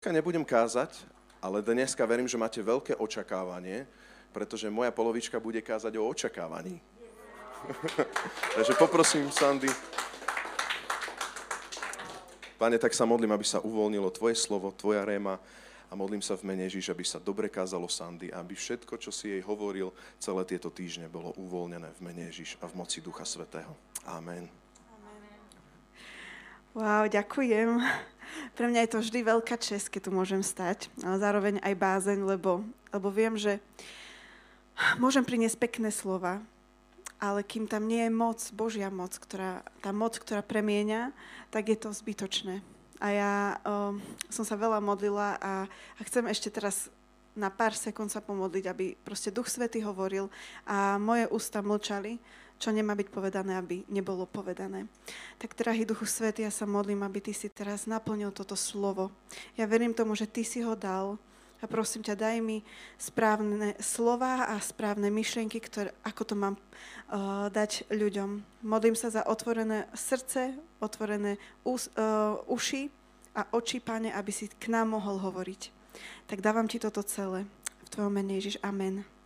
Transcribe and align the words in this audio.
Dneska 0.00 0.16
nebudem 0.16 0.48
kázať, 0.48 0.96
ale 1.44 1.60
dneska 1.60 2.00
verím, 2.08 2.24
že 2.24 2.40
máte 2.40 2.64
veľké 2.64 2.96
očakávanie, 2.96 3.84
pretože 4.32 4.72
moja 4.72 4.88
polovička 4.88 5.36
bude 5.36 5.60
kázať 5.60 6.00
o 6.00 6.08
očakávaní. 6.08 6.80
Takže 8.56 8.80
poprosím, 8.80 9.28
Sandy. 9.28 9.68
Pane, 12.56 12.80
tak 12.80 12.96
sa 12.96 13.04
modlím, 13.04 13.36
aby 13.36 13.44
sa 13.44 13.60
uvoľnilo 13.60 14.08
Tvoje 14.08 14.40
slovo, 14.40 14.72
Tvoja 14.72 15.04
réma 15.04 15.36
a 15.36 15.92
modlím 15.92 16.24
sa 16.24 16.32
v 16.32 16.48
mene 16.48 16.64
Ježiš, 16.72 16.96
aby 16.96 17.04
sa 17.04 17.20
dobre 17.20 17.52
kázalo 17.52 17.84
Sandy 17.84 18.32
a 18.32 18.40
aby 18.40 18.56
všetko, 18.56 18.96
čo 18.96 19.12
si 19.12 19.36
jej 19.36 19.44
hovoril 19.44 19.92
celé 20.16 20.48
tieto 20.48 20.72
týždne, 20.72 21.12
bolo 21.12 21.36
uvoľnené 21.36 21.92
v 21.92 22.00
mene 22.00 22.32
Ježiš 22.32 22.56
a 22.64 22.72
v 22.72 22.72
moci 22.72 23.04
Ducha 23.04 23.28
Svetého. 23.28 23.76
Amen. 24.08 24.48
Wow, 26.72 27.04
ďakujem. 27.04 27.84
Pre 28.54 28.66
mňa 28.66 28.86
je 28.86 28.92
to 28.92 29.02
vždy 29.02 29.20
veľká 29.24 29.56
čest, 29.60 29.88
keď 29.88 30.08
tu 30.08 30.10
môžem 30.10 30.42
stať, 30.44 30.90
ale 31.02 31.16
zároveň 31.20 31.54
aj 31.62 31.74
bázeň, 31.74 32.18
lebo, 32.24 32.64
lebo 32.90 33.08
viem, 33.08 33.34
že 33.38 33.62
môžem 34.96 35.24
priniesť 35.24 35.60
pekné 35.60 35.92
slova, 35.92 36.40
ale 37.20 37.44
kým 37.44 37.68
tam 37.68 37.84
nie 37.84 38.08
je 38.08 38.12
moc, 38.12 38.40
Božia 38.56 38.88
moc, 38.88 39.12
ktorá, 39.20 39.60
tá 39.84 39.92
moc, 39.92 40.16
ktorá 40.16 40.40
premieňa, 40.40 41.12
tak 41.52 41.68
je 41.68 41.76
to 41.76 41.92
zbytočné. 41.92 42.64
A 43.00 43.06
ja 43.12 43.32
um, 43.64 44.00
som 44.32 44.44
sa 44.44 44.56
veľa 44.56 44.80
modlila 44.80 45.36
a, 45.40 45.64
a 45.68 46.00
chcem 46.04 46.24
ešte 46.28 46.52
teraz 46.52 46.88
na 47.36 47.48
pár 47.48 47.72
sekúnd 47.72 48.10
sa 48.12 48.24
pomodliť, 48.24 48.64
aby 48.66 48.96
proste 49.00 49.32
Duch 49.32 49.48
Svety 49.48 49.80
hovoril 49.80 50.28
a 50.66 50.98
moje 51.00 51.24
ústa 51.30 51.62
mlčali, 51.62 52.20
čo 52.60 52.68
nemá 52.68 52.92
byť 52.92 53.08
povedané, 53.08 53.56
aby 53.56 53.88
nebolo 53.88 54.28
povedané. 54.28 54.84
Tak, 55.40 55.56
drahý 55.56 55.88
Duchu 55.88 56.04
Svety, 56.04 56.44
ja 56.44 56.52
sa 56.52 56.68
modlím, 56.68 57.00
aby 57.00 57.24
Ty 57.24 57.32
si 57.32 57.48
teraz 57.48 57.88
naplnil 57.88 58.28
toto 58.36 58.52
slovo. 58.52 59.08
Ja 59.56 59.64
verím 59.64 59.96
tomu, 59.96 60.12
že 60.12 60.28
Ty 60.28 60.44
si 60.44 60.60
ho 60.60 60.76
dal 60.76 61.16
a 61.60 61.64
prosím 61.68 62.04
ťa, 62.04 62.16
daj 62.16 62.36
mi 62.40 62.64
správne 62.96 63.76
slova 63.80 64.48
a 64.52 64.56
správne 64.60 65.12
myšlienky, 65.12 65.60
ktoré, 65.60 65.92
ako 66.04 66.22
to 66.24 66.34
mám 66.36 66.54
uh, 66.56 67.48
dať 67.52 67.88
ľuďom. 67.92 68.60
Modlím 68.64 68.96
sa 68.96 69.12
za 69.12 69.24
otvorené 69.24 69.88
srdce, 69.92 70.56
otvorené 70.80 71.36
us, 71.64 71.92
uh, 71.96 72.40
uši 72.48 72.88
a 73.36 73.44
oči, 73.52 73.80
Pane, 73.80 74.12
aby 74.12 74.32
si 74.32 74.48
k 74.48 74.72
nám 74.72 74.96
mohol 74.96 75.20
hovoriť. 75.20 75.72
Tak 76.28 76.40
dávam 76.40 76.64
Ti 76.68 76.80
toto 76.80 77.04
celé. 77.04 77.44
V 77.84 77.88
Tvojom 77.92 78.12
mene 78.12 78.40
Ježiš. 78.40 78.56
Amen. 78.64 79.19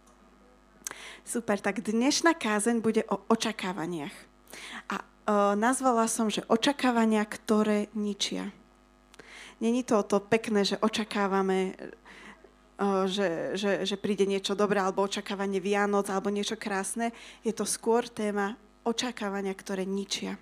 Super, 1.24 1.56
tak 1.60 1.80
dnešná 1.80 2.36
kázeň 2.36 2.84
bude 2.84 3.02
o 3.08 3.20
očakávaniach. 3.32 4.12
A 4.92 4.96
o, 5.00 5.04
nazvala 5.56 6.04
som, 6.06 6.28
že 6.28 6.44
očakávania, 6.46 7.24
ktoré 7.24 7.88
ničia. 7.96 8.52
Není 9.62 9.86
to 9.86 10.02
to 10.04 10.20
pekné, 10.20 10.66
že 10.68 10.76
očakávame, 10.78 11.74
o, 12.76 13.08
že, 13.08 13.56
že, 13.56 13.88
že 13.88 13.96
príde 13.96 14.28
niečo 14.28 14.52
dobré, 14.52 14.84
alebo 14.84 15.06
očakávanie 15.06 15.62
Vianoc, 15.64 16.12
alebo 16.12 16.28
niečo 16.28 16.60
krásne. 16.60 17.10
Je 17.40 17.56
to 17.56 17.64
skôr 17.64 18.04
téma 18.04 18.60
očakávania, 18.84 19.56
ktoré 19.56 19.88
ničia. 19.88 20.36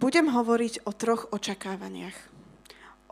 Budem 0.00 0.32
hovoriť 0.32 0.88
o 0.88 0.92
troch 0.96 1.28
očakávaniach. 1.32 2.16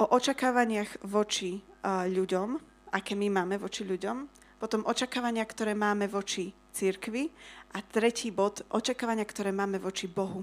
O 0.01 0.05
očakávaniach 0.17 1.05
voči 1.05 1.61
uh, 1.61 2.09
ľuďom, 2.09 2.57
aké 2.93 3.13
my 3.15 3.29
máme 3.31 3.61
voči 3.61 3.85
ľuďom, 3.85 4.27
potom 4.65 4.81
očakávania, 4.89 5.45
ktoré 5.45 5.77
máme 5.77 6.09
voči 6.09 6.57
církvi 6.73 7.29
a 7.77 7.85
tretí 7.85 8.33
bod, 8.33 8.65
očakávania, 8.73 9.29
ktoré 9.29 9.53
máme 9.53 9.77
voči 9.77 10.09
Bohu. 10.09 10.41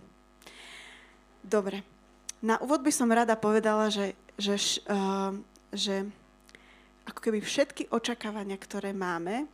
Dobre. 1.41 1.81
Na 2.45 2.61
úvod 2.61 2.85
by 2.85 2.93
som 2.93 3.09
rada 3.09 3.33
povedala, 3.33 3.89
že, 3.89 4.13
že, 4.37 4.85
uh, 4.85 5.33
že 5.73 6.05
ako 7.09 7.17
keby 7.17 7.41
všetky 7.41 7.89
očakávania, 7.89 8.61
ktoré 8.61 8.93
máme, 8.93 9.49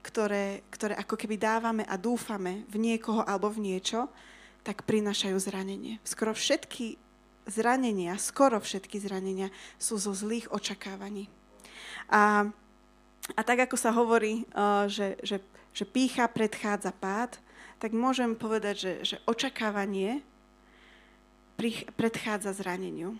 ktoré, 0.00 0.64
ktoré 0.72 0.96
ako 0.96 1.20
keby 1.20 1.36
dávame 1.36 1.84
a 1.84 2.00
dúfame 2.00 2.64
v 2.72 2.76
niekoho 2.80 3.20
alebo 3.20 3.52
v 3.52 3.68
niečo, 3.68 4.08
tak 4.64 4.88
prinášajú 4.88 5.36
zranenie. 5.36 6.00
Skoro 6.08 6.32
všetky 6.32 6.96
zranenia, 7.44 8.16
skoro 8.16 8.56
všetky 8.56 8.96
zranenia 8.96 9.52
sú 9.76 10.00
zo 10.00 10.16
zlých 10.16 10.48
očakávaní. 10.48 11.28
A 12.08 12.48
a 13.32 13.40
tak 13.42 13.68
ako 13.68 13.76
sa 13.76 13.90
hovorí, 13.94 14.44
uh, 14.52 14.86
že, 14.86 15.16
že, 15.24 15.40
že 15.72 15.84
pícha 15.88 16.28
predchádza 16.28 16.92
pád, 16.92 17.40
tak 17.82 17.90
môžem 17.96 18.38
povedať, 18.38 18.74
že, 18.78 18.92
že 19.02 19.16
očakávanie 19.26 20.22
predchádza 21.98 22.54
zraneniu. 22.54 23.18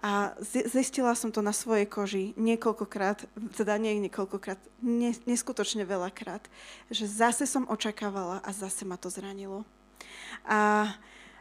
A 0.00 0.32
zistila 0.64 1.12
som 1.12 1.28
to 1.28 1.44
na 1.44 1.52
svojej 1.52 1.84
koži 1.84 2.32
niekoľkokrát, 2.40 3.28
teda 3.52 3.76
nie 3.76 4.00
niekoľkokrát, 4.08 4.56
neskutočne 5.28 5.84
veľakrát, 5.84 6.40
že 6.88 7.04
zase 7.04 7.44
som 7.44 7.68
očakávala 7.68 8.40
a 8.40 8.50
zase 8.50 8.88
ma 8.88 8.96
to 8.96 9.12
zranilo. 9.12 9.68
A 10.48 10.88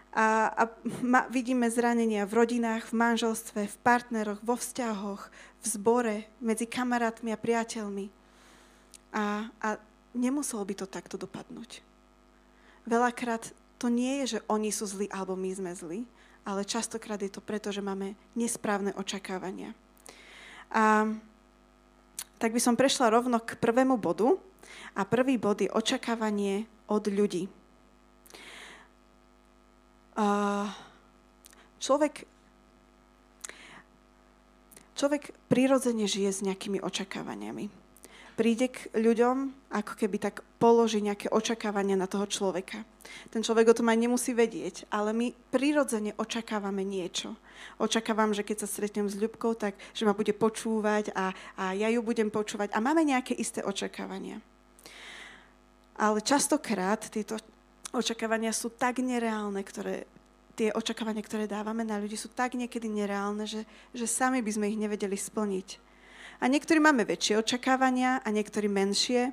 a, 0.10 0.50
a 0.58 0.64
ma, 1.06 1.30
vidíme 1.30 1.70
zranenia 1.70 2.26
v 2.26 2.42
rodinách, 2.42 2.90
v 2.90 2.98
manželstve, 2.98 3.70
v 3.70 3.78
partneroch, 3.86 4.42
vo 4.42 4.58
vzťahoch, 4.58 5.30
v 5.60 5.66
zbore, 5.68 6.16
medzi 6.40 6.66
kamarátmi 6.66 7.36
a 7.36 7.40
priateľmi. 7.40 8.08
A, 9.12 9.50
a 9.50 9.68
nemuselo 10.16 10.64
by 10.64 10.74
to 10.78 10.86
takto 10.88 11.20
dopadnúť. 11.20 11.84
Veľakrát 12.88 13.52
to 13.80 13.88
nie 13.92 14.24
je, 14.24 14.38
že 14.38 14.40
oni 14.48 14.72
sú 14.72 14.88
zlí 14.88 15.08
alebo 15.12 15.36
my 15.36 15.52
sme 15.52 15.72
zlí, 15.76 16.00
ale 16.48 16.68
častokrát 16.68 17.20
je 17.20 17.32
to 17.32 17.44
preto, 17.44 17.70
že 17.70 17.84
máme 17.84 18.16
nesprávne 18.36 18.96
očakávania. 18.96 19.76
A 20.72 21.12
tak 22.40 22.56
by 22.56 22.62
som 22.64 22.80
prešla 22.80 23.12
rovno 23.12 23.40
k 23.44 23.60
prvému 23.60 24.00
bodu. 24.00 24.40
A 24.94 25.04
prvý 25.04 25.36
bod 25.36 25.60
je 25.60 25.72
očakávanie 25.72 26.70
od 26.88 27.04
ľudí 27.10 27.50
človek, 31.80 32.28
človek 35.00 35.32
prirodzene 35.48 36.04
žije 36.04 36.30
s 36.36 36.44
nejakými 36.44 36.84
očakávaniami. 36.84 37.72
Príde 38.36 38.72
k 38.72 38.88
ľuďom, 38.96 39.52
ako 39.72 39.94
keby 40.00 40.16
tak 40.20 40.44
položí 40.64 41.04
nejaké 41.04 41.28
očakávania 41.28 42.00
na 42.00 42.08
toho 42.08 42.24
človeka. 42.24 42.88
Ten 43.32 43.44
človek 43.44 43.72
o 43.72 43.76
tom 43.76 43.92
aj 43.92 44.00
nemusí 44.00 44.32
vedieť, 44.32 44.88
ale 44.88 45.12
my 45.12 45.28
prirodzene 45.52 46.16
očakávame 46.16 46.88
niečo. 46.88 47.36
Očakávam, 47.84 48.32
že 48.32 48.48
keď 48.48 48.64
sa 48.64 48.72
stretnem 48.72 49.12
s 49.12 49.20
Ľubkou, 49.20 49.60
tak 49.60 49.76
že 49.92 50.08
ma 50.08 50.16
bude 50.16 50.32
počúvať 50.32 51.12
a, 51.12 51.36
a 51.60 51.76
ja 51.76 51.92
ju 51.92 52.00
budem 52.00 52.32
počúvať. 52.32 52.72
A 52.72 52.80
máme 52.80 53.04
nejaké 53.04 53.36
isté 53.36 53.60
očakávania. 53.60 54.40
Ale 56.00 56.24
častokrát 56.24 57.12
tieto 57.12 57.36
očakávania 57.92 58.56
sú 58.56 58.72
tak 58.72 59.04
nereálne, 59.04 59.60
ktoré, 59.68 60.08
tie 60.60 60.76
očakávania, 60.76 61.24
ktoré 61.24 61.48
dávame 61.48 61.88
na 61.88 61.96
ľudí, 61.96 62.20
sú 62.20 62.28
tak 62.28 62.60
niekedy 62.60 62.92
nereálne, 62.92 63.48
že, 63.48 63.64
že 63.96 64.04
sami 64.04 64.44
by 64.44 64.52
sme 64.52 64.68
ich 64.68 64.76
nevedeli 64.76 65.16
splniť. 65.16 65.80
A 66.44 66.52
niektorí 66.52 66.84
máme 66.84 67.08
väčšie 67.08 67.40
očakávania 67.40 68.20
a 68.20 68.28
niektorí 68.28 68.68
menšie. 68.68 69.32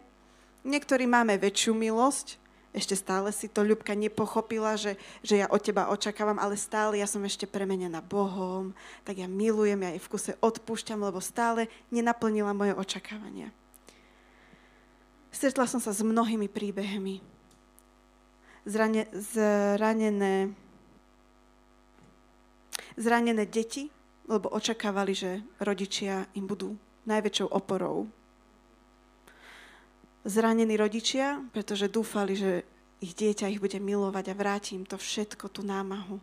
Niektorí 0.63 1.11
máme 1.11 1.39
väčšiu 1.39 1.75
milosť, 1.75 2.39
ešte 2.77 2.93
stále 2.93 3.33
si 3.33 3.49
to 3.49 3.65
Ľubka 3.65 3.97
nepochopila, 3.97 4.77
že, 4.77 5.01
že 5.25 5.41
ja 5.41 5.49
od 5.49 5.65
teba 5.65 5.89
očakávam, 5.89 6.37
ale 6.37 6.61
stále 6.61 7.01
ja 7.01 7.09
som 7.09 7.25
ešte 7.25 7.49
premenená 7.49 8.05
Bohom, 8.05 8.77
tak 9.01 9.17
ja 9.17 9.25
milujem, 9.25 9.81
ja 9.81 9.97
jej 9.97 10.03
v 10.05 10.11
kuse 10.13 10.33
odpúšťam, 10.45 11.01
lebo 11.01 11.17
stále 11.25 11.73
nenaplnila 11.89 12.53
moje 12.53 12.77
očakávania. 12.77 13.49
Stretla 15.33 15.65
som 15.65 15.81
sa 15.81 15.97
s 15.97 16.05
mnohými 16.05 16.53
príbehmi, 16.53 17.25
zrane, 18.69 19.09
zranené, 19.17 20.53
zranené 22.97 23.45
deti, 23.47 23.93
lebo 24.27 24.51
očakávali, 24.51 25.15
že 25.15 25.45
rodičia 25.63 26.27
im 26.35 26.51
budú 26.51 26.75
najväčšou 27.07 27.49
oporou. 27.55 28.11
Zranení 30.27 30.75
rodičia, 30.75 31.39
pretože 31.55 31.87
dúfali, 31.87 32.35
že 32.35 32.67
ich 32.99 33.15
dieťa 33.15 33.47
ich 33.47 33.63
bude 33.63 33.79
milovať 33.79 34.33
a 34.33 34.35
vráti 34.35 34.75
im 34.75 34.83
to 34.83 34.99
všetko, 34.99 35.47
tú 35.47 35.63
námahu. 35.63 36.19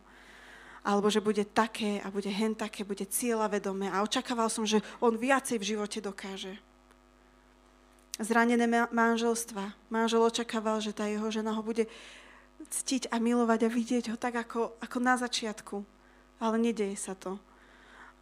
Alebo 0.84 1.08
že 1.08 1.24
bude 1.24 1.48
také 1.48 2.04
a 2.04 2.12
bude 2.12 2.28
hen 2.28 2.52
také, 2.52 2.84
bude 2.84 3.08
vedomé. 3.48 3.88
A 3.88 4.04
očakával 4.04 4.52
som, 4.52 4.68
že 4.68 4.84
on 5.00 5.16
viacej 5.16 5.56
v 5.56 5.68
živote 5.72 6.04
dokáže. 6.04 6.60
Zranené 8.20 8.68
manželstva. 8.92 9.72
Manžel 9.88 10.20
očakával, 10.20 10.84
že 10.84 10.92
tá 10.92 11.08
jeho 11.08 11.32
žena 11.32 11.56
ho 11.56 11.64
bude 11.64 11.88
ctiť 12.68 13.08
a 13.08 13.24
milovať 13.24 13.60
a 13.64 13.70
vidieť 13.72 14.12
ho 14.12 14.18
tak 14.20 14.36
ako, 14.36 14.76
ako 14.84 14.98
na 15.00 15.16
začiatku. 15.16 15.88
Ale 16.38 16.56
nedeje 16.58 16.98
sa 16.98 17.14
to. 17.14 17.38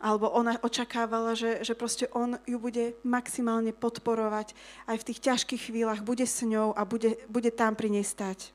Alebo 0.02 0.34
ona 0.34 0.58
očakávala, 0.66 1.38
že, 1.38 1.62
že 1.62 1.78
proste 1.78 2.10
on 2.10 2.42
ju 2.50 2.58
bude 2.58 2.98
maximálne 3.06 3.70
podporovať 3.70 4.58
aj 4.90 4.98
v 4.98 5.08
tých 5.14 5.20
ťažkých 5.22 5.62
chvíľach, 5.70 6.02
bude 6.02 6.26
s 6.26 6.42
ňou 6.42 6.74
a 6.74 6.82
bude, 6.90 7.22
bude 7.30 7.54
tam 7.54 7.78
pri 7.78 7.94
nej 7.94 8.06
stať. 8.06 8.50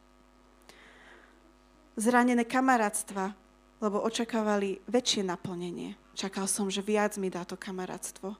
Zranené 1.95 2.43
kamarátstva. 2.43 3.47
lebo 3.77 4.01
očakávali 4.01 4.81
väčšie 4.89 5.21
naplnenie. 5.21 6.01
Čakal 6.17 6.49
som, 6.49 6.73
že 6.73 6.81
viac 6.81 7.21
mi 7.21 7.29
dá 7.29 7.45
to 7.45 7.61
kamarátstvo. 7.61 8.33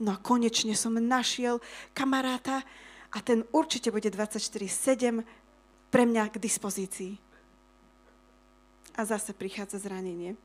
No 0.00 0.10
a 0.12 0.20
konečne 0.20 0.76
som 0.76 0.96
našiel 0.96 1.64
kamaráta 1.96 2.60
a 3.12 3.18
ten 3.24 3.44
určite 3.52 3.88
bude 3.88 4.08
24-7 4.12 5.24
pre 5.88 6.04
mňa 6.04 6.24
k 6.32 6.36
dispozícii. 6.36 7.29
A 9.00 9.08
zase 9.08 9.32
prichádza 9.32 9.80
zranenie. 9.80 10.36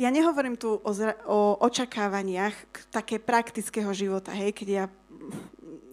Ja 0.00 0.08
nehovorím 0.08 0.56
tu 0.56 0.80
o, 0.80 0.90
zra- 0.96 1.20
o 1.28 1.60
očakávaniach 1.60 2.56
také 2.88 3.20
praktického 3.20 3.92
života, 3.92 4.32
hej, 4.32 4.56
keď 4.56 4.68
ja 4.72 4.84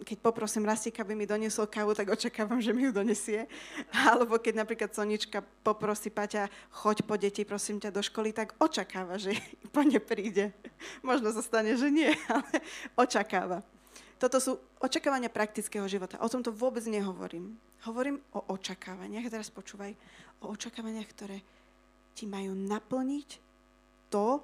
keď 0.08 0.24
poprosím 0.24 0.64
Rastika, 0.64 1.04
aby 1.04 1.12
mi 1.12 1.28
doniesol 1.28 1.68
kávu, 1.68 1.92
tak 1.92 2.08
očakávam, 2.08 2.64
že 2.64 2.72
mi 2.72 2.88
ju 2.88 2.96
donesie. 2.96 3.44
Alebo 3.92 4.40
keď 4.40 4.64
napríklad 4.64 4.96
Sonička 4.96 5.44
poprosí 5.60 6.08
Paťa, 6.08 6.48
choď 6.72 7.04
po 7.04 7.20
deti, 7.20 7.44
prosím 7.44 7.76
ťa 7.76 7.92
do 7.92 8.00
školy, 8.00 8.32
tak 8.32 8.56
očakáva, 8.56 9.20
že 9.20 9.36
po 9.76 9.84
ne 9.84 10.00
príde. 10.00 10.56
Možno 11.04 11.28
sa 11.28 11.44
stane, 11.44 11.76
že 11.76 11.92
nie, 11.92 12.08
ale 12.32 12.64
očakáva. 12.96 13.60
Toto 14.18 14.42
sú 14.42 14.58
očakávania 14.82 15.30
praktického 15.30 15.86
života. 15.86 16.18
O 16.18 16.26
tomto 16.26 16.50
vôbec 16.50 16.82
nehovorím. 16.90 17.54
Hovorím 17.86 18.18
o 18.34 18.50
očakávaniach, 18.50 19.30
teraz 19.30 19.46
počúvaj, 19.54 19.94
o 20.42 20.50
očakávaniach, 20.50 21.08
ktoré 21.14 21.38
ti 22.18 22.26
majú 22.26 22.50
naplniť 22.50 23.28
to, 24.10 24.42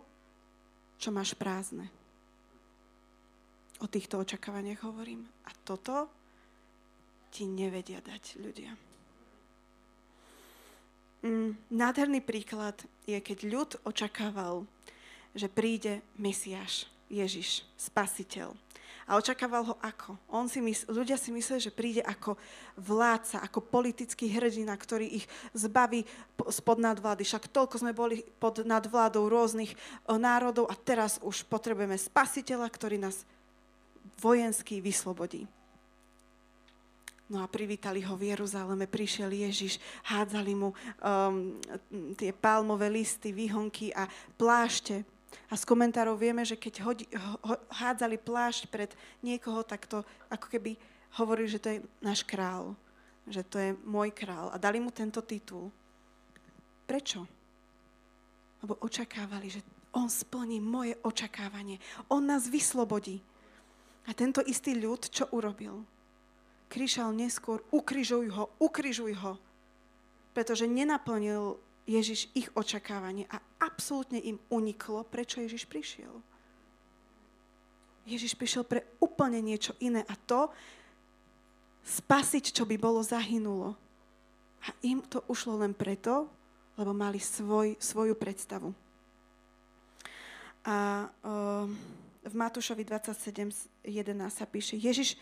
čo 0.95 1.11
máš 1.11 1.35
prázdne. 1.35 1.91
O 3.83 3.91
týchto 3.91 4.23
očakávaniach 4.23 4.87
hovorím. 4.87 5.27
A 5.45 5.51
toto 5.67 6.07
ti 7.35 7.51
nevedia 7.51 7.99
dať 7.99 8.39
ľudia. 8.39 8.71
Mm, 11.27 11.59
nádherný 11.75 12.23
príklad 12.23 12.79
je, 13.11 13.19
keď 13.19 13.39
ľud 13.51 13.71
očakával, 13.83 14.69
že 15.35 15.51
príde 15.51 15.99
Mesiáš, 16.15 16.87
Ježiš, 17.11 17.67
Spasiteľ. 17.75 18.55
A 19.05 19.21
očakával 19.21 19.69
ho 19.69 19.75
ako? 19.85 20.17
On 20.33 20.49
si 20.49 20.65
mysl, 20.65 20.89
ľudia 20.89 21.21
si 21.21 21.29
mysleli, 21.29 21.61
že 21.61 21.75
príde 21.75 22.01
ako 22.01 22.41
vládca, 22.81 23.45
ako 23.45 23.61
politický 23.61 24.33
hrdina, 24.33 24.73
ktorý 24.73 25.21
ich 25.21 25.29
zbaví 25.53 26.09
spod 26.49 26.81
nadvlády. 26.81 27.21
Však 27.25 27.53
toľko 27.53 27.85
sme 27.85 27.93
boli 27.93 28.25
pod 28.41 28.65
nadvládou 28.65 29.29
rôznych 29.29 29.77
národov 30.09 30.73
a 30.73 30.75
teraz 30.75 31.21
už 31.21 31.45
potrebujeme 31.47 32.01
spasiteľa, 32.01 32.69
ktorý 32.73 32.97
nás 32.97 33.29
vojensky 34.21 34.81
vyslobodí. 34.81 35.45
No 37.25 37.41
a 37.41 37.49
privítali 37.49 38.05
ho 38.05 38.21
v 38.21 38.37
Jeruzaleme, 38.37 38.85
prišiel 38.85 39.33
Ježiš, 39.33 39.81
hádzali 40.13 40.53
mu 40.53 40.77
um, 40.77 41.57
tie 42.21 42.37
palmové 42.37 42.93
listy, 42.93 43.33
výhonky 43.33 43.97
a 43.97 44.05
plášte. 44.37 45.09
A 45.51 45.55
z 45.59 45.65
komentárov 45.65 46.17
vieme, 46.19 46.43
že 46.47 46.59
keď 46.59 46.75
hodi, 46.83 47.05
ho, 47.11 47.37
hádzali 47.71 48.17
plášť 48.19 48.71
pred 48.71 48.91
niekoho, 49.21 49.63
tak 49.63 49.87
to 49.87 50.03
ako 50.31 50.47
keby 50.49 50.79
hovorili, 51.21 51.49
že 51.51 51.63
to 51.63 51.69
je 51.75 51.79
náš 52.03 52.27
král, 52.27 52.75
že 53.31 53.47
to 53.47 53.57
je 53.59 53.71
môj 53.87 54.11
král. 54.11 54.51
A 54.51 54.57
dali 54.59 54.83
mu 54.83 54.91
tento 54.91 55.23
titul. 55.23 55.71
Prečo? 56.85 57.25
Lebo 58.61 58.81
očakávali, 58.81 59.49
že 59.49 59.61
on 59.95 60.11
splní 60.11 60.59
moje 60.59 60.99
očakávanie. 61.07 61.79
On 62.11 62.21
nás 62.21 62.51
vyslobodí. 62.51 63.23
A 64.05 64.13
tento 64.13 64.45
istý 64.45 64.77
ľud, 64.77 65.09
čo 65.09 65.31
urobil? 65.33 65.87
Krišal 66.69 67.15
neskôr, 67.15 67.63
ukrižuj 67.71 68.29
ho, 68.35 68.51
ukrižuj 68.59 69.15
ho, 69.23 69.39
pretože 70.35 70.67
nenaplnil 70.67 71.57
Ježiš 71.85 72.33
ich 72.33 72.49
očakávanie 72.57 73.29
a 73.29 73.41
absolútne 73.61 74.17
im 74.21 74.41
uniklo, 74.49 75.05
prečo 75.05 75.45
Ježiš 75.45 75.69
prišiel. 75.69 76.13
Ježiš 78.05 78.37
prišiel 78.37 78.65
pre 78.65 78.85
úplne 79.01 79.41
niečo 79.41 79.73
iné 79.81 80.05
a 80.09 80.15
to 80.17 80.49
spasiť, 81.85 82.53
čo 82.53 82.65
by 82.65 82.77
bolo 82.81 83.05
zahynulo. 83.05 83.77
A 84.65 84.69
im 84.81 85.05
to 85.05 85.21
ušlo 85.29 85.61
len 85.61 85.77
preto, 85.77 86.29
lebo 86.81 86.97
mali 86.97 87.21
svoj, 87.21 87.77
svoju 87.77 88.17
predstavu. 88.17 88.73
A 90.65 91.05
uh, 91.05 91.69
v 92.25 92.35
Matúšovi 92.35 92.89
27.11 92.89 93.85
sa 94.33 94.49
píše, 94.49 94.81
Ježiš, 94.81 95.21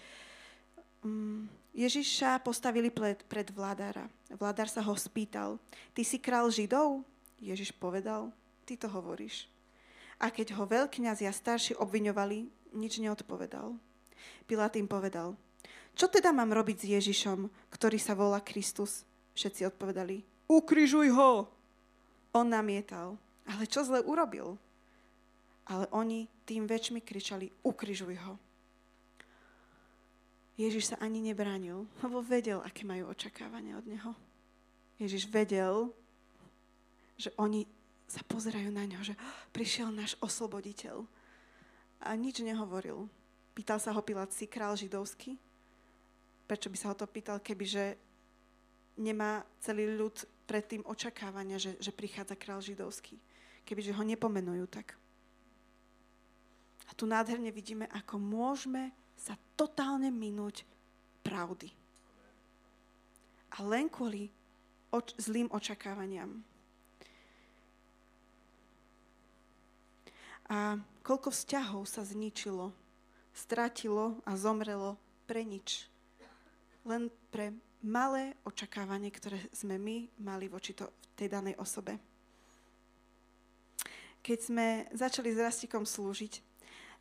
um, 1.03 1.51
Ježiša 1.73 2.45
postavili 2.45 2.93
pred, 2.93 3.49
vládára. 3.49 4.13
Vládár 4.29 4.69
sa 4.69 4.85
ho 4.85 4.93
spýtal, 4.93 5.57
ty 5.97 6.05
si 6.05 6.21
král 6.21 6.53
Židov? 6.53 7.01
Ježiš 7.41 7.73
povedal, 7.73 8.29
ty 8.69 8.77
to 8.77 8.93
hovoríš. 8.93 9.49
A 10.21 10.29
keď 10.29 10.55
ho 10.61 10.69
veľkňaz 10.69 11.25
a 11.25 11.33
starší 11.33 11.75
obviňovali, 11.81 12.47
nič 12.77 13.01
neodpovedal. 13.01 13.75
Pilát 14.47 14.77
im 14.77 14.87
povedal, 14.87 15.35
čo 15.93 16.09
teda 16.09 16.31
mám 16.33 16.53
robiť 16.53 16.77
s 16.85 16.91
Ježišom, 17.01 17.49
ktorý 17.73 17.99
sa 17.99 18.17
volá 18.17 18.41
Kristus? 18.41 19.05
Všetci 19.33 19.73
odpovedali, 19.73 20.25
ukrižuj 20.49 21.09
ho! 21.17 21.49
On 22.33 22.47
namietal, 22.49 23.17
ale 23.49 23.65
čo 23.69 23.85
zle 23.85 24.05
urobil? 24.05 24.61
Ale 25.69 25.89
oni 25.93 26.29
tým 26.45 26.69
väčšmi 26.69 27.01
kričali, 27.01 27.49
ukrižuj 27.65 28.17
ho. 28.29 28.37
Ježiš 30.61 30.93
sa 30.93 30.97
ani 31.01 31.25
nebránil, 31.25 31.89
lebo 32.05 32.21
vedel, 32.21 32.61
aké 32.61 32.85
majú 32.85 33.09
očakávania 33.09 33.81
od 33.81 33.87
neho. 33.89 34.13
Ježiš 35.01 35.27
vedel, 35.33 35.89
že 37.17 37.33
oni 37.41 37.65
sa 38.05 38.21
pozerajú 38.29 38.69
na 38.69 38.85
ňo, 38.85 39.01
že 39.01 39.15
prišiel 39.57 39.89
náš 39.89 40.13
osloboditeľ. 40.21 41.09
A 42.05 42.13
nič 42.13 42.45
nehovoril. 42.45 43.09
Pýtal 43.57 43.81
sa 43.81 43.97
ho 43.97 44.05
Pilát, 44.05 44.29
si 44.29 44.45
král 44.45 44.77
židovský? 44.77 45.41
Prečo 46.45 46.69
by 46.69 46.77
sa 46.77 46.93
ho 46.93 46.97
to 46.99 47.09
pýtal, 47.09 47.41
kebyže 47.41 47.97
nemá 49.01 49.41
celý 49.65 49.97
ľud 49.97 50.13
predtým 50.45 50.85
očakávania, 50.85 51.57
že, 51.57 51.81
že 51.81 51.97
prichádza 51.97 52.37
král 52.37 52.61
židovský? 52.61 53.17
Kebyže 53.65 53.97
ho 53.97 54.05
nepomenujú 54.05 54.69
tak. 54.69 55.01
A 56.89 56.93
tu 56.93 57.09
nádherne 57.09 57.49
vidíme, 57.49 57.89
ako 57.89 58.21
môžeme 58.21 58.93
totálne 59.63 60.11
minúť 60.11 60.67
pravdy. 61.23 61.71
A 63.55 63.63
len 63.63 63.87
kvôli 63.87 64.27
oč- 64.91 65.15
zlým 65.23 65.47
očakávaniam. 65.55 66.43
A 70.51 70.83
koľko 71.07 71.31
vzťahov 71.31 71.87
sa 71.87 72.03
zničilo, 72.03 72.75
stratilo 73.31 74.19
a 74.27 74.35
zomrelo 74.35 74.99
pre 75.31 75.47
nič. 75.47 75.87
Len 76.83 77.07
pre 77.31 77.55
malé 77.87 78.35
očakávanie, 78.43 79.15
ktoré 79.15 79.39
sme 79.55 79.79
my 79.79 80.11
mali 80.19 80.51
voči 80.51 80.75
to, 80.75 80.91
tej 81.15 81.31
danej 81.31 81.55
osobe. 81.63 82.03
Keď 84.27 84.39
sme 84.39 84.67
začali 84.91 85.31
s 85.31 85.39
Rastikom 85.39 85.87
slúžiť, 85.87 86.43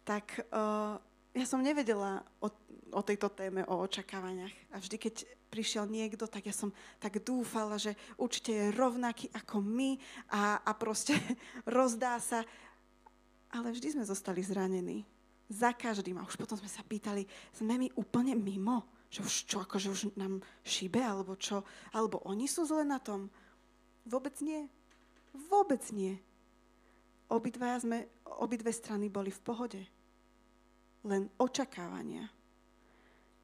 tak 0.06 0.46
uh, 0.50 0.98
ja 1.32 1.46
som 1.48 1.64
nevedela 1.64 2.28
o, 2.44 2.52
o 2.92 3.02
tejto 3.04 3.32
téme, 3.32 3.64
o 3.68 3.76
očakávaniach. 3.88 4.76
A 4.76 4.84
vždy, 4.84 4.98
keď 5.00 5.16
prišiel 5.48 5.88
niekto, 5.88 6.28
tak 6.28 6.48
ja 6.48 6.56
som 6.56 6.76
tak 7.00 7.24
dúfala, 7.24 7.80
že 7.80 7.96
určite 8.20 8.52
je 8.52 8.76
rovnaký 8.76 9.32
ako 9.32 9.64
my 9.64 9.96
a, 10.32 10.60
a 10.60 10.72
proste 10.76 11.16
rozdá 11.68 12.20
sa. 12.20 12.44
Ale 13.52 13.72
vždy 13.72 14.00
sme 14.00 14.06
zostali 14.08 14.44
zranení. 14.44 15.04
Za 15.52 15.76
každým. 15.76 16.16
A 16.20 16.28
už 16.28 16.40
potom 16.40 16.56
sme 16.56 16.72
sa 16.72 16.84
pýtali, 16.84 17.28
sme 17.52 17.76
my 17.76 17.88
úplne 18.00 18.36
mimo? 18.36 18.88
Že 19.12 19.20
už 19.28 19.34
čo, 19.44 19.58
akože 19.60 19.88
už 19.92 20.02
nám 20.16 20.40
šíbe, 20.64 21.04
alebo 21.04 21.36
čo? 21.36 21.68
Alebo 21.92 22.24
oni 22.24 22.48
sú 22.48 22.64
zle 22.64 22.88
na 22.88 22.96
tom? 23.04 23.28
Vôbec 24.08 24.40
nie. 24.40 24.72
Vôbec 25.52 25.84
nie. 25.92 26.16
Obidva 27.28 27.76
sme, 27.80 28.08
obidve 28.40 28.72
strany 28.72 29.12
boli 29.12 29.32
v 29.32 29.44
pohode. 29.44 29.82
Len 31.02 31.30
očakávania. 31.42 32.30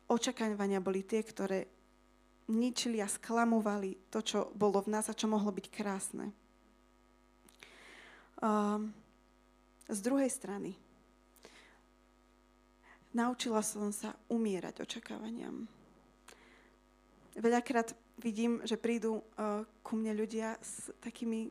Očakávania 0.07 0.79
boli 0.79 1.03
tie, 1.03 1.25
ktoré 1.25 1.67
ničili 2.47 3.03
a 3.03 3.11
sklamovali 3.11 4.07
to, 4.07 4.23
čo 4.23 4.39
bolo 4.55 4.79
v 4.79 4.91
nás 4.93 5.11
a 5.11 5.17
čo 5.17 5.27
mohlo 5.27 5.51
byť 5.51 5.67
krásne. 5.67 6.31
Um, 8.37 8.93
z 9.89 9.99
druhej 9.99 10.29
strany, 10.29 10.77
naučila 13.11 13.59
som 13.65 13.91
sa 13.91 14.15
umierať 14.29 14.85
očakávaniam. 14.85 15.65
Veľakrát 17.35 17.97
vidím, 18.21 18.61
že 18.63 18.79
prídu 18.79 19.19
uh, 19.19 19.65
ku 19.83 19.97
mne 19.97 20.13
ľudia 20.15 20.55
s 20.61 20.93
takými 21.01 21.49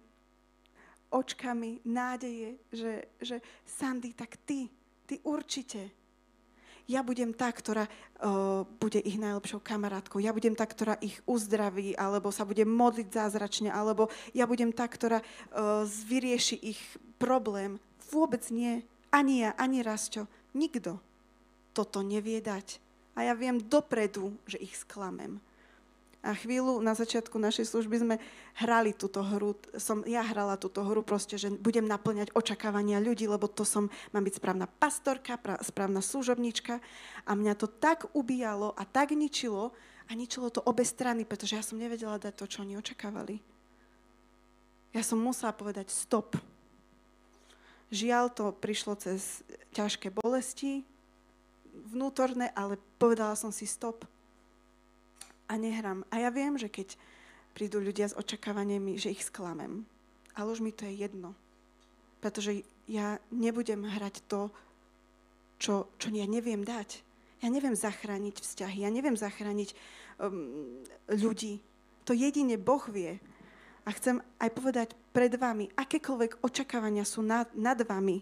očkami 1.11 1.87
nádeje, 1.87 2.59
že, 2.73 2.95
že 3.23 3.37
Sandy, 3.67 4.15
tak 4.15 4.39
ty, 4.43 4.71
ty 5.07 5.23
určite. 5.23 5.95
ja 6.87 7.03
budem 7.03 7.35
tá, 7.35 7.51
ktorá 7.51 7.91
uh, 7.91 8.63
bude 8.79 9.03
ich 9.03 9.19
najlepšou 9.19 9.59
kamarátkou, 9.59 10.23
ja 10.23 10.31
budem 10.31 10.55
tá, 10.55 10.63
ktorá 10.63 10.95
ich 11.03 11.19
uzdraví, 11.27 11.99
alebo 11.99 12.31
sa 12.31 12.47
bude 12.47 12.63
modliť 12.63 13.09
zázračne, 13.11 13.75
alebo 13.75 14.07
ja 14.31 14.47
budem 14.47 14.71
tá, 14.71 14.87
ktorá 14.87 15.19
uh, 15.19 15.83
vyrieši 15.83 16.57
ich 16.63 16.81
problém. 17.19 17.83
Vôbec 18.15 18.47
nie. 18.55 18.87
Ani 19.11 19.43
ja, 19.43 19.51
ani 19.59 19.83
Rasťo. 19.83 20.31
Nikto 20.55 21.03
toto 21.75 22.01
nevie 22.01 22.41
dať. 22.41 22.81
A 23.19 23.29
ja 23.29 23.35
viem 23.37 23.61
dopredu, 23.61 24.33
že 24.49 24.57
ich 24.57 24.73
sklamem. 24.79 25.43
A 26.27 26.35
chvíľu 26.35 26.83
na 26.83 26.99
začiatku 26.99 27.39
našej 27.39 27.71
služby 27.71 28.03
sme 28.03 28.17
hrali 28.59 28.91
túto 28.91 29.23
hru, 29.23 29.55
som 29.79 30.03
ja 30.03 30.27
hrala 30.27 30.59
túto 30.59 30.83
hru 30.83 31.07
proste, 31.07 31.39
že 31.39 31.55
budem 31.55 31.87
naplňať 31.87 32.35
očakávania 32.35 32.99
ľudí, 32.99 33.31
lebo 33.31 33.47
to 33.47 33.63
som, 33.63 33.87
mám 34.11 34.27
byť 34.27 34.43
správna 34.43 34.67
pastorka, 34.67 35.39
pra, 35.39 35.63
správna 35.63 36.03
služobníčka 36.03 36.83
a 37.23 37.31
mňa 37.31 37.55
to 37.55 37.71
tak 37.71 38.11
ubíjalo 38.11 38.75
a 38.75 38.83
tak 38.83 39.15
ničilo 39.15 39.71
a 40.11 40.13
ničilo 40.19 40.51
to 40.51 40.59
obe 40.67 40.83
strany, 40.83 41.23
pretože 41.23 41.55
ja 41.55 41.63
som 41.63 41.79
nevedela 41.79 42.19
dať 42.19 42.35
to, 42.35 42.51
čo 42.51 42.67
oni 42.67 42.75
očakávali. 42.75 43.39
Ja 44.91 45.07
som 45.07 45.23
musela 45.23 45.55
povedať 45.55 45.95
stop. 45.95 46.35
Žiaľ, 47.95 48.35
to 48.35 48.51
prišlo 48.51 48.99
cez 48.99 49.47
ťažké 49.79 50.11
bolesti 50.11 50.83
vnútorné, 51.95 52.51
ale 52.59 52.83
povedala 52.99 53.39
som 53.39 53.55
si 53.55 53.63
stop 53.63 54.03
a 55.47 55.55
nehrám. 55.57 56.03
A 56.11 56.23
ja 56.23 56.31
viem, 56.31 56.59
že 56.59 56.71
keď 56.71 56.99
prídu 57.57 57.81
ľudia 57.81 58.13
s 58.13 58.19
očakávaniami, 58.19 59.01
že 59.01 59.15
ich 59.17 59.25
sklamem. 59.25 59.89
Ale 60.37 60.53
už 60.53 60.61
mi 60.61 60.77
to 60.77 60.85
je 60.85 61.09
jedno. 61.09 61.33
Pretože 62.21 62.67
ja 62.85 63.17
nebudem 63.33 63.89
hrať 63.89 64.21
to, 64.29 64.53
čo, 65.57 65.89
čo 65.97 66.13
ja 66.13 66.29
neviem 66.29 66.61
dať. 66.61 67.01
Ja 67.41 67.49
neviem 67.49 67.77
zachrániť 67.77 68.41
vzťahy, 68.41 68.85
ja 68.85 68.91
neviem 68.93 69.17
zachrániť 69.17 69.73
um, 70.21 70.85
ľudí. 71.09 71.61
To 72.09 72.13
jedine 72.13 72.57
Boh 72.61 72.85
vie. 72.89 73.21
A 73.87 73.95
chcem 73.95 74.19
aj 74.43 74.51
povedať 74.51 74.89
pred 75.15 75.31
vami, 75.39 75.71
akékoľvek 75.79 76.43
očakávania 76.43 77.07
sú 77.07 77.23
nad, 77.23 77.47
nad 77.55 77.79
vami, 77.87 78.19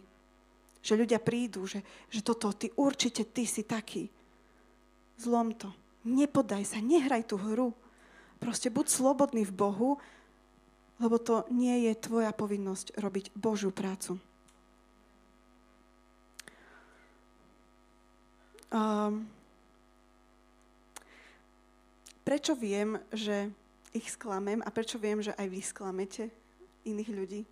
že 0.84 0.92
ľudia 0.92 1.16
prídu, 1.16 1.64
že, 1.64 1.80
že 2.12 2.20
toto, 2.20 2.52
ty 2.52 2.68
určite, 2.76 3.24
ty 3.32 3.48
si 3.48 3.64
taký. 3.64 4.12
Zlom 5.16 5.56
to. 5.56 5.72
Nepodaj 6.04 6.68
sa, 6.68 6.78
nehraj 6.84 7.24
tú 7.24 7.40
hru. 7.40 7.72
Proste 8.36 8.68
buď 8.68 8.86
slobodný 8.92 9.48
v 9.48 9.56
Bohu, 9.56 9.90
lebo 11.00 11.16
to 11.16 11.48
nie 11.48 11.88
je 11.88 11.92
tvoja 11.96 12.30
povinnosť 12.30 13.00
robiť 13.00 13.32
Božiu 13.32 13.72
prácu. 13.72 14.20
Um, 18.74 19.24
prečo 22.26 22.58
viem, 22.58 22.98
že 23.14 23.48
ich 23.94 24.10
sklamem 24.10 24.58
a 24.66 24.68
prečo 24.74 24.98
viem, 24.98 25.22
že 25.22 25.30
aj 25.38 25.46
vy 25.46 25.60
sklamete 25.62 26.24
iných 26.82 27.10
ľudí? 27.14 27.42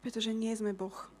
Pretože 0.00 0.30
nie 0.32 0.54
sme 0.54 0.72
Boh. 0.72 1.19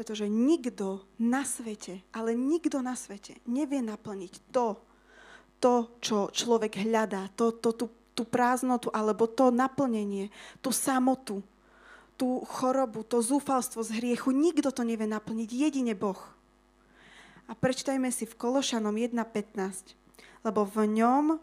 Pretože 0.00 0.32
nikto 0.32 1.04
na 1.20 1.44
svete, 1.44 2.00
ale 2.08 2.32
nikto 2.32 2.80
na 2.80 2.96
svete 2.96 3.36
nevie 3.44 3.84
naplniť 3.84 4.48
to, 4.48 4.80
to, 5.60 5.92
čo 6.00 6.32
človek 6.32 6.80
hľadá, 6.80 7.28
to, 7.36 7.52
to, 7.52 7.76
tú, 7.76 7.92
tú 8.16 8.24
prázdnotu 8.24 8.88
alebo 8.96 9.28
to 9.28 9.52
naplnenie, 9.52 10.32
tú 10.64 10.72
samotu, 10.72 11.44
tú 12.16 12.40
chorobu, 12.48 13.04
to 13.04 13.20
zúfalstvo 13.20 13.84
z 13.84 14.00
hriechu. 14.00 14.32
Nikto 14.32 14.72
to 14.72 14.88
nevie 14.88 15.04
naplniť, 15.04 15.52
jedine 15.52 15.92
Boh. 15.92 16.32
A 17.44 17.52
prečtajme 17.52 18.08
si 18.08 18.24
v 18.24 18.40
Kološanom 18.40 18.96
1.15, 18.96 19.92
lebo 20.48 20.64
v 20.64 20.96
ňom 20.96 21.36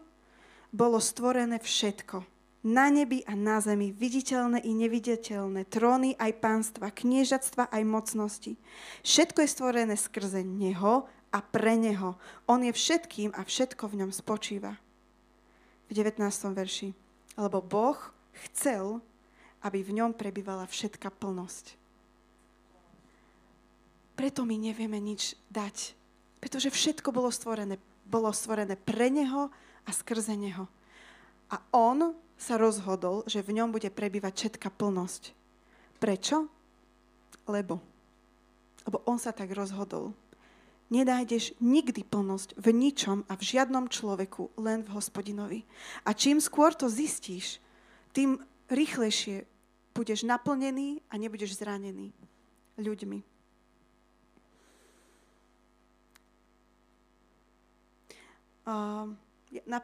bolo 0.74 0.98
stvorené 0.98 1.62
všetko 1.62 2.37
na 2.68 2.92
nebi 2.92 3.24
a 3.24 3.32
na 3.32 3.64
zemi, 3.64 3.88
viditeľné 3.96 4.60
i 4.60 4.76
neviditeľné, 4.76 5.64
tróny 5.72 6.12
aj 6.20 6.36
pánstva, 6.36 6.92
kniežatstva 6.92 7.72
aj 7.72 7.82
mocnosti. 7.88 8.60
Všetko 9.00 9.40
je 9.40 9.48
stvorené 9.48 9.96
skrze 9.96 10.44
Neho 10.44 11.08
a 11.32 11.38
pre 11.40 11.80
Neho. 11.80 12.20
On 12.44 12.60
je 12.60 12.68
všetkým 12.68 13.32
a 13.32 13.40
všetko 13.40 13.88
v 13.88 14.04
ňom 14.04 14.10
spočíva. 14.12 14.76
V 15.88 15.92
19. 15.96 16.20
verši. 16.52 16.92
Lebo 17.40 17.64
Boh 17.64 17.96
chcel, 18.44 19.00
aby 19.64 19.80
v 19.80 20.04
ňom 20.04 20.12
prebývala 20.12 20.68
všetka 20.68 21.08
plnosť. 21.08 21.80
Preto 24.18 24.44
my 24.44 24.60
nevieme 24.60 25.00
nič 25.00 25.38
dať. 25.48 25.94
Pretože 26.42 26.68
všetko 26.68 27.14
bolo 27.14 27.30
stvorené. 27.32 27.80
Bolo 28.04 28.28
stvorené 28.34 28.76
pre 28.76 29.08
Neho 29.08 29.48
a 29.86 29.90
skrze 29.94 30.36
Neho. 30.36 30.68
A 31.48 31.56
On 31.72 32.12
sa 32.38 32.54
rozhodol, 32.54 33.26
že 33.26 33.42
v 33.42 33.58
ňom 33.58 33.74
bude 33.74 33.90
prebývať 33.90 34.32
všetká 34.46 34.70
plnosť. 34.70 35.34
Prečo? 35.98 36.46
Lebo. 37.50 37.82
Lebo 38.86 38.98
on 39.04 39.18
sa 39.18 39.34
tak 39.34 39.50
rozhodol. 39.50 40.14
Nedájdeš 40.88 41.52
nikdy 41.60 42.00
plnosť 42.00 42.56
v 42.56 42.72
ničom 42.72 43.28
a 43.28 43.36
v 43.36 43.42
žiadnom 43.44 43.92
človeku, 43.92 44.56
len 44.56 44.80
v 44.86 44.96
hospodinovi. 44.96 45.60
A 46.08 46.16
čím 46.16 46.40
skôr 46.40 46.72
to 46.72 46.88
zistíš, 46.88 47.60
tým 48.16 48.40
rýchlejšie 48.72 49.44
budeš 49.92 50.24
naplnený 50.24 51.04
a 51.12 51.20
nebudeš 51.20 51.60
zranený 51.60 52.14
ľuďmi. 52.80 53.20
Uh, 58.68 59.12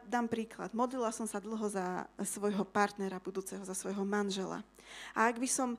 dám 0.05 0.29
príklad. 0.29 0.71
Modlila 0.71 1.09
som 1.09 1.25
sa 1.25 1.41
dlho 1.41 1.65
za 1.65 2.05
svojho 2.21 2.61
partnera 2.65 3.17
budúceho, 3.17 3.65
za 3.65 3.73
svojho 3.73 4.05
manžela. 4.05 4.61
A 5.17 5.29
ak 5.29 5.41
by 5.41 5.49
som 5.49 5.69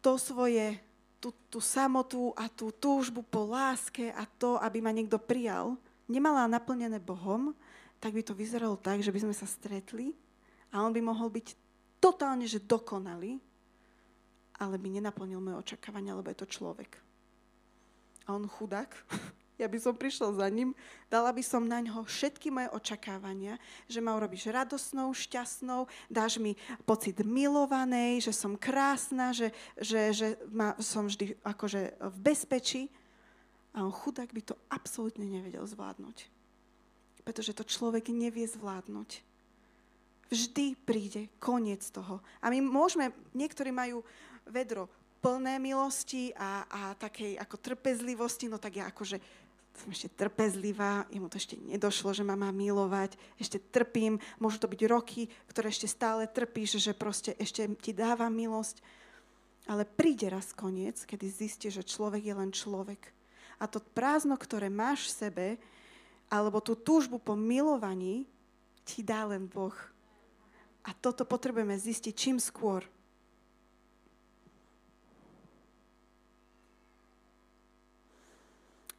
to 0.00 0.16
svoje, 0.16 0.80
tú, 1.20 1.36
tú 1.52 1.60
samotu 1.60 2.32
a 2.32 2.48
tú 2.48 2.72
túžbu 2.72 3.20
po 3.20 3.44
láske 3.44 4.08
a 4.16 4.24
to, 4.24 4.56
aby 4.64 4.80
ma 4.80 4.88
niekto 4.90 5.20
prijal, 5.20 5.76
nemala 6.08 6.48
naplnené 6.48 6.96
Bohom, 6.96 7.52
tak 8.00 8.16
by 8.16 8.24
to 8.24 8.32
vyzeralo 8.32 8.80
tak, 8.80 9.04
že 9.04 9.12
by 9.12 9.28
sme 9.28 9.34
sa 9.36 9.44
stretli 9.44 10.16
a 10.72 10.80
on 10.80 10.90
by 10.96 11.04
mohol 11.04 11.28
byť 11.28 11.52
totálne, 12.00 12.48
že 12.48 12.64
dokonalý, 12.64 13.36
ale 14.56 14.74
by 14.80 14.88
nenaplnil 14.88 15.40
moje 15.40 15.60
očakávania, 15.68 16.16
lebo 16.16 16.32
je 16.32 16.40
to 16.40 16.48
človek. 16.48 16.96
A 18.24 18.32
on 18.32 18.48
chudák, 18.48 18.88
ja 19.60 19.68
by 19.68 19.76
som 19.76 19.92
prišla 19.92 20.40
za 20.40 20.48
ním, 20.48 20.72
dala 21.12 21.28
by 21.36 21.44
som 21.44 21.68
na 21.68 21.84
ňo 21.84 22.08
všetky 22.08 22.48
moje 22.48 22.72
očakávania, 22.72 23.60
že 23.84 24.00
ma 24.00 24.16
urobíš 24.16 24.48
radosnou, 24.48 25.12
šťastnou, 25.12 25.84
dáš 26.08 26.40
mi 26.40 26.56
pocit 26.88 27.20
milovanej, 27.20 28.24
že 28.24 28.32
som 28.32 28.56
krásna, 28.56 29.36
že, 29.36 29.52
že, 29.76 30.16
že 30.16 30.28
ma, 30.48 30.72
som 30.80 31.04
vždy 31.04 31.36
akože 31.44 32.00
v 32.00 32.16
bezpečí. 32.24 32.82
A 33.76 33.84
on 33.84 33.92
chudák 33.92 34.32
by 34.32 34.42
to 34.42 34.56
absolútne 34.72 35.28
nevedel 35.28 35.62
zvládnuť. 35.68 36.26
Pretože 37.22 37.52
to 37.52 37.62
človek 37.62 38.08
nevie 38.10 38.48
zvládnuť. 38.48 39.22
Vždy 40.32 40.74
príde 40.88 41.28
koniec 41.36 41.84
toho. 41.92 42.24
A 42.40 42.48
my 42.48 42.64
môžeme, 42.64 43.12
niektorí 43.36 43.70
majú 43.70 44.02
vedro 44.48 44.88
plné 45.20 45.60
milosti 45.60 46.32
a, 46.32 46.64
a 46.66 46.80
takej 46.96 47.36
ako 47.36 47.56
trpezlivosti, 47.60 48.48
no 48.48 48.56
tak 48.56 48.80
ja 48.80 48.88
akože 48.88 49.20
som 49.76 49.88
ešte 49.88 50.12
trpezlivá, 50.12 51.08
jemu 51.08 51.30
to 51.32 51.40
ešte 51.40 51.56
nedošlo, 51.56 52.12
že 52.12 52.26
ma 52.26 52.36
má 52.36 52.52
milovať, 52.52 53.16
ešte 53.40 53.56
trpím, 53.60 54.20
môžu 54.36 54.60
to 54.60 54.68
byť 54.68 54.80
roky, 54.90 55.30
ktoré 55.48 55.72
ešte 55.72 55.88
stále 55.88 56.28
trpíš, 56.28 56.82
že 56.82 56.92
proste 56.92 57.32
ešte 57.40 57.64
ti 57.80 57.96
dáva 57.96 58.28
milosť. 58.28 58.82
Ale 59.70 59.88
príde 59.88 60.28
raz 60.28 60.52
koniec, 60.52 61.00
kedy 61.06 61.26
zistíš, 61.30 61.80
že 61.80 61.90
človek 61.90 62.26
je 62.26 62.34
len 62.34 62.50
človek. 62.50 63.12
A 63.60 63.68
to 63.68 63.78
prázdno, 63.80 64.34
ktoré 64.40 64.72
máš 64.72 65.12
v 65.12 65.16
sebe, 65.16 65.46
alebo 66.32 66.62
tú 66.62 66.74
túžbu 66.78 67.20
po 67.20 67.36
milovaní, 67.36 68.24
ti 68.86 69.04
dá 69.04 69.28
len 69.28 69.46
Boh. 69.46 69.74
A 70.86 70.96
toto 70.96 71.28
potrebujeme 71.28 71.76
zistiť 71.76 72.14
čím 72.16 72.36
skôr. 72.40 72.82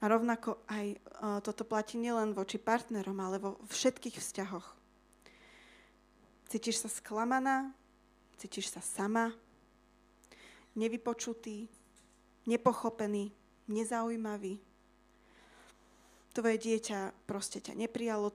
A 0.02 0.10
rovnako 0.10 0.58
aj 0.66 0.98
uh, 0.98 1.38
toto 1.46 1.62
platí 1.62 2.02
nielen 2.02 2.34
voči 2.34 2.58
partnerom, 2.58 3.18
ale 3.22 3.38
vo 3.38 3.62
všetkých 3.70 4.18
vzťahoch. 4.18 4.68
Cítiš 6.50 6.84
sa 6.84 6.90
sklamaná, 6.90 7.70
cítiš 8.42 8.74
sa 8.74 8.82
sama, 8.82 9.32
nevypočutý, 10.74 11.70
nepochopený, 12.50 13.32
nezaujímavý. 13.70 14.58
Tvoje 16.32 16.58
dieťa 16.58 17.14
proste 17.28 17.62
ťa 17.62 17.78
neprijalo 17.78 18.34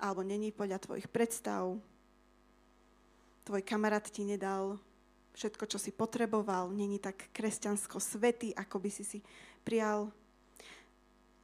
alebo 0.00 0.24
není 0.24 0.48
podľa 0.48 0.80
tvojich 0.80 1.08
predstav. 1.12 1.76
Tvoj 3.44 3.62
kamarát 3.64 4.04
ti 4.04 4.24
nedal 4.24 4.80
všetko, 5.36 5.64
čo 5.68 5.76
si 5.76 5.92
potreboval, 5.92 6.72
není 6.72 6.96
tak 6.96 7.28
kresťansko 7.36 8.00
svetý, 8.00 8.52
ako 8.56 8.80
by 8.80 8.90
si 8.92 9.04
si 9.04 9.18
prijal 9.64 10.08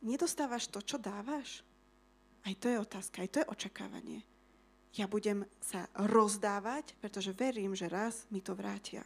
nedostávaš 0.02 0.68
to, 0.68 0.82
čo 0.82 0.96
dávaš? 1.00 1.64
Aj 2.46 2.54
to 2.54 2.70
je 2.70 2.78
otázka, 2.78 3.22
aj 3.22 3.30
to 3.30 3.38
je 3.42 3.50
očakávanie. 3.50 4.20
Ja 4.96 5.04
budem 5.10 5.44
sa 5.60 5.90
rozdávať, 5.98 6.96
pretože 7.02 7.36
verím, 7.36 7.76
že 7.76 7.90
raz 7.90 8.24
mi 8.32 8.40
to 8.40 8.56
vrátia. 8.56 9.04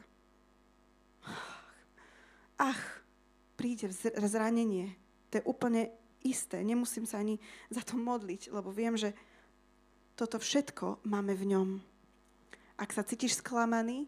Ach, 2.60 2.82
príde 3.56 3.90
zranenie. 4.28 4.94
To 5.32 5.40
je 5.40 5.48
úplne 5.48 5.90
isté. 6.22 6.60
Nemusím 6.60 7.08
sa 7.08 7.18
ani 7.18 7.40
za 7.72 7.80
to 7.80 7.96
modliť, 7.96 8.52
lebo 8.52 8.70
viem, 8.70 8.94
že 8.94 9.16
toto 10.14 10.36
všetko 10.36 11.00
máme 11.08 11.32
v 11.32 11.44
ňom. 11.56 11.68
Ak 12.76 12.92
sa 12.92 13.00
cítiš 13.00 13.40
sklamaný, 13.40 14.04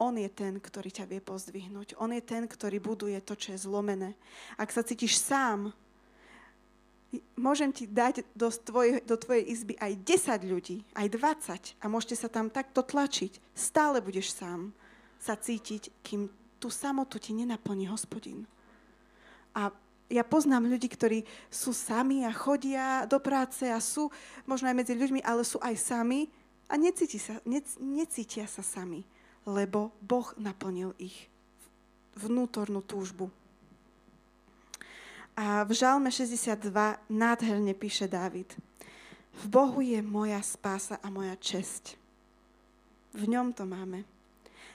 on 0.00 0.18
je 0.18 0.26
ten, 0.26 0.58
ktorý 0.58 0.90
ťa 0.90 1.06
vie 1.06 1.20
pozdvihnúť. 1.22 1.94
On 2.02 2.10
je 2.10 2.24
ten, 2.24 2.48
ktorý 2.48 2.82
buduje 2.82 3.20
to, 3.22 3.38
čo 3.38 3.54
je 3.54 3.62
zlomené. 3.62 4.18
Ak 4.58 4.74
sa 4.74 4.82
cítiš 4.82 5.20
sám, 5.20 5.70
môžem 7.36 7.68
ti 7.72 7.84
dať 7.84 8.24
do, 8.32 8.48
tvoj, 8.48 9.04
do 9.04 9.16
tvojej 9.20 9.44
izby 9.44 9.76
aj 9.76 10.00
10 10.00 10.48
ľudí, 10.48 10.76
aj 10.96 11.06
20 11.12 11.76
a 11.80 11.84
môžete 11.88 12.16
sa 12.16 12.28
tam 12.32 12.48
takto 12.48 12.80
tlačiť. 12.80 13.36
Stále 13.52 14.00
budeš 14.00 14.32
sám 14.32 14.72
sa 15.20 15.36
cítiť, 15.36 15.92
kým 16.00 16.32
tú 16.56 16.72
samotu 16.72 17.20
ti 17.20 17.36
nenaplní 17.36 17.90
hospodin. 17.90 18.48
A 19.52 19.68
ja 20.12 20.24
poznám 20.24 20.68
ľudí, 20.68 20.88
ktorí 20.88 21.24
sú 21.48 21.72
sami 21.72 22.24
a 22.24 22.32
chodia 22.32 23.08
do 23.08 23.16
práce 23.20 23.64
a 23.68 23.80
sú 23.80 24.12
možno 24.44 24.68
aj 24.68 24.76
medzi 24.76 24.94
ľuďmi, 24.96 25.24
ale 25.24 25.44
sú 25.44 25.56
aj 25.60 25.76
sami 25.76 26.28
a 26.68 26.76
necíti 26.76 27.20
sa, 27.20 27.40
nec, 27.44 27.64
necítia 27.80 28.48
sa 28.48 28.64
sami, 28.64 29.04
lebo 29.44 29.92
Boh 30.00 30.32
naplnil 30.40 30.96
ich 30.96 31.28
vnútornú 32.16 32.84
túžbu. 32.84 33.32
A 35.36 35.64
v 35.64 35.72
Žalme 35.72 36.12
62 36.12 37.00
nádherne 37.08 37.72
píše 37.72 38.08
Dávid. 38.08 38.52
V 39.32 39.44
Bohu 39.48 39.80
je 39.80 40.02
moja 40.04 40.42
spása 40.44 41.00
a 41.00 41.08
moja 41.08 41.32
česť. 41.40 41.96
V 43.16 43.28
ňom 43.28 43.56
to 43.56 43.64
máme. 43.64 44.04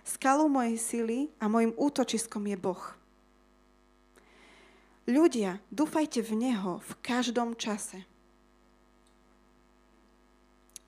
Skalu 0.01 0.49
mojej 0.49 0.77
sily 0.77 1.17
a 1.37 1.45
mojim 1.45 1.73
útočiskom 1.77 2.41
je 2.49 2.57
Boh. 2.57 2.83
Ľudia, 5.07 5.61
dúfajte 5.71 6.19
v 6.25 6.31
Neho 6.35 6.83
v 6.83 6.91
každom 7.05 7.55
čase. 7.55 8.03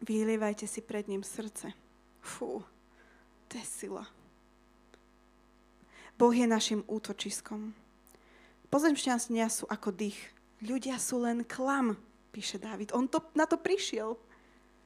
Vylievajte 0.04 0.68
si 0.68 0.82
pred 0.82 1.08
ním 1.08 1.24
srdce. 1.24 1.72
Fú, 2.20 2.66
to 3.48 3.54
je 3.56 3.66
sila. 3.66 4.08
Boh 6.20 6.36
je 6.36 6.44
našim 6.44 6.84
útočiskom. 6.84 7.72
Pozemšťania 8.70 9.50
sú 9.50 9.66
ako 9.66 9.90
dých. 9.94 10.18
Ľudia 10.62 11.02
sú 11.02 11.26
len 11.26 11.42
klam, 11.46 11.98
píše 12.30 12.62
Dávid. 12.62 12.94
On 12.94 13.10
to, 13.10 13.22
na 13.34 13.50
to 13.50 13.58
prišiel. 13.58 14.18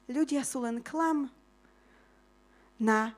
Ľudia 0.08 0.44
sú 0.48 0.64
len 0.64 0.80
klam. 0.80 1.28
Na 2.80 3.16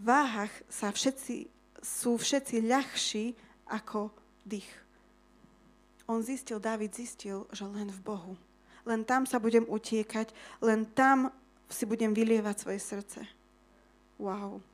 váhach 0.00 0.52
sa 0.68 0.92
všetci, 0.92 1.48
sú 1.80 2.16
všetci 2.16 2.64
ľahší 2.64 3.36
ako 3.68 4.12
dých 4.48 4.88
on 6.08 6.24
zistil, 6.24 6.56
David 6.56 6.96
zistil, 6.96 7.44
že 7.52 7.68
len 7.68 7.92
v 7.92 8.00
Bohu. 8.00 8.32
Len 8.88 9.04
tam 9.04 9.28
sa 9.28 9.36
budem 9.36 9.68
utiekať, 9.68 10.32
len 10.64 10.88
tam 10.96 11.28
si 11.68 11.84
budem 11.84 12.16
vylievať 12.16 12.56
svoje 12.56 12.80
srdce. 12.80 13.20
Wow. 14.16 14.64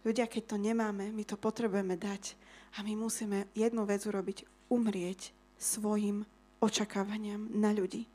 Ľudia, 0.00 0.24
keď 0.24 0.42
to 0.48 0.56
nemáme, 0.56 1.12
my 1.12 1.24
to 1.28 1.36
potrebujeme 1.36 2.00
dať. 2.00 2.32
A 2.80 2.82
my 2.82 2.96
musíme 2.96 3.44
jednu 3.52 3.84
vec 3.84 4.00
urobiť, 4.08 4.48
umrieť 4.70 5.34
svojim 5.58 6.24
očakávaniam 6.62 7.50
na 7.52 7.74
ľudí. 7.74 8.06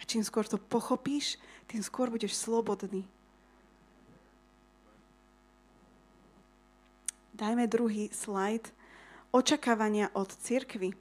A 0.00 0.08
čím 0.08 0.26
skôr 0.26 0.48
to 0.48 0.58
pochopíš, 0.58 1.38
tým 1.70 1.84
skôr 1.84 2.10
budeš 2.10 2.34
slobodný. 2.34 3.06
Dajme 7.38 7.70
druhý 7.70 8.10
slajd. 8.10 8.74
Očakávania 9.32 10.10
od 10.12 10.28
cirkvy. 10.28 10.92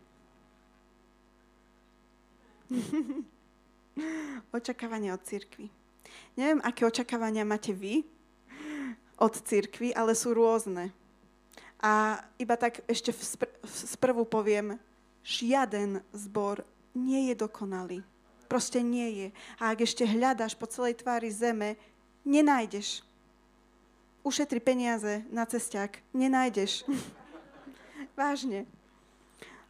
očakávania 4.58 5.18
od 5.18 5.22
cirkvy. 5.28 5.68
Neviem, 6.40 6.64
aké 6.64 6.88
očakávania 6.88 7.44
máte 7.44 7.76
vy 7.76 8.08
od 9.20 9.34
cirkvy, 9.36 9.92
ale 9.92 10.16
sú 10.16 10.32
rôzne. 10.32 10.96
A 11.82 12.22
iba 12.38 12.54
tak 12.62 12.86
ešte 12.86 13.10
sprvu 13.66 14.22
poviem, 14.30 14.78
žiaden 15.26 16.06
zbor 16.14 16.62
nie 16.94 17.34
je 17.34 17.36
dokonalý. 17.42 18.00
Proste 18.46 18.86
nie 18.86 19.10
je. 19.18 19.28
A 19.58 19.74
ak 19.74 19.82
ešte 19.82 20.06
hľadáš 20.06 20.54
po 20.54 20.70
celej 20.70 21.02
tvári 21.02 21.34
zeme, 21.34 21.80
nenájdeš. 22.22 23.02
Ušetri 24.22 24.62
peniaze 24.62 25.26
na 25.34 25.48
cestiak, 25.50 25.98
nenájdeš. 26.14 26.86
Vážne. 28.20 28.70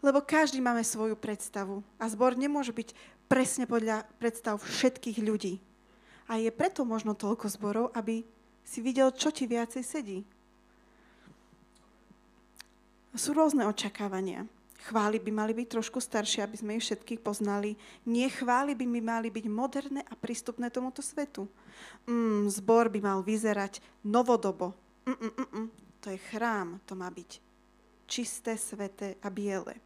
Lebo 0.02 0.20
každý 0.20 0.60
máme 0.60 0.84
svoju 0.84 1.16
predstavu. 1.16 1.86
A 2.02 2.10
zbor 2.10 2.36
nemôže 2.36 2.74
byť 2.74 2.92
presne 3.32 3.64
podľa 3.70 4.04
predstav 4.20 4.60
všetkých 4.60 5.24
ľudí. 5.24 5.64
A 6.28 6.42
je 6.42 6.52
preto 6.52 6.84
možno 6.84 7.16
toľko 7.16 7.48
zborov, 7.48 7.86
aby 7.96 8.26
si 8.66 8.84
videl, 8.84 9.14
čo 9.14 9.32
ti 9.32 9.48
viacej 9.48 9.84
sedí. 9.86 10.26
Sú 13.12 13.36
rôzne 13.36 13.68
očakávania. 13.68 14.48
Chvály 14.82 15.22
by 15.22 15.30
mali 15.30 15.54
byť 15.54 15.78
trošku 15.78 16.02
staršie, 16.02 16.42
aby 16.42 16.58
sme 16.58 16.72
ich 16.80 16.86
všetkých 16.88 17.22
poznali. 17.22 17.78
Nie 18.10 18.34
chvály 18.34 18.74
by 18.74 18.86
mi 18.90 18.98
mali 18.98 19.30
byť 19.30 19.46
moderné 19.46 20.02
a 20.10 20.18
prístupné 20.18 20.74
tomuto 20.74 21.06
svetu. 21.06 21.46
Mm, 22.10 22.50
zbor 22.50 22.90
by 22.90 23.00
mal 23.04 23.20
vyzerať 23.22 23.78
novodobo. 24.02 24.74
Mm, 25.06 25.18
mm, 25.22 25.34
mm, 25.38 25.50
mm. 25.54 25.68
To 26.02 26.08
je 26.10 26.20
chrám, 26.34 26.82
to 26.90 26.98
má 26.98 27.14
byť 27.14 27.38
čisté, 28.10 28.58
sveté 28.58 29.22
a 29.22 29.30
biele. 29.30 29.78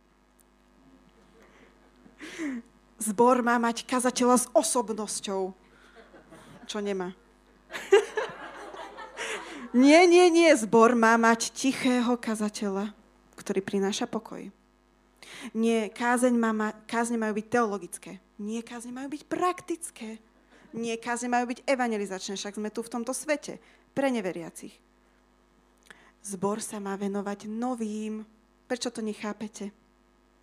Zbor 2.96 3.44
má 3.44 3.60
mať 3.60 3.84
kazateľa 3.84 4.36
s 4.40 4.46
osobnosťou. 4.56 5.52
Čo 6.66 6.80
nemá. 6.80 7.12
nie, 9.76 10.08
nie, 10.08 10.32
nie. 10.32 10.50
Zbor 10.56 10.96
má 10.96 11.20
mať 11.20 11.52
tichého 11.52 12.16
kazateľa, 12.16 12.96
ktorý 13.46 13.62
prináša 13.62 14.10
pokoj. 14.10 14.50
Nie, 15.54 15.94
kázeň 15.94 16.34
má, 16.34 16.74
kázne 16.90 17.22
majú 17.22 17.38
byť 17.38 17.48
teologické. 17.48 18.18
Nie, 18.42 18.66
kázne 18.66 18.90
majú 18.90 19.14
byť 19.14 19.24
praktické. 19.30 20.18
Nie, 20.74 20.98
kázne 20.98 21.30
majú 21.30 21.54
byť 21.54 21.62
evangelizačné, 21.70 22.34
však 22.36 22.58
sme 22.58 22.74
tu 22.74 22.82
v 22.82 22.92
tomto 22.92 23.14
svete, 23.14 23.62
pre 23.96 24.12
neveriacich. 24.12 24.76
Zbor 26.26 26.60
sa 26.60 26.82
má 26.82 26.98
venovať 26.98 27.46
novým. 27.46 28.26
Prečo 28.66 28.90
to 28.90 29.06
nechápete? 29.06 29.70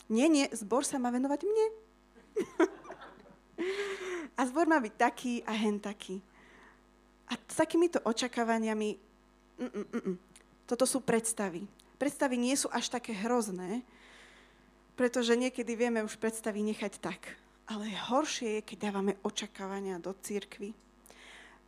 Nie, 0.06 0.30
nie, 0.30 0.46
zbor 0.54 0.86
sa 0.86 1.02
má 1.02 1.10
venovať 1.10 1.42
mne. 1.42 1.66
a 4.38 4.40
zbor 4.46 4.70
má 4.70 4.78
byť 4.78 4.94
taký 4.94 5.42
a 5.42 5.52
hen 5.52 5.82
taký. 5.82 6.22
A 7.28 7.34
s 7.34 7.56
takýmito 7.58 7.98
očakávaniami, 8.06 8.88
mm, 9.58 9.68
mm, 9.68 9.86
mm, 9.90 10.02
mm, 10.06 10.16
toto 10.70 10.86
sú 10.86 11.02
predstavy. 11.02 11.66
Predstavy 12.02 12.34
nie 12.34 12.58
sú 12.58 12.66
až 12.74 12.90
také 12.90 13.14
hrozné, 13.14 13.86
pretože 14.98 15.38
niekedy 15.38 15.78
vieme 15.78 16.02
už 16.02 16.18
predstavy 16.18 16.58
nechať 16.58 16.98
tak. 16.98 17.38
Ale 17.70 17.86
horšie 18.10 18.58
je, 18.58 18.66
keď 18.66 18.90
dávame 18.90 19.14
očakávania 19.22 20.02
do 20.02 20.10
církvy. 20.10 20.74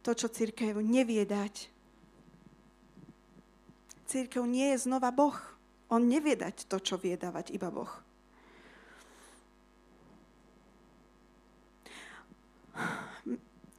To, 0.03 0.11
čo 0.11 0.27
církev 0.27 0.75
nevie 0.83 1.23
dať. 1.23 1.71
Církev 4.11 4.43
nie 4.43 4.75
je 4.75 4.83
znova 4.91 5.15
Boh. 5.15 5.39
On 5.87 6.03
nevie 6.03 6.35
dať 6.35 6.67
to, 6.67 6.83
čo 6.83 6.99
vie 6.99 7.15
dávať 7.15 7.55
iba 7.55 7.71
Boh. 7.71 7.95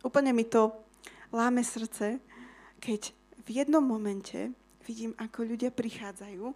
Úplne 0.07 0.31
mi 0.31 0.47
to 0.47 0.71
láme 1.35 1.67
srdce, 1.67 2.23
keď 2.79 3.11
v 3.43 3.59
jednom 3.59 3.83
momente 3.83 4.55
vidím, 4.85 5.17
ako 5.17 5.41
ľudia 5.41 5.73
prichádzajú 5.73 6.53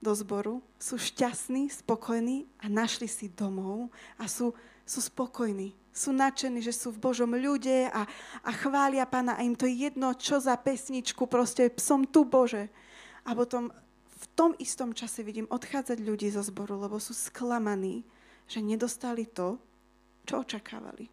do 0.00 0.12
zboru, 0.12 0.64
sú 0.76 0.96
šťastní, 1.00 1.68
spokojní 1.72 2.48
a 2.60 2.68
našli 2.68 3.08
si 3.08 3.28
domov 3.32 3.92
a 4.20 4.28
sú, 4.28 4.52
sú 4.84 5.00
spokojní. 5.00 5.72
Sú 5.96 6.12
nadšení, 6.12 6.60
že 6.60 6.76
sú 6.76 6.92
v 6.92 7.00
Božom 7.00 7.32
ľude 7.32 7.88
a, 7.88 8.04
a 8.44 8.50
chvália 8.52 9.08
Pána 9.08 9.40
a 9.40 9.44
im 9.44 9.56
to 9.56 9.64
je 9.64 9.88
jedno, 9.88 10.12
čo 10.12 10.36
za 10.36 10.52
pesničku, 10.60 11.24
proste 11.24 11.72
som 11.80 12.04
tu 12.04 12.28
Bože. 12.28 12.68
A 13.24 13.32
potom 13.32 13.72
v 14.16 14.24
tom 14.36 14.52
istom 14.60 14.92
čase 14.92 15.24
vidím 15.24 15.48
odchádzať 15.48 16.04
ľudí 16.04 16.28
zo 16.28 16.44
zboru, 16.44 16.76
lebo 16.76 17.00
sú 17.00 17.16
sklamaní, 17.16 18.04
že 18.44 18.60
nedostali 18.60 19.24
to, 19.24 19.56
čo 20.28 20.44
očakávali. 20.44 21.08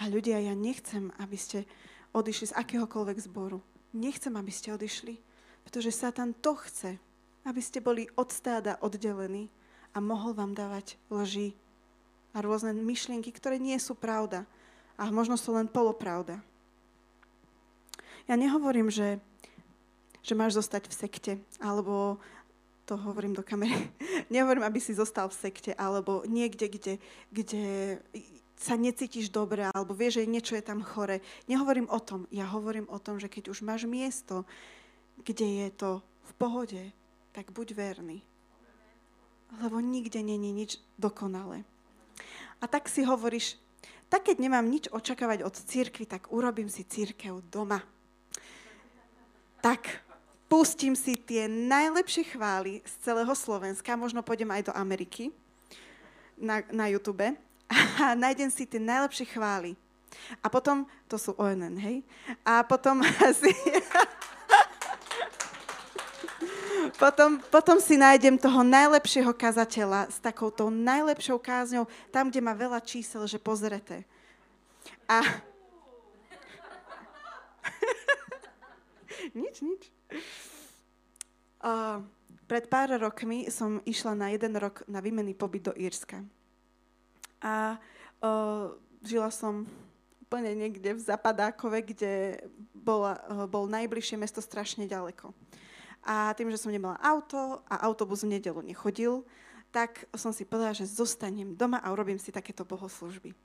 A 0.00 0.08
ľudia, 0.08 0.40
ja 0.40 0.56
nechcem, 0.56 1.12
aby 1.20 1.36
ste 1.36 1.68
odišli 2.16 2.50
z 2.50 2.56
akéhokoľvek 2.56 3.18
zboru. 3.28 3.60
Nechcem, 3.94 4.34
aby 4.34 4.50
ste 4.50 4.74
odišli, 4.74 5.16
pretože 5.62 5.94
Satan 5.94 6.34
to 6.34 6.58
chce, 6.58 6.98
aby 7.46 7.60
ste 7.62 7.78
boli 7.78 8.10
od 8.18 8.34
stáda 8.34 8.76
oddelení, 8.82 9.48
a 9.94 10.02
mohol 10.02 10.34
vám 10.34 10.52
dávať 10.52 10.98
lži 11.08 11.54
a 12.34 12.42
rôzne 12.42 12.74
myšlienky, 12.74 13.30
ktoré 13.30 13.62
nie 13.62 13.78
sú 13.78 13.94
pravda 13.94 14.42
a 14.98 15.06
možno 15.14 15.38
sú 15.38 15.54
len 15.54 15.70
polopravda. 15.70 16.42
Ja 18.26 18.34
nehovorím, 18.34 18.90
že, 18.90 19.22
že 20.26 20.34
máš 20.34 20.58
zostať 20.58 20.90
v 20.90 20.98
sekte, 20.98 21.32
alebo 21.62 22.18
to 22.84 22.98
hovorím 22.98 23.38
do 23.38 23.46
kamery, 23.46 23.94
nehovorím, 24.34 24.66
aby 24.66 24.82
si 24.82 24.92
zostal 24.92 25.30
v 25.30 25.38
sekte, 25.38 25.72
alebo 25.78 26.26
niekde, 26.26 26.66
kde, 26.66 26.94
kde 27.30 27.64
sa 28.64 28.80
necítiš 28.80 29.28
dobre, 29.28 29.68
alebo 29.68 29.92
vieš, 29.92 30.24
že 30.24 30.32
niečo 30.32 30.56
je 30.56 30.64
tam 30.64 30.80
chore. 30.80 31.20
Nehovorím 31.44 31.84
o 31.92 32.00
tom. 32.00 32.24
Ja 32.32 32.48
hovorím 32.48 32.88
o 32.88 32.96
tom, 32.96 33.20
že 33.20 33.28
keď 33.28 33.52
už 33.52 33.60
máš 33.60 33.84
miesto, 33.84 34.48
kde 35.20 35.44
je 35.44 35.68
to 35.76 35.90
v 36.00 36.32
pohode, 36.40 36.82
tak 37.36 37.52
buď 37.52 37.76
verný. 37.76 38.24
Lebo 39.60 39.84
nikde 39.84 40.24
není 40.24 40.48
nič 40.48 40.80
dokonalé. 40.96 41.68
A 42.58 42.64
tak 42.64 42.88
si 42.88 43.04
hovoríš, 43.04 43.60
tak 44.08 44.32
keď 44.32 44.40
nemám 44.40 44.64
nič 44.64 44.88
očakávať 44.88 45.44
od 45.44 45.52
církvy, 45.52 46.08
tak 46.08 46.32
urobím 46.32 46.72
si 46.72 46.88
církev 46.88 47.44
doma. 47.52 47.84
Tak 49.60 50.00
pustím 50.48 50.96
si 50.96 51.20
tie 51.20 51.44
najlepšie 51.44 52.32
chvály 52.32 52.80
z 52.88 52.92
celého 53.04 53.34
Slovenska, 53.36 54.00
možno 54.00 54.24
pôjdem 54.24 54.48
aj 54.48 54.70
do 54.70 54.72
Ameriky 54.72 55.28
na, 56.40 56.64
na 56.72 56.88
YouTube 56.88 57.43
a 58.02 58.14
nájdem 58.14 58.50
si 58.50 58.66
tie 58.66 58.82
najlepšie 58.82 59.26
chvály. 59.30 59.76
A 60.42 60.48
potom, 60.48 60.86
to 61.10 61.18
sú 61.18 61.34
ONN, 61.34 61.76
hej? 61.78 62.02
A 62.46 62.62
potom 62.62 63.02
asi... 63.28 63.50
potom, 67.02 67.42
potom 67.50 67.80
si 67.82 67.98
nájdem 67.98 68.38
toho 68.38 68.62
najlepšieho 68.62 69.34
kazateľa 69.34 70.06
s 70.10 70.18
takouto 70.22 70.70
najlepšou 70.70 71.38
kázňou, 71.38 71.86
tam, 72.14 72.30
kde 72.30 72.40
má 72.40 72.54
veľa 72.54 72.80
čísel, 72.82 73.26
že 73.26 73.38
pozrete. 73.42 74.04
A... 75.10 75.22
nič, 79.34 79.60
nič. 79.64 79.90
Uh, 81.64 82.04
pred 82.44 82.68
pár 82.68 82.92
rokmi 83.00 83.48
som 83.48 83.80
išla 83.88 84.12
na 84.12 84.28
jeden 84.36 84.52
rok 84.60 84.84
na 84.84 85.00
výmenný 85.00 85.32
pobyt 85.32 85.64
do 85.64 85.72
Írska. 85.72 86.20
A 87.44 87.76
uh, 88.24 88.72
žila 89.04 89.28
som 89.28 89.68
úplne 90.24 90.56
niekde 90.56 90.96
v 90.96 91.04
Zapadákove, 91.04 91.84
kde 91.84 92.40
bola, 92.72 93.20
uh, 93.28 93.44
bol 93.44 93.68
najbližšie 93.68 94.16
mesto 94.16 94.40
strašne 94.40 94.88
ďaleko. 94.88 95.36
A 96.04 96.32
tým, 96.32 96.48
že 96.48 96.60
som 96.60 96.72
nemala 96.72 96.96
auto 97.04 97.60
a 97.68 97.84
autobus 97.84 98.24
v 98.24 98.40
nedelu 98.40 98.60
nechodil, 98.64 99.28
tak 99.68 100.08
som 100.16 100.32
si 100.32 100.48
povedala, 100.48 100.76
že 100.76 100.88
zostanem 100.88 101.52
doma 101.52 101.80
a 101.84 101.92
urobím 101.92 102.16
si 102.16 102.32
takéto 102.32 102.64
bohoslužby. 102.64 103.36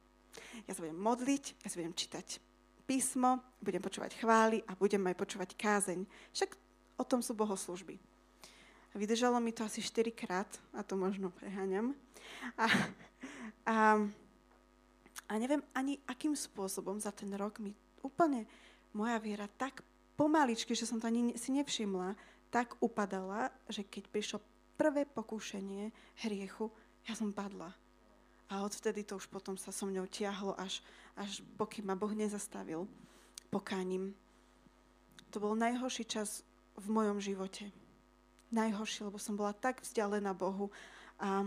Ja 0.68 0.78
sa 0.78 0.86
budem 0.86 1.00
modliť, 1.00 1.44
ja 1.66 1.68
sa 1.68 1.80
budem 1.82 1.96
čítať 1.96 2.38
písmo, 2.86 3.42
budem 3.62 3.82
počúvať 3.82 4.18
chvály 4.18 4.66
a 4.66 4.74
budem 4.74 5.02
aj 5.10 5.16
počúvať 5.18 5.50
kázeň. 5.54 6.10
Však 6.34 6.54
o 6.98 7.04
tom 7.06 7.22
sú 7.22 7.34
bohoslužby. 7.34 7.98
Vydržalo 8.96 9.40
mi 9.40 9.52
to 9.52 9.64
asi 9.64 9.82
4 9.82 10.12
krát, 10.12 10.50
a 10.74 10.84
to 10.84 10.98
možno 10.98 11.30
preháňam. 11.30 11.94
A, 12.58 12.66
a, 13.66 13.76
a 15.30 15.34
neviem 15.38 15.62
ani 15.78 16.02
akým 16.10 16.34
spôsobom 16.34 16.98
za 16.98 17.14
ten 17.14 17.30
rok 17.38 17.62
mi 17.62 17.78
úplne 18.02 18.50
moja 18.94 19.22
viera 19.22 19.46
tak 19.46 19.86
pomaličky, 20.18 20.74
že 20.74 20.90
som 20.90 20.98
to 20.98 21.08
ani 21.08 21.38
si 21.38 21.54
nevšimla, 21.54 22.18
tak 22.50 22.74
upadala, 22.82 23.54
že 23.70 23.86
keď 23.86 24.10
prišlo 24.10 24.38
prvé 24.74 25.06
pokúšanie 25.06 25.94
hriechu, 26.26 26.74
ja 27.06 27.14
som 27.14 27.30
padla. 27.30 27.72
A 28.50 28.66
odvtedy 28.66 29.06
to 29.06 29.22
už 29.22 29.30
potom 29.30 29.54
sa 29.54 29.70
so 29.70 29.86
mňou 29.86 30.10
tiahlo, 30.10 30.58
až, 30.58 30.82
až 31.14 31.46
pokým 31.62 31.86
ma 31.86 31.94
Boh 31.94 32.10
nezastavil 32.10 32.90
pokáním. 33.54 34.18
To 35.30 35.38
bol 35.38 35.54
najhorší 35.54 36.10
čas 36.10 36.42
v 36.74 36.90
mojom 36.90 37.22
živote. 37.22 37.70
Najhorší, 38.50 39.06
lebo 39.06 39.22
som 39.22 39.38
bola 39.38 39.54
tak 39.54 39.86
vzdialená 39.86 40.34
Bohu. 40.34 40.74
A, 41.22 41.46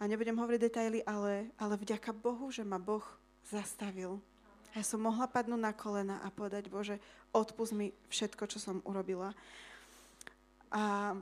a 0.00 0.02
nebudem 0.08 0.36
hovoriť 0.36 0.60
detaily, 0.60 1.00
ale, 1.04 1.52
ale 1.60 1.74
vďaka 1.76 2.16
Bohu, 2.16 2.48
že 2.48 2.64
ma 2.64 2.80
Boh 2.80 3.04
zastavil. 3.48 4.16
Ja 4.70 4.86
som 4.86 5.02
mohla 5.02 5.26
padnúť 5.26 5.60
na 5.60 5.74
kolena 5.74 6.16
a 6.22 6.30
povedať, 6.30 6.70
Bože, 6.70 7.02
odpust 7.34 7.74
mi 7.74 7.90
všetko, 8.08 8.46
čo 8.46 8.62
som 8.62 8.78
urobila. 8.86 9.34
A 10.70 11.12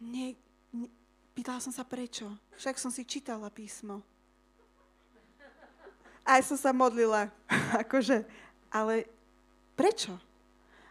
nie, 0.00 0.32
nie, 0.72 0.88
pýtala 1.36 1.60
som 1.60 1.70
sa 1.74 1.84
prečo. 1.84 2.32
Však 2.56 2.80
som 2.80 2.88
si 2.88 3.04
čítala 3.04 3.52
písmo. 3.52 4.00
Aj 6.24 6.40
som 6.40 6.56
sa 6.56 6.72
modlila. 6.72 7.28
akože, 7.84 8.24
ale 8.72 9.04
prečo? 9.76 10.16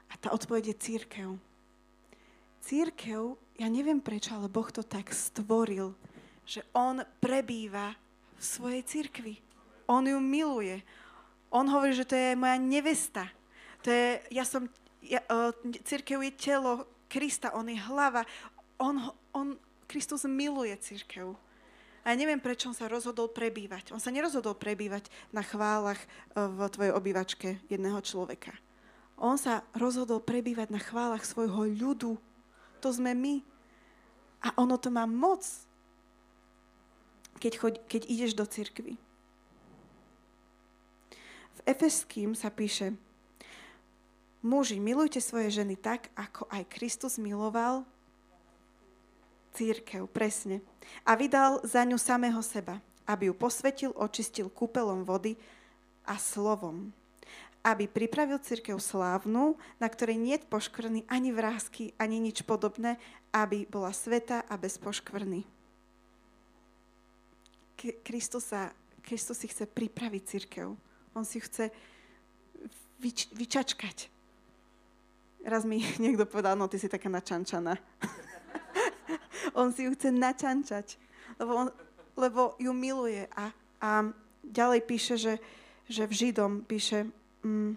A 0.07 0.13
tá 0.21 0.29
odpoveď 0.29 0.71
je 0.71 0.75
církev. 0.77 1.46
Církev, 2.67 3.39
ja 3.55 3.71
neviem 3.71 4.03
prečo, 4.03 4.35
ale 4.35 4.51
Boh 4.51 4.67
to 4.67 4.83
tak 4.83 5.15
stvoril, 5.15 5.95
že 6.43 6.67
On 6.75 6.99
prebýva 7.23 7.95
v 8.35 8.43
svojej 8.43 8.83
církvi. 8.83 9.39
On 9.87 10.03
ju 10.03 10.19
miluje. 10.19 10.83
On 11.47 11.63
hovorí, 11.63 11.95
že 11.95 12.03
to 12.03 12.19
je 12.19 12.35
moja 12.35 12.59
nevesta. 12.59 13.31
To 13.81 13.87
je, 13.87 14.19
ja 14.35 14.43
som, 14.43 14.67
ja, 14.99 15.23
uh, 15.31 15.55
církev 15.87 16.19
je 16.27 16.31
telo 16.35 16.83
Krista, 17.07 17.55
on 17.55 17.71
je 17.71 17.79
hlava. 17.87 18.27
On, 18.75 19.15
on, 19.31 19.55
Kristus 19.87 20.27
miluje 20.27 20.75
církev. 20.75 21.39
A 22.03 22.11
ja 22.11 22.19
neviem, 22.19 22.39
prečo 22.39 22.67
on 22.67 22.75
sa 22.75 22.91
rozhodol 22.91 23.31
prebývať. 23.31 23.95
On 23.95 23.99
sa 23.99 24.11
nerozhodol 24.11 24.55
prebývať 24.55 25.07
na 25.31 25.43
chválach 25.43 25.99
e, 25.99 26.07
v 26.39 26.59
tvojej 26.71 26.93
obývačke 26.95 27.59
jedného 27.67 27.99
človeka. 27.99 28.55
On 29.19 29.35
sa 29.35 29.63
rozhodol 29.75 30.23
prebývať 30.23 30.71
na 30.71 30.79
chválach 30.79 31.27
svojho 31.27 31.67
ľudu. 31.67 32.15
To 32.81 32.89
sme 32.93 33.13
my. 33.13 33.41
A 34.45 34.53
ono 34.61 34.77
to 34.77 34.93
má 34.93 35.09
moc, 35.09 35.43
keď, 37.41 37.53
choď, 37.57 37.73
keď 37.89 38.01
ideš 38.05 38.31
do 38.37 38.45
cirkvy. 38.45 38.93
V 41.57 41.59
Efeským 41.65 42.37
sa 42.37 42.53
píše, 42.53 42.93
muži, 44.45 44.77
milujte 44.77 45.17
svoje 45.17 45.49
ženy 45.49 45.73
tak, 45.73 46.13
ako 46.13 46.45
aj 46.53 46.69
Kristus 46.69 47.17
miloval 47.17 47.85
církev, 49.57 50.05
presne. 50.05 50.61
A 51.01 51.17
vydal 51.17 51.65
za 51.65 51.81
ňu 51.81 51.97
samého 51.97 52.39
seba, 52.45 52.77
aby 53.09 53.33
ju 53.33 53.33
posvetil, 53.33 53.91
očistil 53.97 54.53
kúpelom 54.53 55.01
vody 55.01 55.33
a 56.05 56.21
slovom. 56.21 56.93
Aby 57.65 57.89
pripravil 57.89 58.39
církev 58.39 58.77
slávnu, 58.79 59.57
na 59.81 59.87
ktorej 59.89 60.17
nie 60.17 60.37
je 60.37 60.47
poškvrný 60.47 61.05
ani 61.09 61.33
vrázky, 61.33 61.91
ani 61.99 62.21
nič 62.21 62.45
podobné, 62.45 62.97
aby 63.33 63.67
bola 63.67 63.91
sveta 63.91 64.45
a 64.45 64.55
bez 64.55 64.77
poškvrny. 64.81 65.43
Kristus, 67.77 68.49
sa, 68.49 68.73
Kristus 69.05 69.37
si 69.37 69.47
chce 69.47 69.69
pripraviť 69.69 70.23
církev. 70.25 70.73
On 71.13 71.25
si 71.25 71.37
chce 71.37 71.69
vyč, 72.97 73.29
vyčačkať. 73.33 74.09
Raz 75.45 75.63
mi 75.63 75.79
niekto 76.03 76.25
povedal, 76.25 76.57
no 76.57 76.65
ty 76.65 76.81
si 76.81 76.89
taká 76.89 77.09
načančaná. 77.09 77.77
on 79.59 79.69
si 79.73 79.85
ju 79.85 79.93
chce 79.93 80.09
načančať, 80.09 80.97
lebo, 81.37 81.51
on, 81.53 81.67
lebo 82.17 82.57
ju 82.57 82.73
miluje. 82.73 83.29
A, 83.37 83.53
a 83.81 83.89
ďalej 84.43 84.81
píše, 84.83 85.15
že, 85.15 85.33
že 85.85 86.09
v 86.09 86.13
Židom 86.13 86.65
píše, 86.65 87.07
mm, 87.47 87.71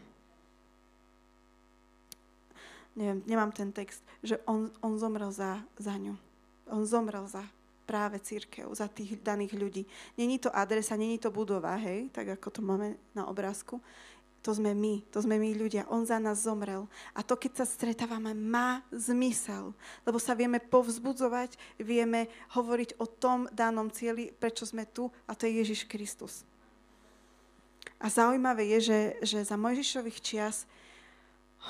neviem, 2.99 3.23
nemám 3.31 3.55
ten 3.55 3.71
text, 3.71 4.03
že 4.27 4.43
on, 4.51 4.75
on 4.83 4.99
zomrel 4.99 5.31
za, 5.31 5.63
za 5.79 5.95
ňu. 5.95 6.19
On 6.67 6.83
zomrel 6.83 7.23
za 7.31 7.47
práve 7.87 8.19
církev, 8.19 8.71
za 8.75 8.87
tých 8.91 9.19
daných 9.23 9.55
ľudí. 9.55 9.83
Není 10.19 10.39
to 10.39 10.51
adresa, 10.51 10.99
není 10.99 11.19
to 11.19 11.31
budova, 11.31 11.75
hej, 11.79 12.11
tak 12.11 12.39
ako 12.39 12.49
to 12.51 12.61
máme 12.63 12.95
na 13.15 13.27
obrázku 13.27 13.79
to 14.41 14.57
sme 14.57 14.73
my, 14.73 15.05
to 15.13 15.21
sme 15.21 15.37
my 15.37 15.53
ľudia. 15.53 15.85
On 15.93 16.01
za 16.09 16.17
nás 16.17 16.41
zomrel. 16.41 16.89
A 17.13 17.21
to, 17.21 17.37
keď 17.37 17.61
sa 17.61 17.67
stretávame, 17.69 18.33
má 18.33 18.81
zmysel. 18.89 19.77
Lebo 20.09 20.17
sa 20.17 20.33
vieme 20.33 20.57
povzbudzovať, 20.57 21.61
vieme 21.77 22.33
hovoriť 22.57 22.97
o 22.97 23.05
tom 23.05 23.53
danom 23.53 23.93
cieli, 23.93 24.33
prečo 24.33 24.65
sme 24.65 24.89
tu, 24.89 25.13
a 25.29 25.37
to 25.37 25.45
je 25.45 25.61
Ježiš 25.61 25.85
Kristus. 25.85 26.49
A 28.01 28.09
zaujímavé 28.09 28.65
je, 28.77 28.79
že, 28.81 29.01
že 29.21 29.39
za 29.45 29.61
Mojžišových 29.61 30.19
čias 30.25 30.65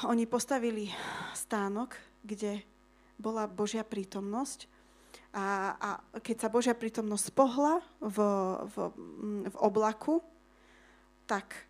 oni 0.06 0.30
postavili 0.30 0.86
stánok, 1.34 1.98
kde 2.22 2.62
bola 3.18 3.50
Božia 3.50 3.82
prítomnosť. 3.82 4.70
A, 5.34 5.74
a 5.74 5.88
keď 6.22 6.46
sa 6.46 6.48
Božia 6.50 6.74
prítomnosť 6.74 7.34
pohla 7.34 7.82
v, 7.98 8.18
v, 8.70 8.76
v 9.50 9.56
oblaku, 9.58 10.22
tak 11.26 11.66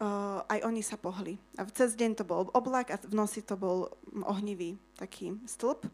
uh, 0.00 0.44
aj 0.48 0.60
oni 0.64 0.84
sa 0.84 1.00
pohli. 1.00 1.40
A 1.56 1.64
cez 1.68 1.96
deň 1.96 2.20
to 2.20 2.24
bol 2.24 2.48
oblak 2.52 2.92
a 2.92 3.00
v 3.00 3.16
noci 3.16 3.40
to 3.40 3.56
bol 3.56 3.92
ohnivý 4.24 4.76
taký 5.00 5.36
stĺp. 5.48 5.88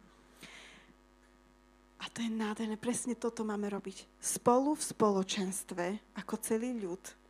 A 2.02 2.04
to 2.10 2.18
je 2.18 2.30
nádherné, 2.34 2.74
presne 2.74 3.14
toto 3.14 3.46
máme 3.46 3.70
robiť. 3.70 4.10
Spolu 4.18 4.74
v 4.74 4.82
spoločenstve, 4.82 6.18
ako 6.18 6.34
celý 6.42 6.74
ľud, 6.82 7.21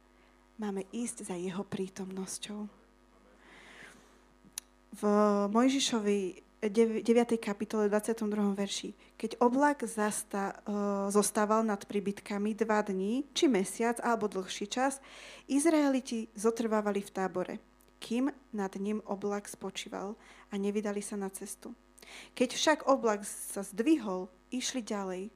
máme 0.59 0.85
ísť 0.93 1.29
za 1.29 1.37
jeho 1.37 1.65
prítomnosťou. 1.65 2.61
V 4.93 5.03
Mojžišovi 5.49 6.19
9. 6.63 7.03
kapitole 7.43 7.91
22. 7.91 8.55
verši. 8.55 8.95
Keď 9.19 9.43
oblak 9.43 9.83
zasta, 9.83 10.55
uh, 10.63 11.11
zostával 11.11 11.67
nad 11.67 11.83
príbytkami 11.83 12.55
dva 12.55 12.87
dní, 12.87 13.27
či 13.35 13.51
mesiac, 13.51 13.99
alebo 13.99 14.31
dlhší 14.31 14.71
čas, 14.71 15.03
Izraeliti 15.51 16.31
zotrvávali 16.39 17.03
v 17.03 17.11
tábore, 17.11 17.55
kým 17.99 18.31
nad 18.55 18.71
ním 18.79 19.03
oblak 19.11 19.51
spočíval 19.51 20.15
a 20.51 20.55
nevydali 20.55 21.03
sa 21.03 21.19
na 21.19 21.35
cestu. 21.35 21.75
Keď 22.39 22.55
však 22.55 22.79
oblak 22.87 23.27
sa 23.27 23.67
zdvihol, 23.67 24.31
išli 24.55 24.87
ďalej. 24.87 25.35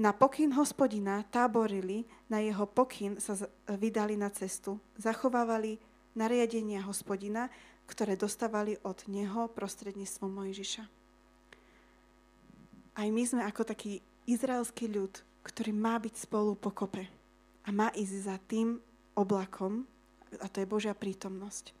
Na 0.00 0.16
pokyn 0.16 0.56
hospodina 0.56 1.20
táborili, 1.28 2.08
na 2.32 2.40
jeho 2.40 2.64
pokyn 2.64 3.20
sa 3.20 3.36
vydali 3.68 4.16
na 4.16 4.32
cestu. 4.32 4.80
Zachovávali 4.96 5.76
nariadenia 6.16 6.80
hospodina, 6.88 7.52
ktoré 7.84 8.16
dostávali 8.16 8.80
od 8.80 8.96
neho 9.12 9.52
prostredníctvom 9.52 10.32
Mojžiša. 10.40 10.84
Aj 12.96 13.08
my 13.12 13.22
sme 13.28 13.44
ako 13.44 13.60
taký 13.68 14.00
izraelský 14.24 14.88
ľud, 14.88 15.20
ktorý 15.44 15.76
má 15.76 16.00
byť 16.00 16.14
spolu 16.16 16.56
pokope 16.56 17.04
a 17.60 17.68
má 17.68 17.92
ísť 17.92 18.16
za 18.24 18.40
tým 18.40 18.80
oblakom, 19.12 19.84
a 20.40 20.48
to 20.48 20.64
je 20.64 20.70
Božia 20.70 20.96
prítomnosť. 20.96 21.76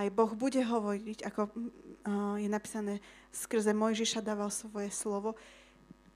Aj 0.00 0.08
Boh 0.08 0.32
bude 0.32 0.64
hovoriť, 0.64 1.28
ako 1.28 1.52
je 2.40 2.48
napísané, 2.48 3.04
skrze 3.28 3.76
Mojžiša 3.76 4.24
dával 4.24 4.48
svoje 4.48 4.88
slovo. 4.88 5.36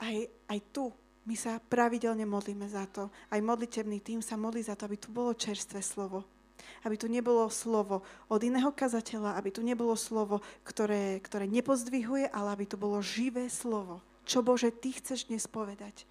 Aj, 0.01 0.17
aj 0.49 0.59
tu 0.73 0.89
my 1.27 1.35
sa 1.35 1.59
pravidelne 1.59 2.23
modlíme 2.23 2.65
za 2.71 2.87
to. 2.87 3.11
Aj 3.27 3.43
modlitebný 3.43 3.99
tým 3.99 4.23
sa 4.23 4.39
modlí 4.39 4.63
za 4.63 4.79
to, 4.79 4.87
aby 4.87 4.95
tu 4.95 5.11
bolo 5.11 5.35
čerstvé 5.35 5.83
slovo 5.83 6.23
aby 6.85 6.95
tu 6.95 7.11
nebolo 7.11 7.47
slovo 7.49 8.05
od 8.31 8.39
iného 8.43 8.71
kazateľa, 8.71 9.35
aby 9.35 9.49
tu 9.51 9.59
nebolo 9.59 9.97
slovo, 9.97 10.39
ktoré, 10.63 11.19
ktoré 11.19 11.49
nepozdvihuje, 11.49 12.31
ale 12.31 12.53
aby 12.53 12.65
to 12.69 12.77
bolo 12.79 13.03
živé 13.03 13.51
slovo. 13.51 13.99
Čo 14.27 14.43
Bože, 14.43 14.71
Ty 14.71 14.95
chceš 14.95 15.27
dnes 15.31 15.47
povedať? 15.47 16.07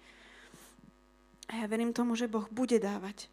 A 1.47 1.63
ja 1.63 1.65
verím 1.69 1.95
tomu, 1.95 2.17
že 2.17 2.27
Boh 2.27 2.45
bude 2.51 2.77
dávať. 2.77 3.31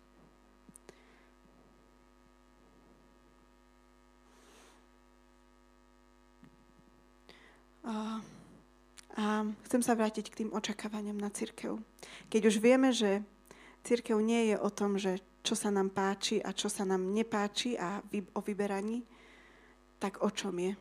A, 7.84 8.24
a 9.14 9.46
chcem 9.70 9.82
sa 9.82 9.94
vrátiť 9.94 10.26
k 10.30 10.38
tým 10.44 10.50
očakávaniam 10.50 11.14
na 11.14 11.30
církev. 11.30 11.78
Keď 12.34 12.42
už 12.50 12.56
vieme, 12.58 12.90
že 12.90 13.22
církev 13.86 14.18
nie 14.18 14.50
je 14.50 14.56
o 14.58 14.70
tom, 14.74 14.98
že 14.98 15.22
čo 15.46 15.54
sa 15.54 15.70
nám 15.70 15.94
páči 15.94 16.42
a 16.42 16.50
čo 16.50 16.66
sa 16.66 16.82
nám 16.82 17.14
nepáči 17.14 17.78
a 17.78 18.02
o 18.34 18.40
vyberaní, 18.42 19.06
tak 20.02 20.18
o 20.24 20.32
čom 20.34 20.58
je? 20.58 20.72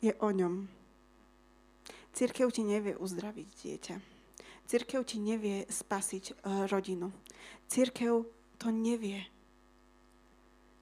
Je 0.00 0.12
o 0.24 0.30
ňom. 0.32 0.66
Církev 2.16 2.48
ti 2.48 2.64
nevie 2.64 2.96
uzdraviť 2.96 3.48
dieťa. 3.60 3.96
Církev 4.68 5.00
ti 5.04 5.20
nevie 5.20 5.68
spasiť 5.68 6.24
e, 6.28 6.32
rodinu. 6.68 7.12
Církev 7.68 8.24
to 8.56 8.68
nevie. 8.72 9.20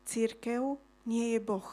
Církev 0.07 0.79
nie 1.07 1.35
je 1.35 1.41
Boh. 1.43 1.71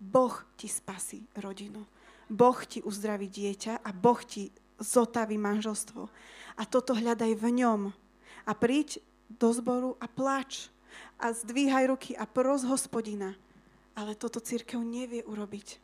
Boh 0.00 0.34
ti 0.56 0.68
spasí 0.68 1.24
rodinu. 1.38 1.86
Boh 2.28 2.58
ti 2.64 2.80
uzdraví 2.80 3.28
dieťa 3.28 3.84
a 3.84 3.90
Boh 3.92 4.20
ti 4.24 4.50
zotaví 4.80 5.38
manželstvo. 5.38 6.08
A 6.58 6.62
toto 6.66 6.94
hľadaj 6.94 7.32
v 7.36 7.46
ňom. 7.64 7.80
A 8.44 8.52
príď 8.52 9.00
do 9.28 9.50
zboru 9.50 9.96
a 9.98 10.06
plač 10.06 10.68
a 11.18 11.32
zdvíhaj 11.32 11.90
ruky 11.90 12.12
a 12.14 12.28
pros 12.28 12.62
hospodina. 12.66 13.34
Ale 13.94 14.18
toto 14.18 14.42
církev 14.42 14.82
nevie 14.82 15.22
urobiť. 15.22 15.78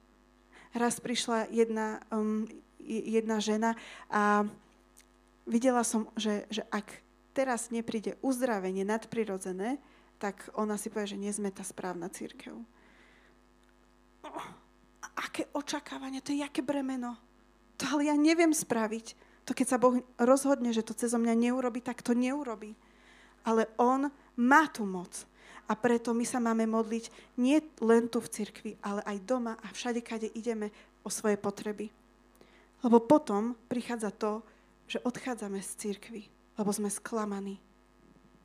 Raz 0.74 1.02
prišla 1.02 1.50
jedna, 1.50 2.02
um, 2.14 2.46
jedna 2.82 3.42
žena 3.42 3.74
a 4.06 4.46
videla 5.46 5.82
som, 5.82 6.06
že, 6.14 6.46
že 6.50 6.62
ak 6.70 7.02
teraz 7.34 7.74
nepríde 7.74 8.18
uzdravenie 8.22 8.86
nadprirodzené, 8.86 9.82
tak 10.20 10.50
ona 10.54 10.76
si 10.76 10.92
povie, 10.92 11.16
že 11.16 11.22
nie 11.22 11.32
sme 11.32 11.50
tá 11.50 11.64
správna 11.64 12.12
církev. 12.12 12.54
Oh, 14.20 14.46
aké 15.40 15.56
očakávanie, 15.56 16.20
to 16.20 16.36
je 16.36 16.44
jaké 16.44 16.60
bremeno. 16.60 17.16
To 17.80 17.96
ale 17.96 18.12
ja 18.12 18.16
neviem 18.16 18.52
spraviť. 18.52 19.16
To 19.48 19.56
keď 19.56 19.66
sa 19.66 19.80
Boh 19.80 20.04
rozhodne, 20.20 20.70
že 20.70 20.84
to 20.84 20.92
cez 20.92 21.16
mňa 21.16 21.32
neurobi, 21.32 21.80
tak 21.80 22.04
to 22.04 22.12
neurobi 22.12 22.76
ale 23.44 23.68
on 23.80 24.12
má 24.36 24.68
tú 24.68 24.84
moc. 24.84 25.24
A 25.70 25.78
preto 25.78 26.10
my 26.10 26.26
sa 26.26 26.42
máme 26.42 26.66
modliť 26.66 27.38
nie 27.38 27.62
len 27.78 28.10
tu 28.10 28.18
v 28.18 28.32
cirkvi, 28.32 28.72
ale 28.82 29.06
aj 29.06 29.22
doma 29.22 29.54
a 29.62 29.70
všade, 29.70 30.02
kade 30.02 30.26
ideme 30.34 30.74
o 31.06 31.10
svoje 31.10 31.38
potreby. 31.38 31.94
Lebo 32.82 32.98
potom 32.98 33.54
prichádza 33.70 34.10
to, 34.10 34.42
že 34.90 34.98
odchádzame 35.06 35.62
z 35.62 35.70
cirkvi, 35.78 36.22
lebo 36.58 36.74
sme 36.74 36.90
sklamaní. 36.90 37.62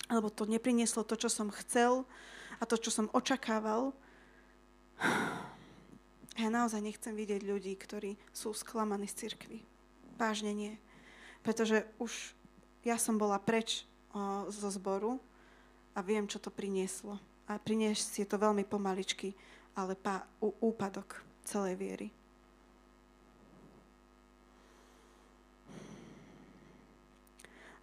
Lebo 0.06 0.30
to 0.30 0.46
neprinieslo 0.46 1.02
to, 1.02 1.18
čo 1.18 1.34
som 1.34 1.50
chcel 1.50 2.06
a 2.62 2.64
to, 2.70 2.78
čo 2.78 2.94
som 2.94 3.10
očakával. 3.10 3.90
Ja 6.36 6.52
naozaj 6.52 6.84
nechcem 6.84 7.16
vidieť 7.16 7.48
ľudí, 7.48 7.80
ktorí 7.80 8.20
sú 8.36 8.52
sklamaní 8.52 9.08
z 9.08 9.28
cirkvi. 9.28 9.64
Vážne 10.20 10.52
nie. 10.52 10.76
Pretože 11.48 11.88
už 11.96 12.36
ja 12.84 13.00
som 13.00 13.16
bola 13.16 13.40
preč 13.40 13.88
zo 14.52 14.70
zboru 14.72 15.20
a 15.96 16.04
viem, 16.04 16.28
čo 16.28 16.44
to 16.44 16.52
prinieslo. 16.52 17.20
A 17.48 17.56
priniesť 17.56 18.24
je 18.24 18.28
to 18.28 18.36
veľmi 18.36 18.68
pomaličky, 18.68 19.32
ale 19.80 19.96
pá, 19.96 20.28
ú, 20.44 20.52
úpadok 20.60 21.24
celej 21.48 21.80
viery. 21.80 22.08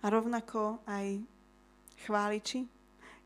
A 0.02 0.10
rovnako 0.10 0.82
aj 0.84 1.22
chváliči, 2.04 2.66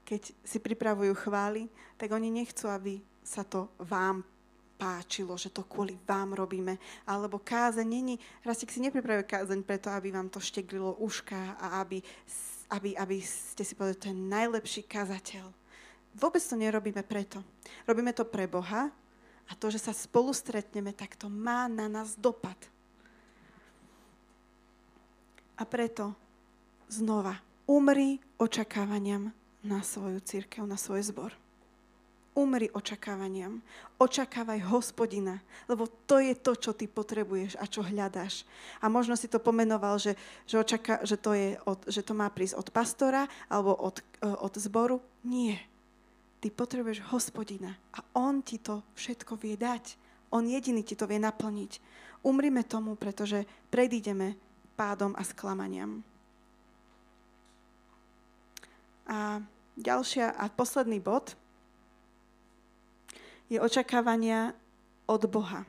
keď 0.05 0.23
si 0.45 0.59
pripravujú 0.61 1.17
chvály, 1.17 1.73
tak 1.97 2.13
oni 2.13 2.29
nechcú, 2.29 2.69
aby 2.69 3.01
sa 3.25 3.43
to 3.43 3.73
vám 3.81 4.23
páčilo, 4.77 5.35
že 5.41 5.49
to 5.49 5.65
kvôli 5.65 5.97
vám 6.05 6.37
robíme. 6.37 6.77
Alebo 7.09 7.41
kázeň 7.41 7.89
není, 7.89 8.21
Rastik 8.45 8.69
si 8.69 8.85
nepripravuje 8.85 9.25
kázeň 9.25 9.65
preto, 9.65 9.89
aby 9.89 10.13
vám 10.13 10.29
to 10.29 10.39
šteglilo 10.39 11.01
uška 11.01 11.57
a 11.57 11.81
aby 11.81 12.05
aby, 12.71 12.99
aby 12.99 13.23
ste 13.23 13.63
si 13.63 13.79
povedali, 13.79 14.03
to 14.03 14.11
je 14.11 14.19
najlepší 14.19 14.83
kazateľ. 14.91 15.47
Vôbec 16.17 16.43
to 16.43 16.57
nerobíme 16.59 17.03
preto. 17.07 17.45
Robíme 17.87 18.11
to 18.11 18.27
pre 18.27 18.51
Boha 18.51 18.91
a 19.47 19.53
to, 19.55 19.71
že 19.71 19.79
sa 19.79 19.95
spolu 19.95 20.35
stretneme, 20.35 20.91
tak 20.91 21.15
to 21.15 21.31
má 21.31 21.71
na 21.71 21.87
nás 21.87 22.19
dopad. 22.19 22.59
A 25.57 25.63
preto 25.63 26.13
znova 26.91 27.39
umri 27.71 28.19
očakávaniam 28.37 29.31
na 29.63 29.81
svoju 29.87 30.21
církev, 30.21 30.67
na 30.67 30.77
svoj 30.77 31.07
zbor 31.07 31.46
umri 32.37 32.69
očakávaniam. 32.69 33.65
Očakávaj 33.97 34.69
hospodina, 34.69 35.41
lebo 35.65 35.89
to 36.05 36.21
je 36.21 36.37
to, 36.37 36.53
čo 36.53 36.77
ty 36.77 36.85
potrebuješ 36.85 37.57
a 37.57 37.65
čo 37.65 37.81
hľadáš. 37.81 38.45
A 38.85 38.93
možno 38.93 39.17
si 39.17 39.25
to 39.25 39.41
pomenoval, 39.41 39.97
že, 39.97 40.13
že, 40.45 40.61
očaká, 40.61 41.01
že, 41.01 41.17
to, 41.17 41.33
je 41.33 41.57
od, 41.65 41.81
že 41.89 42.05
to 42.05 42.13
má 42.13 42.29
prísť 42.29 42.61
od 42.61 42.69
pastora 42.69 43.25
alebo 43.49 43.73
od, 43.73 44.05
e, 44.21 44.29
od 44.29 44.53
zboru. 44.61 45.01
Nie. 45.25 45.57
Ty 46.45 46.53
potrebuješ 46.53 47.09
hospodina 47.09 47.73
a 47.97 48.05
on 48.13 48.45
ti 48.45 48.61
to 48.61 48.85
všetko 48.93 49.41
vie 49.41 49.57
dať. 49.57 49.97
On 50.29 50.45
jediný 50.45 50.85
ti 50.85 50.93
to 50.93 51.09
vie 51.09 51.17
naplniť. 51.17 51.81
Umrime 52.21 52.69
tomu, 52.69 53.01
pretože 53.01 53.49
predídeme 53.73 54.37
pádom 54.77 55.17
a 55.17 55.25
sklamaniam. 55.25 56.05
A 59.09 59.41
ďalšia 59.81 60.37
a 60.37 60.53
posledný 60.53 61.01
bod– 61.01 61.33
je 63.47 63.59
očakávania 63.63 64.55
od 65.07 65.23
Boha. 65.31 65.63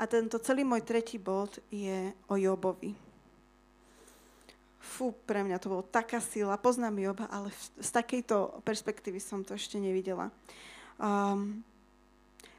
A 0.00 0.02
tento 0.08 0.40
celý 0.40 0.64
môj 0.64 0.82
tretí 0.82 1.20
bod 1.20 1.60
je 1.68 2.10
o 2.26 2.34
Jobovi. 2.34 2.96
Fú, 4.82 5.14
pre 5.14 5.46
mňa 5.46 5.62
to 5.62 5.70
bolo 5.70 5.84
taká 5.86 6.18
sila. 6.18 6.58
Poznám 6.58 6.98
Joba, 6.98 7.30
ale 7.30 7.54
z 7.78 7.90
takejto 7.92 8.64
perspektívy 8.66 9.22
som 9.22 9.46
to 9.46 9.54
ešte 9.54 9.78
nevidela. 9.78 10.34
Um, 10.98 11.62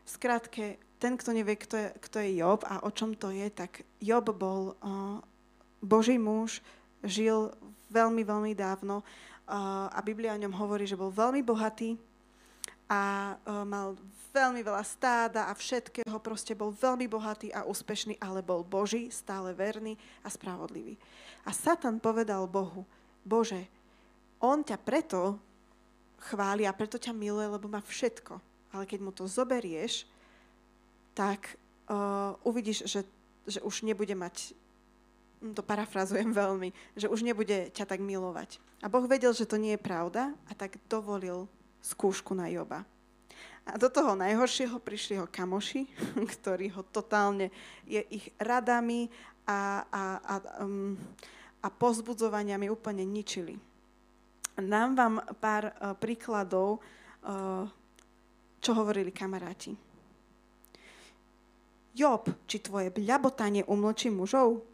v 0.03 0.09
skratke, 0.09 0.79
ten, 1.03 1.19
kto 1.19 1.35
nevie, 1.35 1.59
kto 1.59 1.75
je, 1.75 1.87
kto 1.99 2.17
je 2.23 2.39
Job 2.39 2.63
a 2.63 2.79
o 2.87 2.89
čom 2.95 3.11
to 3.11 3.27
je, 3.27 3.51
tak 3.51 3.83
Job 3.99 4.31
bol 4.31 4.79
uh, 4.79 5.19
Boží 5.83 6.15
muž, 6.15 6.63
žil 7.03 7.51
veľmi, 7.91 8.23
veľmi 8.23 8.55
dávno 8.55 9.03
uh, 9.03 9.91
a 9.91 9.99
Biblia 9.99 10.31
o 10.31 10.39
ňom 10.39 10.55
hovorí, 10.55 10.87
že 10.87 10.95
bol 10.95 11.11
veľmi 11.11 11.43
bohatý, 11.43 11.99
a 12.89 13.35
uh, 13.35 13.63
mal 13.63 13.95
veľmi 14.33 14.65
veľa 14.65 14.81
stáda 14.81 15.47
a 15.47 15.53
všetkého, 15.53 16.17
proste 16.17 16.57
bol 16.57 16.73
veľmi 16.73 17.05
bohatý 17.05 17.53
a 17.53 17.63
úspešný, 17.69 18.17
ale 18.17 18.41
bol 18.41 18.65
Boží, 18.65 19.13
stále 19.13 19.53
verný 19.53 19.93
a 20.25 20.29
spravodlivý. 20.33 20.97
A 21.45 21.53
Satan 21.53 22.01
povedal 22.01 22.49
Bohu, 22.49 22.83
Bože, 23.21 23.69
on 24.41 24.65
ťa 24.65 24.75
preto 24.81 25.37
chváli 26.17 26.65
a 26.65 26.75
preto 26.75 26.97
ťa 26.97 27.13
miluje, 27.13 27.47
lebo 27.47 27.69
má 27.69 27.79
všetko. 27.79 28.41
Ale 28.73 28.89
keď 28.89 28.99
mu 29.05 29.11
to 29.13 29.29
zoberieš, 29.29 30.09
tak 31.13 31.55
uh, 31.87 32.33
uvidíš, 32.41 32.89
že, 32.89 33.05
že 33.45 33.59
už 33.61 33.85
nebude 33.85 34.17
mať, 34.17 34.57
to 35.53 35.61
parafrazujem 35.61 36.33
veľmi, 36.33 36.73
že 36.97 37.05
už 37.05 37.21
nebude 37.21 37.69
ťa 37.69 37.85
tak 37.85 38.01
milovať. 38.01 38.57
A 38.81 38.89
Boh 38.89 39.05
vedel, 39.05 39.31
že 39.31 39.47
to 39.47 39.61
nie 39.61 39.77
je 39.77 39.85
pravda 39.85 40.33
a 40.49 40.51
tak 40.57 40.81
dovolil 40.89 41.45
skúšku 41.83 42.31
na 42.31 42.47
Joba. 42.47 42.87
A 43.63 43.79
do 43.79 43.87
toho 43.87 44.15
najhoršieho 44.15 44.79
prišli 44.79 45.19
ho 45.19 45.27
kamoši, 45.27 45.87
ktorí 46.39 46.71
ho 46.75 46.83
totálne 46.87 47.51
je 47.83 47.99
ich 48.11 48.31
radami 48.39 49.11
a, 49.47 49.83
a, 49.87 50.03
a, 50.19 50.35
um, 50.63 50.95
a 51.59 51.67
pozbudzovaniami 51.67 52.71
úplne 52.71 53.03
ničili. 53.03 53.59
Dám 54.55 54.95
vám 54.95 55.15
pár 55.43 55.71
uh, 55.71 55.95
príkladov, 55.97 56.79
uh, 56.79 57.67
čo 58.63 58.71
hovorili 58.71 59.11
kamaráti. 59.11 59.75
Job, 61.93 62.25
či 62.49 62.57
tvoje 62.57 62.89
bľabotanie 62.89 63.65
umlčí 63.69 64.09
mužov? 64.09 64.65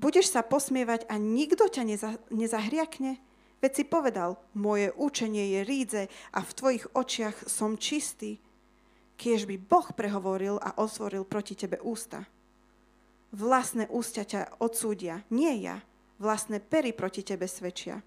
Budeš 0.00 0.32
sa 0.32 0.44
posmievať 0.44 1.08
a 1.08 1.16
nikto 1.20 1.68
ťa 1.68 1.82
neza, 1.84 2.10
nezahriakne? 2.32 3.20
Veď 3.60 3.72
si 3.76 3.84
povedal, 3.84 4.40
moje 4.56 4.88
učenie 4.96 5.56
je 5.56 5.60
rídze 5.68 6.02
a 6.32 6.40
v 6.40 6.56
tvojich 6.56 6.84
očiach 6.96 7.36
som 7.44 7.76
čistý. 7.76 8.40
Kiež 9.20 9.44
by 9.44 9.60
Boh 9.60 9.88
prehovoril 9.92 10.56
a 10.56 10.80
otvoril 10.80 11.28
proti 11.28 11.52
tebe 11.52 11.76
ústa. 11.84 12.24
Vlastné 13.36 13.86
ústia 13.92 14.24
ťa 14.24 14.58
odsúdia, 14.64 15.22
nie 15.28 15.60
ja. 15.60 15.84
Vlastné 16.16 16.64
pery 16.64 16.96
proti 16.96 17.20
tebe 17.20 17.44
svedčia. 17.44 18.00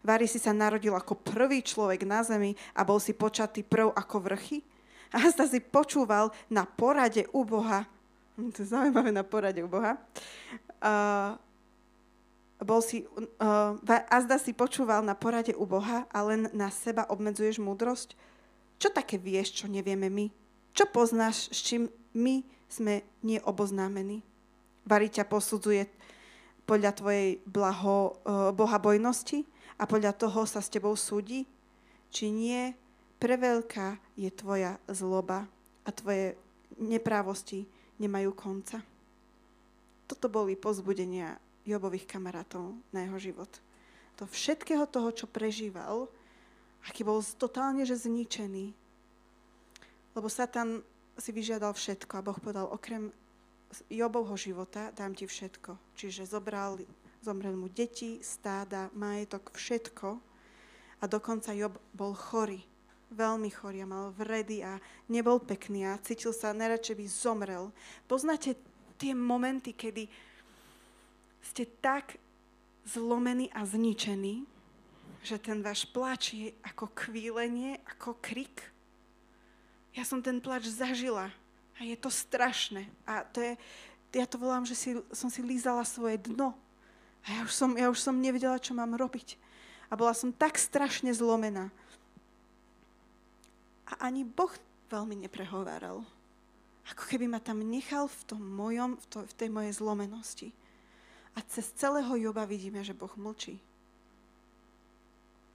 Vary 0.00 0.24
si 0.24 0.40
sa 0.40 0.56
narodil 0.56 0.96
ako 0.96 1.20
prvý 1.20 1.60
človek 1.60 2.08
na 2.08 2.24
zemi 2.24 2.56
a 2.72 2.80
bol 2.80 2.96
si 2.96 3.12
počatý 3.12 3.60
prv 3.60 3.92
ako 3.92 4.16
vrchy? 4.32 4.64
A 5.12 5.28
zda 5.28 5.44
si 5.44 5.60
počúval 5.60 6.32
na 6.48 6.64
porade 6.64 7.28
u 7.36 7.44
Boha. 7.44 7.84
To 8.36 8.58
je 8.60 8.68
zaujímavé 8.68 9.12
na 9.12 9.24
porade 9.24 9.60
u 9.60 9.68
Boha. 9.68 10.00
Uh, 10.80 11.36
bol 12.62 12.80
si, 12.80 13.04
uh, 13.04 13.76
a 13.84 14.16
zda 14.24 14.40
si 14.40 14.56
počúval 14.56 15.04
na 15.04 15.12
porade 15.12 15.52
u 15.52 15.68
Boha 15.68 16.08
a 16.08 16.18
len 16.24 16.48
na 16.56 16.72
seba 16.72 17.04
obmedzuješ 17.08 17.60
múdrosť? 17.60 18.16
Čo 18.80 18.88
také 18.92 19.20
vieš, 19.20 19.60
čo 19.60 19.66
nevieme 19.68 20.08
my? 20.08 20.32
Čo 20.72 20.88
poznáš, 20.88 21.52
s 21.52 21.60
čím 21.60 21.92
my 22.16 22.40
sme 22.68 23.04
neoboznámení? 23.20 24.24
Vary 24.88 25.12
ťa 25.12 25.28
posudzuje 25.28 25.84
podľa 26.64 26.96
tvojej 26.96 27.44
blaho, 27.44 28.16
uh, 28.24 28.50
bohabojnosti 28.56 29.44
a 29.76 29.84
podľa 29.84 30.16
toho 30.16 30.48
sa 30.48 30.64
s 30.64 30.72
tebou 30.72 30.96
súdi? 30.96 31.44
Či 32.08 32.32
nie 32.32 32.72
preveľká 33.20 34.00
je 34.16 34.32
tvoja 34.32 34.80
zloba 34.88 35.44
a 35.84 35.90
tvoje 35.92 36.40
neprávosti 36.80 37.68
nemajú 38.00 38.32
konca. 38.32 38.80
Toto 40.06 40.28
boli 40.28 40.56
pozbudenia 40.56 41.36
Jobových 41.66 42.06
kamarátov 42.06 42.78
na 42.94 43.02
jeho 43.04 43.18
život. 43.18 43.50
To 44.16 44.24
všetkého 44.24 44.86
toho, 44.86 45.12
čo 45.12 45.26
prežíval, 45.26 46.08
aký 46.86 47.02
bol 47.02 47.20
totálne 47.20 47.82
že 47.82 47.98
zničený. 47.98 48.72
Lebo 50.16 50.28
Satan 50.30 50.80
si 51.18 51.30
vyžiadal 51.34 51.76
všetko 51.76 52.12
a 52.16 52.24
Boh 52.24 52.38
povedal, 52.38 52.70
okrem 52.70 53.12
Jobovho 53.90 54.38
života 54.38 54.94
dám 54.94 55.12
ti 55.12 55.26
všetko. 55.26 55.76
Čiže 55.98 56.30
zobral, 56.30 56.80
zomrel 57.20 57.58
mu 57.58 57.68
deti, 57.68 58.22
stáda, 58.22 58.88
majetok, 58.94 59.52
všetko. 59.52 60.08
A 61.02 61.04
dokonca 61.04 61.52
Job 61.52 61.76
bol 61.92 62.16
chorý 62.16 62.62
veľmi 63.12 63.50
chorý 63.54 63.86
a 63.86 63.90
mal 63.90 64.10
vredy 64.10 64.66
a 64.66 64.82
nebol 65.06 65.38
pekný 65.38 65.86
a 65.86 66.00
cítil 66.02 66.34
sa, 66.34 66.56
najradšej 66.56 66.96
by 66.98 67.06
zomrel. 67.06 67.64
Poznáte 68.10 68.58
tie 68.98 69.14
momenty, 69.14 69.76
kedy 69.76 70.08
ste 71.52 71.64
tak 71.80 72.18
zlomení 72.86 73.50
a 73.54 73.66
zničení, 73.66 74.46
že 75.26 75.42
ten 75.42 75.58
váš 75.62 75.86
plač 75.90 76.34
je 76.34 76.50
ako 76.62 76.90
kvílenie, 76.94 77.82
ako 77.86 78.18
krik. 78.22 78.62
Ja 79.94 80.06
som 80.06 80.22
ten 80.22 80.38
plač 80.38 80.70
zažila 80.70 81.34
a 81.76 81.80
je 81.82 81.96
to 81.98 82.10
strašné. 82.12 82.86
A 83.08 83.26
to 83.26 83.42
je, 83.42 83.52
ja 84.14 84.26
to 84.26 84.38
volám, 84.38 84.62
že 84.62 84.78
si, 84.78 84.90
som 85.10 85.26
si 85.26 85.42
lízala 85.42 85.82
svoje 85.82 86.20
dno. 86.30 86.54
A 87.26 87.32
ja 87.32 87.40
už, 87.42 87.52
som, 87.52 87.70
ja 87.74 87.90
už 87.90 87.98
som 87.98 88.14
nevedela, 88.14 88.62
čo 88.62 88.70
mám 88.70 88.94
robiť. 88.94 89.34
A 89.90 89.98
bola 89.98 90.14
som 90.14 90.30
tak 90.30 90.54
strašne 90.58 91.10
zlomená. 91.10 91.74
A 93.86 94.10
ani 94.10 94.22
Boh 94.22 94.50
veľmi 94.90 95.26
neprehováral. 95.26 96.06
Ako 96.86 97.02
keby 97.10 97.26
ma 97.26 97.42
tam 97.42 97.66
nechal 97.66 98.06
v, 98.06 98.20
tom 98.30 98.42
mojom, 98.42 98.94
v, 98.94 99.04
to, 99.10 99.18
v 99.26 99.34
tej 99.34 99.48
mojej 99.50 99.72
zlomenosti. 99.74 100.48
A 101.36 101.44
cez 101.44 101.68
celého 101.76 102.16
Joba 102.16 102.48
vidíme, 102.48 102.80
že 102.80 102.96
Boh 102.96 103.12
mlčí. 103.12 103.60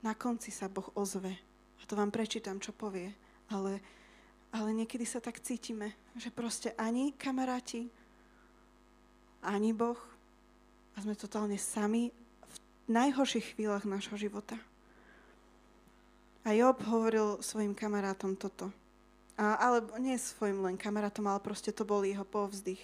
Na 0.02 0.14
konci 0.14 0.54
sa 0.54 0.70
Boh 0.70 0.86
ozve. 0.94 1.34
A 1.78 1.82
to 1.86 1.98
vám 1.98 2.14
prečítam, 2.14 2.62
čo 2.62 2.70
povie. 2.70 3.10
Ale, 3.50 3.82
ale 4.54 4.68
niekedy 4.70 5.02
sa 5.02 5.18
tak 5.18 5.42
cítime, 5.42 5.94
že 6.14 6.30
proste 6.30 6.70
ani 6.78 7.10
kamaráti, 7.18 7.90
ani 9.42 9.74
Boh 9.74 9.98
a 10.94 11.02
sme 11.02 11.18
totálne 11.18 11.58
sami 11.58 12.14
v 12.46 12.56
najhorších 12.86 13.58
chvíľach 13.58 13.82
nášho 13.82 14.14
života. 14.14 14.54
A 16.42 16.54
Job 16.54 16.82
hovoril 16.86 17.38
svojim 17.38 17.74
kamarátom 17.74 18.34
toto. 18.34 18.70
A, 19.38 19.58
ale 19.58 19.82
nie 20.02 20.18
svojim 20.18 20.62
len 20.62 20.74
kamarátom, 20.78 21.26
ale 21.26 21.38
proste 21.42 21.70
to 21.70 21.86
bol 21.86 22.02
jeho 22.02 22.26
povzdych. 22.26 22.82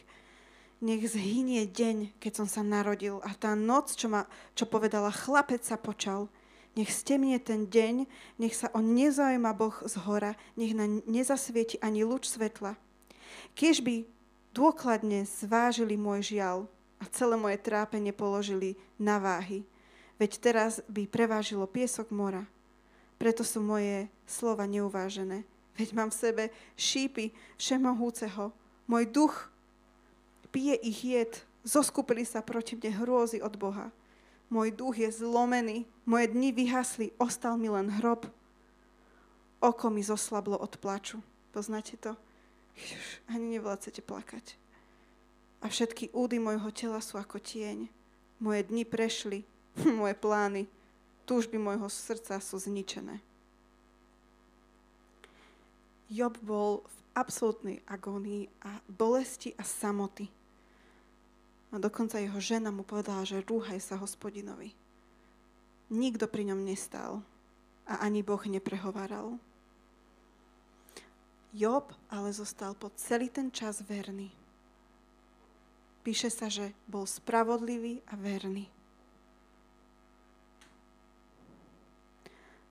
Nech 0.79 1.03
zhynie 1.11 1.67
deň, 1.67 2.19
keď 2.23 2.33
som 2.39 2.47
sa 2.47 2.63
narodil 2.63 3.19
a 3.27 3.35
tá 3.35 3.59
noc, 3.59 3.99
čo, 3.99 4.07
ma, 4.07 4.31
čo 4.55 4.65
povedala, 4.71 5.11
chlapec 5.11 5.63
sa 5.67 5.75
počal. 5.75 6.31
Nech 6.79 6.95
stemnie 6.95 7.35
ten 7.43 7.67
deň, 7.67 8.07
nech 8.39 8.55
sa 8.55 8.71
on 8.71 8.95
nezaujíma 8.95 9.51
Boh 9.59 9.75
z 9.83 9.99
hora, 10.07 10.39
nech 10.55 10.79
na 10.79 10.87
nezasvieti 11.11 11.83
ani 11.83 12.07
lúč 12.07 12.31
svetla. 12.31 12.79
Kiež 13.59 13.83
by 13.83 14.07
dôkladne 14.55 15.27
zvážili 15.27 15.99
môj 15.99 16.39
žiaľ 16.39 16.71
a 17.03 17.11
celé 17.11 17.35
moje 17.35 17.59
trápenie 17.59 18.15
položili 18.15 18.79
na 18.95 19.19
váhy, 19.19 19.67
veď 20.23 20.39
teraz 20.39 20.79
by 20.87 21.11
prevážilo 21.11 21.67
piesok 21.67 22.15
mora 22.15 22.47
preto 23.19 23.43
sú 23.43 23.59
moje 23.59 24.07
slova 24.25 24.65
neuvážené. 24.65 25.43
Veď 25.75 25.89
mám 25.95 26.11
v 26.15 26.19
sebe 26.23 26.45
šípy 26.79 27.35
všemohúceho. 27.59 28.55
Môj 28.87 29.05
duch 29.11 29.51
pije 30.59 30.75
ich 30.83 31.07
jed. 31.07 31.47
Zoskupili 31.63 32.27
sa 32.27 32.43
proti 32.43 32.75
mne 32.75 32.91
hrôzy 32.99 33.39
od 33.39 33.55
Boha. 33.55 33.95
Môj 34.51 34.75
duch 34.75 34.99
je 34.99 35.07
zlomený, 35.15 35.87
moje 36.03 36.35
dni 36.35 36.51
vyhasli, 36.51 37.15
ostal 37.23 37.55
mi 37.55 37.71
len 37.71 37.87
hrob. 38.03 38.27
Oko 39.63 39.87
mi 39.87 40.03
zoslablo 40.03 40.59
od 40.59 40.75
plaču. 40.83 41.23
Poznáte 41.55 41.95
to? 41.95 42.19
Už 42.75 43.23
ani 43.31 43.55
nevládzete 43.55 44.03
plakať. 44.03 44.59
A 45.63 45.71
všetky 45.71 46.11
údy 46.11 46.43
môjho 46.43 46.75
tela 46.75 46.99
sú 46.99 47.23
ako 47.23 47.39
tieň. 47.39 47.87
Moje 48.43 48.67
dni 48.67 48.83
prešli, 48.83 49.47
moje 50.03 50.19
plány 50.19 50.67
túžby 51.23 51.55
môjho 51.55 51.87
srdca 51.87 52.43
sú 52.43 52.59
zničené. 52.59 53.23
Job 56.11 56.35
bol 56.43 56.83
v 56.83 56.99
absolútnej 57.15 57.79
agónii 57.87 58.49
a 58.65 58.81
bolesti 58.89 59.53
a 59.55 59.63
samoty. 59.63 60.38
A 61.69 61.77
dokonca 61.77 62.17
jeho 62.17 62.41
žena 62.41 62.73
mu 62.73 62.87
povedala, 62.87 63.29
že 63.29 63.45
rúhaj 63.45 63.81
sa 63.81 64.01
hospodinovi. 64.01 64.73
Nikto 65.93 66.29
pri 66.29 66.53
ňom 66.53 66.65
nestal 66.65 67.21
a 67.89 68.01
ani 68.05 68.25
Boh 68.25 68.41
neprehováral. 68.45 69.37
Job 71.53 71.93
ale 72.13 72.33
zostal 72.33 72.77
po 72.77 72.93
celý 72.97 73.33
ten 73.33 73.49
čas 73.49 73.81
verný. 73.85 74.29
Píše 76.05 76.33
sa, 76.33 76.49
že 76.49 76.73
bol 76.89 77.05
spravodlivý 77.05 78.01
a 78.09 78.17
verný. 78.17 78.69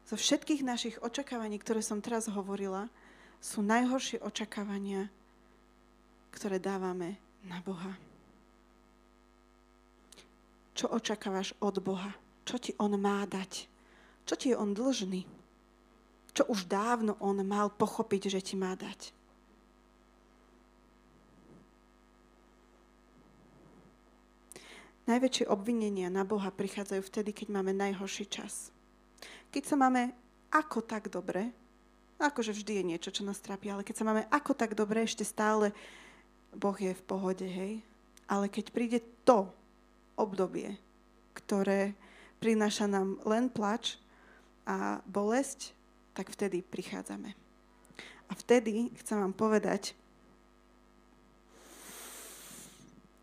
zo 0.08 0.16
všetkých 0.16 0.64
našich 0.64 0.96
očakávaní, 1.04 1.60
ktoré 1.60 1.84
som 1.84 2.00
teraz 2.00 2.32
hovorila, 2.32 2.88
sú 3.44 3.60
najhoršie 3.60 4.24
očakávania, 4.24 5.12
ktoré 6.32 6.64
dávame 6.64 7.20
na 7.44 7.60
Boha. 7.60 8.07
Čo 10.78 10.94
očakávaš 10.94 11.58
od 11.58 11.82
Boha? 11.82 12.14
Čo 12.46 12.62
ti 12.62 12.72
On 12.78 12.94
má 13.02 13.26
dať? 13.26 13.66
Čo 14.30 14.34
ti 14.38 14.54
je 14.54 14.56
On 14.56 14.72
dlžný? 14.78 15.26
čo 16.38 16.46
už 16.54 16.70
dávno 16.70 17.18
on 17.18 17.42
mal 17.42 17.74
pochopiť, 17.74 18.30
že 18.30 18.46
ti 18.46 18.54
má 18.54 18.78
dať. 18.78 19.10
Najväčšie 25.10 25.50
obvinenia 25.50 26.14
na 26.14 26.22
Boha 26.22 26.54
prichádzajú 26.54 27.02
vtedy, 27.02 27.34
keď 27.34 27.58
máme 27.58 27.74
najhorší 27.74 28.30
čas. 28.30 28.70
Keď 29.50 29.64
sa 29.66 29.76
máme 29.82 30.14
ako 30.54 30.86
tak 30.86 31.10
dobre, 31.10 31.50
akože 32.22 32.54
vždy 32.54 32.72
je 32.78 32.84
niečo, 32.94 33.10
čo 33.10 33.26
nás 33.26 33.42
trápi, 33.42 33.74
ale 33.74 33.82
keď 33.82 34.04
sa 34.04 34.06
máme 34.06 34.30
ako 34.30 34.54
tak 34.54 34.78
dobre, 34.78 35.02
ešte 35.10 35.26
stále 35.26 35.74
Boh 36.54 36.78
je 36.78 36.94
v 36.94 37.06
pohode, 37.08 37.48
hej. 37.50 37.82
Ale 38.30 38.46
keď 38.46 38.70
príde 38.70 39.00
to 39.26 39.50
obdobie, 40.18 40.76
ktoré 41.38 41.94
prináša 42.42 42.90
nám 42.90 43.22
len 43.24 43.48
plač 43.48 44.02
a 44.68 45.00
bolesť, 45.06 45.72
tak 46.18 46.34
vtedy 46.34 46.66
prichádzame. 46.66 47.32
A 48.28 48.34
vtedy 48.36 48.92
chcem 49.00 49.22
vám 49.22 49.32
povedať, 49.32 49.96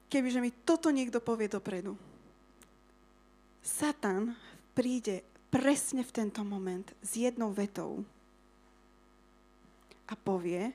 kebyže 0.08 0.40
mi 0.40 0.54
toto 0.64 0.88
niekto 0.88 1.20
povie 1.20 1.50
dopredu. 1.50 1.98
Satan 3.60 4.32
príde 4.72 5.26
presne 5.50 6.06
v 6.06 6.14
tento 6.14 6.46
moment 6.46 6.86
s 7.02 7.18
jednou 7.18 7.50
vetou 7.50 8.06
a 10.06 10.14
povie, 10.14 10.70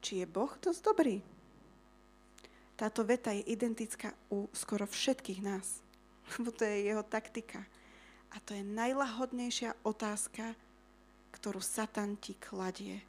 či 0.00 0.22
je 0.22 0.26
Boh 0.28 0.52
dosť 0.60 0.80
dobrý. 0.86 1.35
Táto 2.76 3.08
veta 3.08 3.32
je 3.32 3.40
identická 3.48 4.12
u 4.28 4.52
skoro 4.52 4.84
všetkých 4.84 5.40
nás, 5.40 5.80
lebo 6.36 6.52
to 6.52 6.68
je 6.68 6.92
jeho 6.92 7.02
taktika. 7.02 7.64
A 8.36 8.40
to 8.44 8.52
je 8.52 8.60
najlahodnejšia 8.60 9.80
otázka, 9.80 10.52
ktorú 11.32 11.64
Satan 11.64 12.20
ti 12.20 12.36
kladie. 12.36 13.00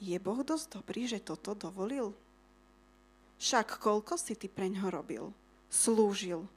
Je 0.00 0.16
Boh 0.16 0.40
dosť 0.40 0.80
dobrý, 0.80 1.04
že 1.04 1.20
toto 1.20 1.52
dovolil? 1.52 2.16
Však 3.40 3.80
koľko 3.80 4.16
si 4.16 4.36
ty 4.36 4.48
preň 4.48 4.80
ho 4.84 4.88
robil? 4.88 5.24
Slúžil. 5.68 6.48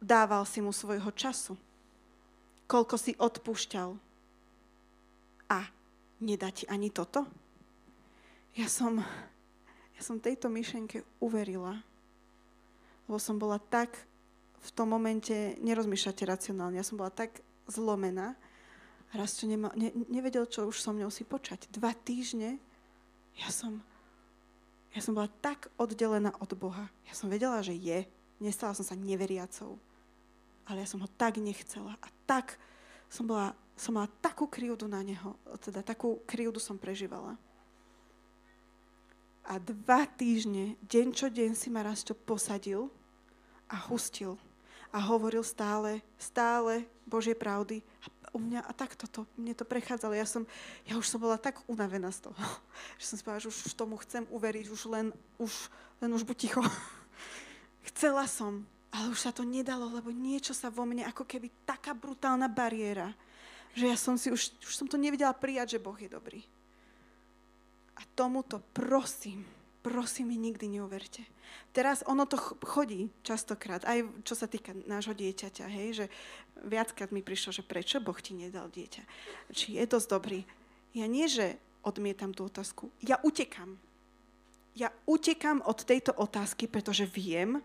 Dával 0.00 0.48
si 0.48 0.64
mu 0.64 0.72
svojho 0.72 1.12
času. 1.12 1.56
Koľko 2.68 2.96
si 2.96 3.12
odpúšťal. 3.16 3.96
A 5.52 5.58
nedá 6.24 6.48
ti 6.48 6.64
ani 6.68 6.88
toto? 6.88 7.28
Ja 8.56 8.68
som, 8.68 9.00
som 10.02 10.18
tejto 10.18 10.50
myšlenke 10.50 11.06
uverila, 11.22 11.80
lebo 13.06 13.18
som 13.22 13.38
bola 13.38 13.56
tak 13.62 13.94
v 14.62 14.70
tom 14.74 14.94
momente, 14.94 15.58
nerozmýšľate 15.58 16.22
racionálne, 16.22 16.78
ja 16.78 16.86
som 16.86 16.98
bola 16.98 17.10
tak 17.10 17.42
zlomená, 17.66 18.38
raz 19.10 19.38
čo 19.38 19.50
nema, 19.50 19.74
ne, 19.74 19.90
nevedel, 20.06 20.46
čo 20.46 20.66
už 20.66 20.78
so 20.78 20.94
mňou 20.94 21.10
si 21.10 21.26
počať. 21.26 21.66
Dva 21.70 21.94
týždne 21.94 22.58
ja 23.40 23.48
som 23.48 23.80
ja 24.92 25.00
som 25.00 25.16
bola 25.16 25.28
tak 25.40 25.72
oddelená 25.80 26.36
od 26.36 26.52
Boha. 26.52 26.84
Ja 27.08 27.16
som 27.16 27.32
vedela, 27.32 27.64
že 27.64 27.72
je. 27.72 28.04
Nestala 28.36 28.76
som 28.76 28.84
sa 28.84 28.92
neveriacou. 28.92 29.80
Ale 30.68 30.84
ja 30.84 30.88
som 30.88 31.00
ho 31.00 31.08
tak 31.16 31.40
nechcela. 31.40 31.96
A 32.04 32.08
tak 32.28 32.60
som, 33.08 33.24
bola, 33.24 33.56
som 33.72 33.96
mala 33.96 34.12
takú 34.20 34.44
krivdu 34.44 34.84
na 34.84 35.00
neho. 35.00 35.32
Teda 35.64 35.80
takú 35.80 36.20
krivdu 36.28 36.60
som 36.60 36.76
prežívala. 36.76 37.40
A 39.42 39.58
dva 39.58 40.06
týždne, 40.06 40.78
deň 40.86 41.06
čo 41.14 41.26
deň 41.26 41.58
si 41.58 41.66
ma 41.66 41.82
raz 41.82 42.06
posadil 42.26 42.86
a 43.66 43.76
hustil. 43.90 44.38
A 44.92 45.00
hovoril 45.00 45.42
stále, 45.42 46.04
stále 46.20 46.84
Božie 47.08 47.34
pravdy. 47.34 47.82
A 48.22 48.36
u 48.36 48.38
mňa 48.40 48.64
a 48.64 48.72
takto 48.72 49.04
to, 49.08 49.28
mne 49.36 49.52
to 49.52 49.68
prechádzalo. 49.68 50.16
Ja, 50.16 50.24
som, 50.24 50.48
ja 50.88 50.96
už 50.96 51.08
som 51.08 51.20
bola 51.20 51.36
tak 51.36 51.60
unavená 51.68 52.08
z 52.12 52.28
toho, 52.28 52.36
že 53.00 53.04
som 53.08 53.16
si 53.18 53.24
povedala, 53.24 53.44
že 53.44 53.50
už 53.52 53.74
tomu 53.74 53.96
chcem 54.00 54.24
uveriť, 54.28 54.66
už 54.72 54.82
len, 54.88 55.06
už, 55.36 55.52
len 56.00 56.10
už 56.12 56.24
buď 56.24 56.36
ticho. 56.36 56.62
Chcela 57.92 58.24
som, 58.30 58.62
ale 58.94 59.10
už 59.10 59.20
sa 59.20 59.32
to 59.34 59.42
nedalo, 59.42 59.88
lebo 59.90 60.12
niečo 60.12 60.54
sa 60.54 60.70
vo 60.70 60.86
mne, 60.86 61.08
ako 61.08 61.26
keby 61.26 61.50
taká 61.66 61.92
brutálna 61.96 62.46
bariéra, 62.46 63.10
že 63.72 63.88
ja 63.88 63.96
som 63.96 64.20
si 64.20 64.28
už, 64.28 64.52
už 64.60 64.74
som 64.76 64.86
to 64.86 65.00
nevedela 65.00 65.32
prijať, 65.32 65.76
že 65.76 65.82
Boh 65.82 65.96
je 65.96 66.08
dobrý. 66.12 66.44
A 68.02 68.04
tomuto 68.18 68.58
prosím, 68.74 69.46
prosím 69.78 70.34
mi 70.34 70.36
nikdy 70.50 70.66
neuverte. 70.66 71.22
Teraz 71.70 72.02
ono 72.02 72.26
to 72.26 72.34
chodí 72.66 73.14
častokrát, 73.22 73.86
aj 73.86 74.10
čo 74.26 74.34
sa 74.34 74.50
týka 74.50 74.74
nášho 74.90 75.14
dieťaťa, 75.14 75.64
hej, 75.70 75.88
že 75.94 76.06
viackrát 76.66 77.14
mi 77.14 77.22
prišlo, 77.22 77.54
že 77.54 77.62
prečo 77.62 78.02
Boh 78.02 78.18
ti 78.18 78.34
nedal 78.34 78.66
dieťa. 78.74 79.02
Či 79.54 79.78
je 79.78 79.84
dosť 79.86 80.08
dobrý. 80.10 80.42
Ja 80.98 81.06
nie, 81.06 81.30
že 81.30 81.62
odmietam 81.86 82.34
tú 82.34 82.50
otázku, 82.50 82.90
ja 82.98 83.22
utekam. 83.22 83.78
Ja 84.74 84.90
utekam 85.06 85.62
od 85.62 85.86
tejto 85.86 86.16
otázky, 86.16 86.66
pretože 86.66 87.06
viem, 87.06 87.62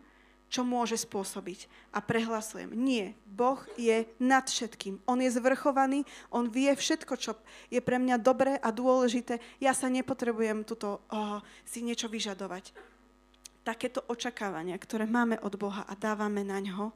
čo 0.48 0.64
môže 0.64 0.96
spôsobiť. 0.96 1.68
A 1.92 2.00
prehlasujem, 2.00 2.72
nie, 2.72 3.12
Boh 3.28 3.60
je 3.76 4.08
nad 4.20 4.48
všetkým. 4.48 5.04
On 5.04 5.20
je 5.20 5.28
zvrchovaný, 5.28 6.08
on 6.32 6.48
vie 6.48 6.72
všetko, 6.72 7.14
čo 7.20 7.36
je 7.68 7.84
pre 7.84 8.00
mňa 8.00 8.16
dobré 8.20 8.56
a 8.56 8.72
dôležité. 8.72 9.44
Ja 9.60 9.76
sa 9.76 9.92
nepotrebujem 9.92 10.64
tuto 10.64 11.04
oh, 11.12 11.44
si 11.68 11.84
niečo 11.84 12.08
vyžadovať. 12.08 12.72
Takéto 13.68 14.00
očakávania, 14.08 14.80
ktoré 14.80 15.04
máme 15.04 15.36
od 15.44 15.60
Boha 15.60 15.84
a 15.84 15.94
dávame 16.00 16.48
na 16.48 16.64
ňo, 16.64 16.96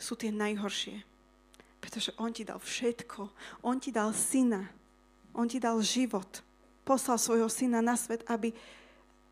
sú 0.00 0.16
tie 0.16 0.32
najhoršie. 0.32 1.04
Pretože 1.84 2.16
On 2.16 2.32
ti 2.32 2.48
dal 2.48 2.56
všetko. 2.56 3.28
On 3.60 3.76
ti 3.76 3.92
dal 3.92 4.16
syna. 4.16 4.72
On 5.36 5.44
ti 5.44 5.60
dal 5.60 5.84
život. 5.84 6.40
Poslal 6.88 7.20
svojho 7.20 7.52
syna 7.52 7.84
na 7.84 7.92
svet, 7.92 8.24
aby 8.24 8.56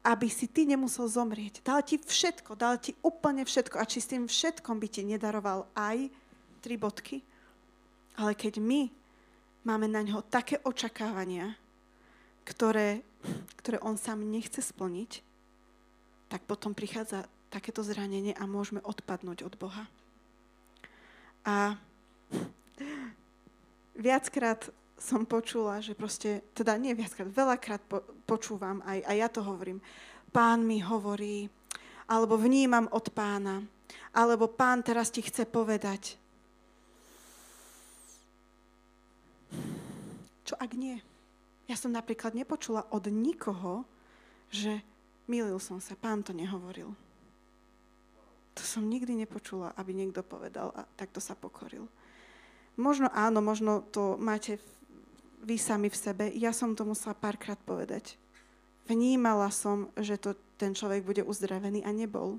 aby 0.02 0.26
si 0.26 0.50
ty 0.50 0.66
nemusel 0.66 1.06
zomrieť. 1.06 1.62
Dal 1.62 1.78
ti 1.86 1.94
všetko, 1.98 2.58
dal 2.58 2.78
ti 2.82 2.98
úplne 3.06 3.46
všetko. 3.46 3.78
A 3.78 3.86
či 3.86 4.02
s 4.02 4.10
tým 4.10 4.26
všetkom 4.26 4.82
by 4.82 4.88
ti 4.90 5.06
nedaroval 5.06 5.70
aj 5.78 6.10
tri 6.58 6.74
bodky? 6.74 7.22
Ale 8.18 8.34
keď 8.34 8.58
my 8.58 8.90
máme 9.62 9.86
na 9.86 10.02
ňo 10.02 10.26
také 10.26 10.58
očakávania, 10.66 11.54
ktoré, 12.42 13.06
ktoré 13.62 13.78
on 13.78 13.94
sám 13.94 14.26
nechce 14.26 14.58
splniť, 14.58 15.22
tak 16.26 16.42
potom 16.50 16.74
prichádza 16.74 17.30
takéto 17.52 17.86
zranenie 17.86 18.34
a 18.34 18.48
môžeme 18.48 18.82
odpadnúť 18.82 19.46
od 19.46 19.54
Boha. 19.54 19.84
A 21.46 21.78
viackrát 23.94 24.66
som 25.02 25.26
počula, 25.26 25.82
že 25.82 25.98
proste, 25.98 26.46
teda 26.54 26.78
nie 26.78 26.94
viackrát, 26.94 27.26
veľakrát 27.26 27.82
po, 27.90 28.06
počúvam, 28.22 28.78
aj, 28.86 29.02
aj 29.02 29.16
ja 29.18 29.28
to 29.28 29.42
hovorím, 29.42 29.82
pán 30.30 30.62
mi 30.62 30.78
hovorí, 30.78 31.50
alebo 32.06 32.38
vnímam 32.38 32.86
od 32.94 33.10
pána, 33.10 33.66
alebo 34.14 34.46
pán 34.46 34.86
teraz 34.86 35.10
ti 35.10 35.18
chce 35.26 35.42
povedať. 35.42 36.14
Čo 40.46 40.54
ak 40.54 40.70
nie? 40.78 41.02
Ja 41.66 41.74
som 41.74 41.90
napríklad 41.90 42.38
nepočula 42.38 42.86
od 42.94 43.10
nikoho, 43.10 43.82
že 44.54 44.86
milil 45.26 45.58
som 45.58 45.82
sa, 45.82 45.98
pán 45.98 46.22
to 46.22 46.30
nehovoril. 46.30 46.94
To 48.52 48.62
som 48.62 48.84
nikdy 48.84 49.16
nepočula, 49.16 49.72
aby 49.80 49.96
niekto 49.96 50.20
povedal 50.20 50.70
a 50.76 50.84
takto 50.94 51.18
sa 51.18 51.32
pokoril. 51.32 51.88
Možno 52.76 53.08
áno, 53.12 53.40
možno 53.40 53.80
to 53.92 54.20
máte 54.20 54.60
vy 55.42 55.58
sami 55.58 55.90
v 55.90 55.98
sebe, 55.98 56.24
ja 56.32 56.54
som 56.54 56.72
to 56.78 56.86
musela 56.86 57.18
párkrát 57.18 57.58
povedať. 57.58 58.14
Vnímala 58.86 59.50
som, 59.50 59.90
že 59.98 60.18
to, 60.18 60.38
ten 60.58 60.74
človek 60.74 61.02
bude 61.02 61.22
uzdravený 61.26 61.82
a 61.82 61.90
nebol. 61.90 62.38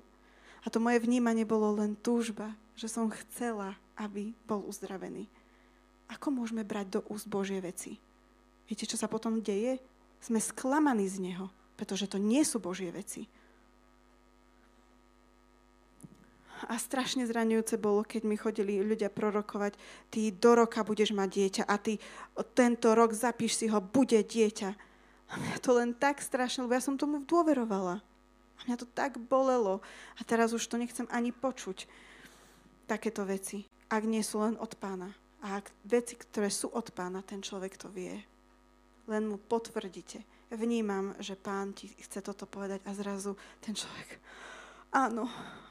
A 0.64 0.72
to 0.72 0.80
moje 0.80 1.04
vnímanie 1.04 1.44
bolo 1.44 1.76
len 1.76 2.00
túžba, 2.00 2.56
že 2.80 2.88
som 2.88 3.12
chcela, 3.12 3.76
aby 4.00 4.32
bol 4.48 4.64
uzdravený. 4.64 5.28
Ako 6.12 6.32
môžeme 6.32 6.64
brať 6.64 7.00
do 7.00 7.02
úst 7.12 7.28
Božie 7.28 7.60
veci? 7.60 8.00
Viete, 8.68 8.88
čo 8.88 8.96
sa 8.96 9.12
potom 9.12 9.44
deje? 9.44 9.80
Sme 10.24 10.40
sklamaní 10.40 11.04
z 11.08 11.20
Neho, 11.20 11.52
pretože 11.76 12.08
to 12.08 12.16
nie 12.16 12.48
sú 12.48 12.64
Božie 12.64 12.92
veci. 12.96 13.28
A 16.68 16.76
strašne 16.80 17.28
zraňujúce 17.28 17.76
bolo, 17.80 18.04
keď 18.04 18.22
mi 18.28 18.36
chodili 18.36 18.84
ľudia 18.84 19.12
prorokovať, 19.12 19.76
ty 20.10 20.32
do 20.32 20.56
roka 20.56 20.84
budeš 20.84 21.16
mať 21.16 21.30
dieťa 21.30 21.64
a 21.68 21.76
ty 21.80 22.00
tento 22.56 22.92
rok 22.96 23.12
zapíš 23.16 23.60
si 23.60 23.66
ho, 23.72 23.80
bude 23.84 24.20
dieťa. 24.20 24.70
A 25.32 25.34
mňa 25.40 25.58
to 25.64 25.72
len 25.74 25.98
tak 25.98 26.22
strašne, 26.22 26.64
lebo 26.64 26.78
ja 26.78 26.84
som 26.84 27.00
tomu 27.00 27.26
dôverovala. 27.26 28.00
A 28.00 28.60
mňa 28.70 28.78
to 28.78 28.88
tak 28.88 29.18
bolelo. 29.18 29.82
A 30.16 30.22
teraz 30.22 30.54
už 30.54 30.62
to 30.70 30.78
nechcem 30.78 31.10
ani 31.10 31.34
počuť. 31.34 31.90
Takéto 32.86 33.26
veci. 33.26 33.66
Ak 33.90 34.06
nie 34.06 34.22
sú 34.22 34.46
len 34.46 34.54
od 34.62 34.78
pána. 34.78 35.10
A 35.42 35.60
ak 35.60 35.74
veci, 35.84 36.16
ktoré 36.16 36.54
sú 36.54 36.70
od 36.70 36.94
pána, 36.94 37.26
ten 37.26 37.42
človek 37.42 37.76
to 37.82 37.90
vie. 37.90 38.22
Len 39.10 39.24
mu 39.26 39.42
potvrdíte. 39.42 40.22
Vnímam, 40.54 41.18
že 41.18 41.34
pán 41.34 41.74
ti 41.74 41.90
chce 41.98 42.22
toto 42.22 42.46
povedať 42.46 42.86
a 42.86 42.94
zrazu 42.94 43.34
ten 43.58 43.74
človek, 43.74 44.22
áno, 44.94 45.26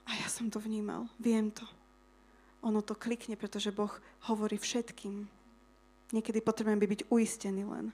a 0.06 0.10
ja 0.18 0.28
som 0.28 0.50
to 0.50 0.58
vnímal, 0.58 1.06
viem 1.18 1.50
to. 1.50 1.64
Ono 2.62 2.78
to 2.82 2.94
klikne, 2.94 3.34
pretože 3.34 3.74
Boh 3.74 3.90
hovorí 4.30 4.54
všetkým. 4.58 5.26
Niekedy 6.14 6.38
potrebujeme 6.44 6.78
byť 6.78 7.10
uistení 7.10 7.66
len. 7.66 7.90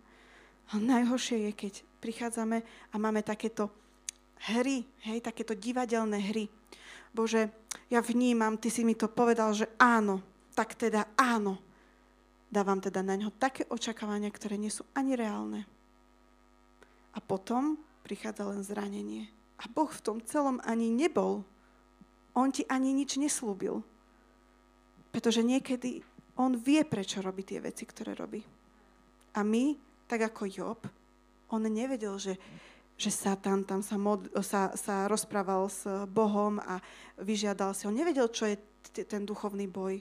A 0.69 0.77
najhoršie 0.77 1.49
je, 1.49 1.53
keď 1.57 1.75
prichádzame 2.05 2.61
a 2.93 2.95
máme 3.01 3.25
takéto 3.25 3.73
hry, 4.53 4.85
hej, 5.09 5.25
takéto 5.25 5.57
divadelné 5.57 6.21
hry. 6.29 6.53
Bože, 7.17 7.49
ja 7.89 8.05
vnímam, 8.05 8.61
ty 8.61 8.69
si 8.69 8.85
mi 8.85 8.93
to 8.93 9.09
povedal, 9.09 9.57
že 9.57 9.73
áno, 9.81 10.21
tak 10.53 10.77
teda 10.77 11.09
áno. 11.17 11.57
Dávam 12.49 12.81
teda 12.81 13.01
na 13.01 13.17
ňo 13.17 13.33
také 13.37 13.65
očakávania, 13.69 14.29
ktoré 14.29 14.61
nie 14.61 14.73
sú 14.73 14.85
ani 14.93 15.17
reálne. 15.17 15.65
A 17.17 17.19
potom 17.21 17.81
prichádza 18.05 18.45
len 18.49 18.61
zranenie. 18.61 19.29
A 19.61 19.69
Boh 19.69 19.89
v 19.89 20.05
tom 20.05 20.19
celom 20.25 20.61
ani 20.65 20.89
nebol. 20.93 21.45
On 22.39 22.55
ti 22.55 22.63
ani 22.71 22.95
nič 22.95 23.19
neslúbil. 23.19 23.83
Pretože 25.11 25.43
niekedy 25.43 26.07
on 26.39 26.55
vie, 26.55 26.87
prečo 26.87 27.19
robí 27.19 27.43
tie 27.43 27.59
veci, 27.59 27.83
ktoré 27.83 28.15
robí. 28.15 28.39
A 29.35 29.43
my, 29.43 29.75
tak 30.07 30.31
ako 30.31 30.47
Job, 30.47 30.81
on 31.51 31.67
nevedel, 31.67 32.15
že, 32.15 32.39
že 32.95 33.11
Satan 33.11 33.67
tam 33.67 33.83
sa, 33.83 33.99
mod, 33.99 34.31
sa, 34.47 34.71
sa 34.79 35.11
rozprával 35.11 35.67
s 35.67 35.83
Bohom 36.07 36.63
a 36.63 36.79
vyžiadal 37.19 37.75
si. 37.75 37.91
On 37.91 37.97
nevedel, 37.97 38.31
čo 38.31 38.47
je 38.47 38.57
t- 38.95 39.03
ten 39.03 39.27
duchovný 39.27 39.67
boj. 39.67 39.99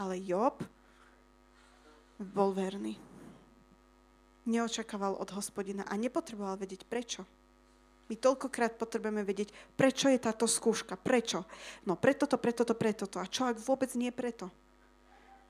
Ale 0.00 0.18
Job 0.18 0.58
bol 2.18 2.50
verný. 2.50 2.98
Neočakával 4.48 5.14
od 5.20 5.30
hospodina 5.36 5.86
a 5.86 5.94
nepotreboval 5.94 6.58
vedieť 6.58 6.82
prečo. 6.88 7.22
My 8.10 8.18
toľkokrát 8.18 8.74
potrebujeme 8.74 9.22
vedieť, 9.22 9.54
prečo 9.78 10.10
je 10.10 10.18
táto 10.18 10.50
skúška, 10.50 10.98
prečo. 10.98 11.46
No 11.86 11.94
preto 11.94 12.26
to, 12.26 12.34
preto 12.42 12.66
to, 12.66 12.74
preto 12.74 13.06
to. 13.06 13.22
A 13.22 13.30
čo 13.30 13.46
ak 13.46 13.62
vôbec 13.62 13.94
nie 13.94 14.10
preto? 14.10 14.50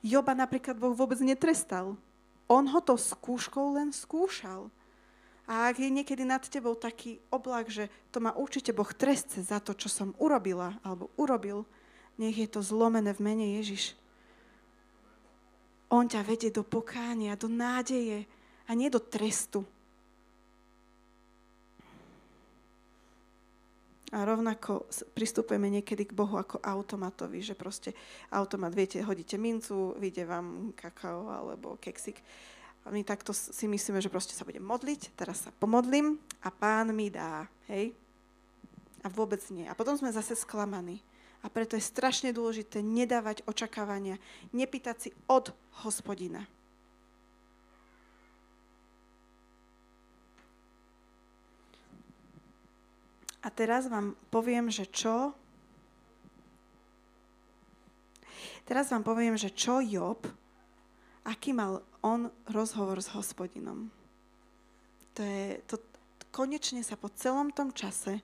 Joba 0.05 0.37
napríklad 0.37 0.77
Boh 0.77 0.93
vôbec 0.93 1.17
netrestal. 1.25 1.97
On 2.45 2.63
ho 2.69 2.79
to 2.85 3.01
skúškou 3.01 3.81
len 3.81 3.89
skúšal. 3.89 4.69
A 5.49 5.73
ak 5.73 5.81
je 5.81 5.89
niekedy 5.89 6.21
nad 6.21 6.45
tebou 6.45 6.77
taký 6.77 7.17
oblak, 7.33 7.73
že 7.73 7.89
to 8.13 8.21
má 8.21 8.29
určite 8.37 8.69
Boh 8.77 8.93
trestce 8.93 9.41
za 9.41 9.57
to, 9.57 9.73
čo 9.73 9.89
som 9.89 10.13
urobila 10.21 10.77
alebo 10.85 11.09
urobil, 11.17 11.65
nech 12.21 12.37
je 12.37 12.45
to 12.45 12.61
zlomené 12.61 13.09
v 13.17 13.25
mene 13.25 13.57
Ježiš. 13.57 13.97
On 15.89 16.05
ťa 16.05 16.21
vedie 16.21 16.53
do 16.53 16.61
pokánia, 16.61 17.33
do 17.33 17.49
nádeje 17.49 18.29
a 18.69 18.71
nie 18.77 18.87
do 18.87 19.01
trestu. 19.01 19.65
A 24.11 24.27
rovnako 24.27 24.91
pristupujeme 25.15 25.71
niekedy 25.71 26.03
k 26.03 26.17
Bohu 26.17 26.35
ako 26.35 26.59
automatovi, 26.59 27.39
že 27.39 27.55
proste 27.55 27.95
automat, 28.27 28.75
viete, 28.75 28.99
hodíte 28.99 29.39
mincu, 29.39 29.95
vyjde 29.95 30.27
vám 30.27 30.75
kakao 30.75 31.31
alebo 31.31 31.79
keksik. 31.79 32.19
A 32.83 32.91
my 32.91 33.07
takto 33.07 33.31
si 33.31 33.71
myslíme, 33.71 34.03
že 34.03 34.11
proste 34.11 34.35
sa 34.35 34.43
budem 34.43 34.65
modliť, 34.67 35.15
teraz 35.15 35.47
sa 35.47 35.55
pomodlím 35.55 36.19
a 36.43 36.51
pán 36.51 36.91
mi 36.91 37.07
dá, 37.07 37.47
hej? 37.71 37.95
A 39.01 39.07
vôbec 39.07 39.39
nie. 39.47 39.63
A 39.69 39.77
potom 39.77 39.95
sme 39.95 40.11
zase 40.11 40.35
sklamaní. 40.35 40.99
A 41.41 41.49
preto 41.49 41.73
je 41.73 41.81
strašne 41.81 42.29
dôležité 42.35 42.85
nedávať 42.85 43.41
očakávania, 43.49 44.21
nepýtať 44.53 44.95
si 44.97 45.09
od 45.25 45.49
hospodina. 45.81 46.45
A 53.41 53.47
teraz 53.49 53.89
vám 53.89 54.13
poviem, 54.29 54.69
že 54.69 54.85
čo... 54.85 55.33
Teraz 58.69 58.93
vám 58.93 59.01
poviem, 59.01 59.33
že 59.35 59.49
čo 59.49 59.81
Job, 59.81 60.21
aký 61.25 61.51
mal 61.51 61.81
on 62.05 62.29
rozhovor 62.49 63.01
s 63.01 63.09
hospodinom. 63.11 63.89
To 65.17 65.21
je, 65.25 65.59
to, 65.65 65.75
konečne 66.29 66.85
sa 66.85 66.95
po 66.95 67.09
celom 67.11 67.49
tom 67.51 67.73
čase 67.73 68.21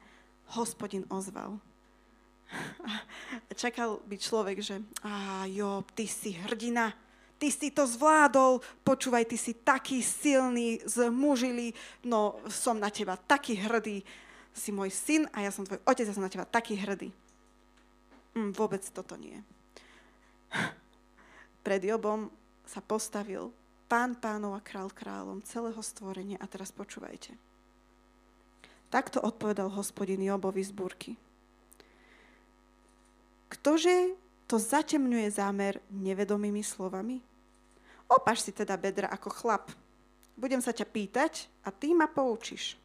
hospodin 0.56 1.04
ozval. 1.10 1.58
Čakal 3.52 4.00
by 4.06 4.16
človek, 4.16 4.58
že 4.62 4.80
a 5.04 5.44
Job, 5.50 5.90
ty 5.98 6.08
si 6.08 6.38
hrdina, 6.38 6.94
ty 7.42 7.52
si 7.52 7.74
to 7.74 7.84
zvládol, 7.84 8.62
počúvaj, 8.86 9.28
ty 9.28 9.36
si 9.36 9.58
taký 9.58 10.00
silný, 10.00 10.80
zmužili, 10.86 11.74
no 12.06 12.40
som 12.48 12.80
na 12.80 12.94
teba 12.94 13.18
taký 13.18 13.58
hrdý 13.58 14.06
si 14.58 14.74
môj 14.74 14.90
syn 14.90 15.30
a 15.32 15.46
ja 15.46 15.54
som 15.54 15.64
tvoj 15.64 15.80
otec, 15.86 16.06
ja 16.10 16.16
som 16.18 16.26
na 16.26 16.34
teba 16.34 16.50
taký 16.50 16.76
hrdý. 16.76 17.14
Mm, 18.34 18.52
vôbec 18.58 18.82
toto 18.90 19.14
nie. 19.16 19.38
Pred 21.66 21.82
Jobom 21.86 22.34
sa 22.66 22.82
postavil 22.82 23.54
pán 23.88 24.20
pánov 24.20 24.58
a 24.58 24.62
král 24.62 24.92
kráľom 24.92 25.40
celého 25.46 25.80
stvorenia 25.80 26.38
a 26.42 26.50
teraz 26.50 26.76
počúvajte. 26.76 27.34
Takto 28.88 29.20
odpovedal 29.20 29.72
hospodin 29.72 30.24
Jobovi 30.24 30.64
z 30.64 30.72
búrky. 30.72 31.12
Ktože 33.52 34.16
to 34.48 34.56
zatemňuje 34.60 35.28
zámer 35.28 35.80
nevedomými 35.92 36.64
slovami? 36.64 37.20
Opaš 38.08 38.48
si 38.48 38.52
teda 38.56 38.80
bedra 38.80 39.12
ako 39.12 39.28
chlap. 39.28 39.72
Budem 40.40 40.64
sa 40.64 40.72
ťa 40.72 40.88
pýtať 40.88 41.52
a 41.68 41.72
ty 41.76 41.92
ma 41.92 42.08
poučíš. 42.08 42.80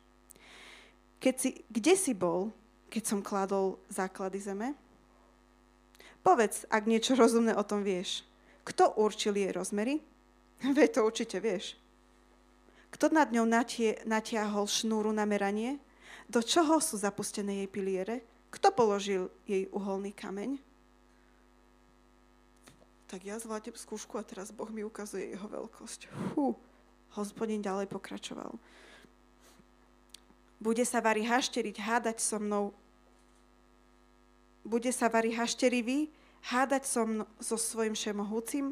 Keď 1.22 1.34
si, 1.38 1.62
kde 1.70 1.94
si 1.94 2.12
bol, 2.18 2.50
keď 2.90 3.02
som 3.06 3.22
kladol 3.22 3.78
základy 3.86 4.42
zeme? 4.42 4.74
Povedz, 6.26 6.66
ak 6.66 6.90
niečo 6.90 7.14
rozumné 7.14 7.54
o 7.54 7.62
tom 7.62 7.86
vieš. 7.86 8.26
Kto 8.66 8.98
určil 8.98 9.38
jej 9.38 9.54
rozmery? 9.54 10.02
Veď 10.76 10.98
to 10.98 11.00
určite 11.06 11.38
vieš. 11.38 11.78
Kto 12.90 13.14
nad 13.14 13.30
ňou 13.30 13.46
natie, 13.46 14.02
natiahol 14.02 14.66
šnúru 14.66 15.14
na 15.14 15.22
meranie? 15.22 15.78
Do 16.26 16.42
čoho 16.42 16.82
sú 16.82 16.98
zapustené 16.98 17.62
jej 17.62 17.68
piliere? 17.70 18.26
Kto 18.50 18.74
položil 18.74 19.30
jej 19.46 19.70
uholný 19.72 20.12
kameň? 20.12 20.60
Tak 23.08 23.24
ja 23.24 23.38
zvládnem 23.38 23.78
skúšku 23.78 24.18
a 24.18 24.26
teraz 24.26 24.50
Boh 24.50 24.68
mi 24.68 24.84
ukazuje 24.84 25.32
jeho 25.32 25.46
veľkosť. 25.48 26.10
Hú. 26.34 26.58
Hospodin 27.16 27.60
ďalej 27.60 27.88
pokračoval. 27.88 28.56
Bude 30.62 30.86
sa 30.86 31.02
Vary 31.02 31.26
hašteriť, 31.26 31.74
hádať 31.74 32.22
so 32.22 32.38
mnou. 32.38 32.70
Bude 34.62 34.94
sa 34.94 35.10
Vary 35.10 35.34
hašterivý, 35.34 36.06
hádať 36.54 36.86
so, 36.86 37.02
mnou, 37.02 37.26
so 37.42 37.58
svojim 37.58 37.98
všemohúcim. 37.98 38.70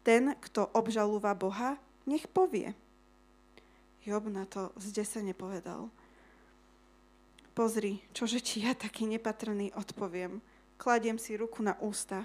Ten, 0.00 0.32
kto 0.40 0.72
obžalúva 0.72 1.36
Boha, 1.36 1.76
nech 2.08 2.24
povie. 2.32 2.72
Job 4.00 4.24
na 4.32 4.48
to 4.48 4.72
zdesene 4.80 5.36
povedal. 5.36 5.92
Pozri, 7.52 8.00
čože 8.16 8.40
ti 8.40 8.64
ja 8.64 8.72
taký 8.72 9.04
nepatrný 9.04 9.68
odpoviem. 9.76 10.40
Kladiem 10.80 11.20
si 11.20 11.36
ruku 11.36 11.60
na 11.60 11.76
ústa. 11.84 12.24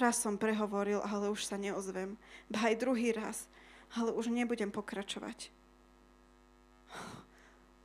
Raz 0.00 0.24
som 0.24 0.40
prehovoril, 0.40 1.04
ale 1.04 1.28
už 1.28 1.44
sa 1.44 1.60
neozvem. 1.60 2.16
Ba 2.48 2.72
aj 2.72 2.80
druhý 2.80 3.12
raz, 3.12 3.44
ale 3.92 4.16
už 4.16 4.32
nebudem 4.32 4.72
pokračovať. 4.72 5.52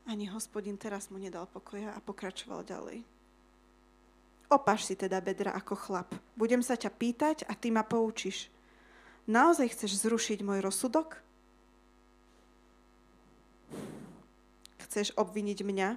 Ani 0.10 0.26
hospodin 0.26 0.74
teraz 0.74 1.14
mu 1.14 1.22
nedal 1.22 1.46
pokoja 1.46 1.94
a 1.94 2.02
pokračoval 2.02 2.66
ďalej. 2.66 3.06
Opaš 4.50 4.90
si 4.90 4.98
teda 4.98 5.22
bedra 5.22 5.54
ako 5.54 5.78
chlap. 5.78 6.10
Budem 6.34 6.66
sa 6.66 6.74
ťa 6.74 6.90
pýtať 6.90 7.46
a 7.46 7.54
ty 7.54 7.70
ma 7.70 7.86
poučíš. 7.86 8.50
Naozaj 9.30 9.78
chceš 9.78 10.02
zrušiť 10.02 10.42
môj 10.42 10.66
rozsudok? 10.66 11.22
Chceš 14.90 15.14
obviniť 15.14 15.62
mňa, 15.62 15.90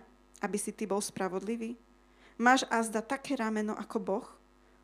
aby 0.45 0.59
si 0.61 0.77
ty 0.77 0.85
bol 0.85 1.01
spravodlivý? 1.01 1.81
Máš 2.37 2.69
azda 2.69 3.01
také 3.01 3.33
rameno 3.41 3.73
ako 3.73 3.97
Boh? 3.97 4.29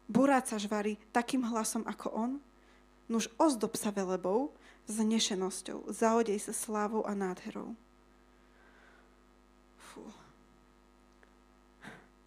Buráca 0.09 0.57
žvarí 0.57 0.97
takým 1.13 1.45
hlasom 1.45 1.85
ako 1.85 2.09
On? 2.17 2.33
Nuž 3.13 3.29
ozdob 3.37 3.77
sa 3.77 3.93
velebou, 3.93 4.57
znešenosťou, 4.89 5.93
zahodej 5.93 6.41
sa 6.41 6.57
slávou 6.57 7.05
a 7.05 7.13
nádherou. 7.13 7.77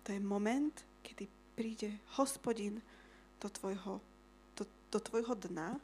To 0.04 0.08
je 0.10 0.20
moment, 0.20 0.74
kedy 1.06 1.30
príde 1.54 1.90
hospodin 2.18 2.82
do 3.38 3.50
tvojho, 3.50 4.02
do, 4.58 4.64
do 4.90 5.00
tvojho 5.00 5.38
dna 5.38 5.78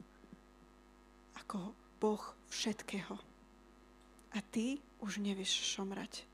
ako 1.37 1.71
Boh 2.01 2.23
všetkého. 2.49 3.15
A 4.33 4.37
ty 4.51 4.81
už 4.99 5.21
nevieš 5.21 5.77
šomrať. 5.77 6.25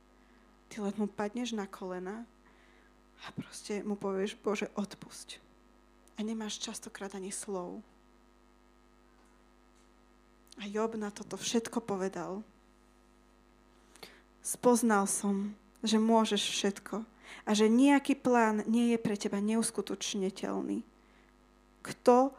Ty 0.71 0.89
len 0.89 0.95
mu 0.97 1.07
padneš 1.07 1.53
na 1.53 1.67
kolena 1.67 2.25
a 3.23 3.25
proste 3.35 3.83
mu 3.83 3.95
povieš, 3.95 4.35
Bože, 4.39 4.67
odpusť. 4.75 5.39
A 6.17 6.25
nemáš 6.25 6.59
častokrát 6.59 7.13
ani 7.15 7.31
slov. 7.31 7.83
A 10.61 10.69
Job 10.69 10.93
na 10.95 11.09
toto 11.09 11.39
všetko 11.39 11.81
povedal. 11.81 12.45
Spoznal 14.43 15.07
som, 15.07 15.55
že 15.79 15.95
môžeš 15.95 16.43
všetko 16.43 17.07
a 17.47 17.49
že 17.55 17.71
nejaký 17.71 18.19
plán 18.19 18.67
nie 18.67 18.91
je 18.91 18.99
pre 18.99 19.15
teba 19.15 19.39
neuskutočniteľný. 19.39 20.83
Kto 21.83 22.35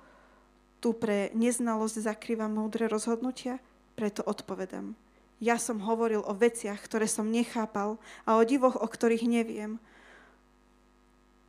tu 0.84 0.92
pre 0.92 1.32
neznalosť 1.32 2.05
zakrýva 2.05 2.44
múdre 2.44 2.92
rozhodnutia? 2.92 3.57
Preto 3.96 4.20
odpovedám. 4.20 4.92
Ja 5.40 5.57
som 5.57 5.80
hovoril 5.80 6.20
o 6.20 6.36
veciach, 6.36 6.76
ktoré 6.84 7.09
som 7.09 7.32
nechápal 7.32 7.96
a 8.28 8.36
o 8.36 8.42
divoch, 8.44 8.76
o 8.76 8.84
ktorých 8.84 9.24
neviem. 9.24 9.80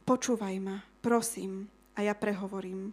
Počúvaj 0.07 0.55
ma, 0.63 0.87
prosím, 1.03 1.67
a 1.95 2.03
ja 2.03 2.13
prehovorím. 2.15 2.91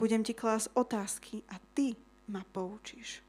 Budem 0.00 0.24
ti 0.24 0.32
klásť 0.32 0.72
otázky 0.74 1.44
a 1.52 1.60
ty 1.76 1.94
ma 2.26 2.42
poučíš. 2.52 3.20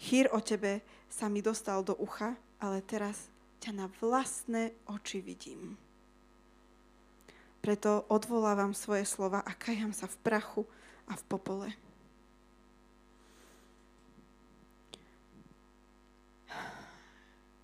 Chýr 0.00 0.32
o 0.32 0.40
tebe 0.40 0.80
sa 1.08 1.26
mi 1.26 1.40
dostal 1.42 1.82
do 1.82 1.96
ucha, 1.98 2.36
ale 2.60 2.84
teraz 2.84 3.28
ťa 3.58 3.72
na 3.74 3.86
vlastné 3.98 4.70
oči 4.86 5.18
vidím. 5.18 5.74
Preto 7.58 8.06
odvolávam 8.06 8.70
svoje 8.70 9.02
slova 9.02 9.42
a 9.42 9.52
kajam 9.52 9.90
sa 9.90 10.06
v 10.06 10.16
prachu 10.22 10.62
a 11.10 11.18
v 11.18 11.24
popole. 11.26 11.68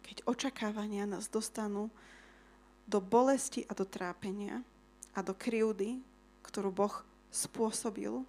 Keď 0.02 0.26
očakávania 0.26 1.06
nás 1.06 1.30
dostanú 1.30 1.88
do 2.84 2.98
bolesti 3.00 3.64
a 3.70 3.72
do 3.72 3.86
trápenia 3.86 4.60
a 5.14 5.22
do 5.22 5.32
krivdy, 5.32 6.02
ktorú 6.44 6.74
Boh 6.74 6.94
spôsobil, 7.32 8.26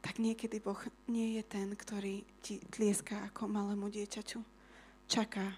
tak 0.00 0.16
niekedy 0.16 0.60
Boh 0.60 0.80
nie 1.08 1.36
je 1.36 1.44
ten, 1.44 1.68
ktorý 1.76 2.24
ti 2.40 2.60
tlieská 2.72 3.28
ako 3.32 3.48
malému 3.48 3.92
dieťaťu. 3.92 4.40
Čaká, 5.10 5.56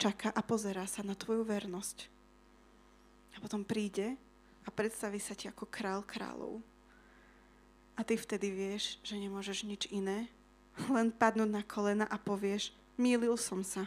čaká 0.00 0.32
a 0.32 0.40
pozerá 0.40 0.88
sa 0.88 1.04
na 1.04 1.12
tvoju 1.12 1.44
vernosť. 1.44 2.08
A 3.32 3.40
potom 3.40 3.64
príde 3.64 4.16
a 4.64 4.68
predstaví 4.72 5.20
sa 5.20 5.36
ti 5.36 5.48
ako 5.48 5.68
král 5.68 6.00
kráľov. 6.04 6.64
A 7.92 8.00
ty 8.00 8.16
vtedy 8.16 8.48
vieš, 8.48 8.96
že 9.04 9.20
nemôžeš 9.20 9.68
nič 9.68 9.84
iné, 9.92 10.32
len 10.94 11.12
padnúť 11.12 11.50
na 11.52 11.62
kolena 11.62 12.08
a 12.08 12.16
povieš, 12.16 12.72
mýlil 12.96 13.36
som 13.36 13.60
sa. 13.60 13.84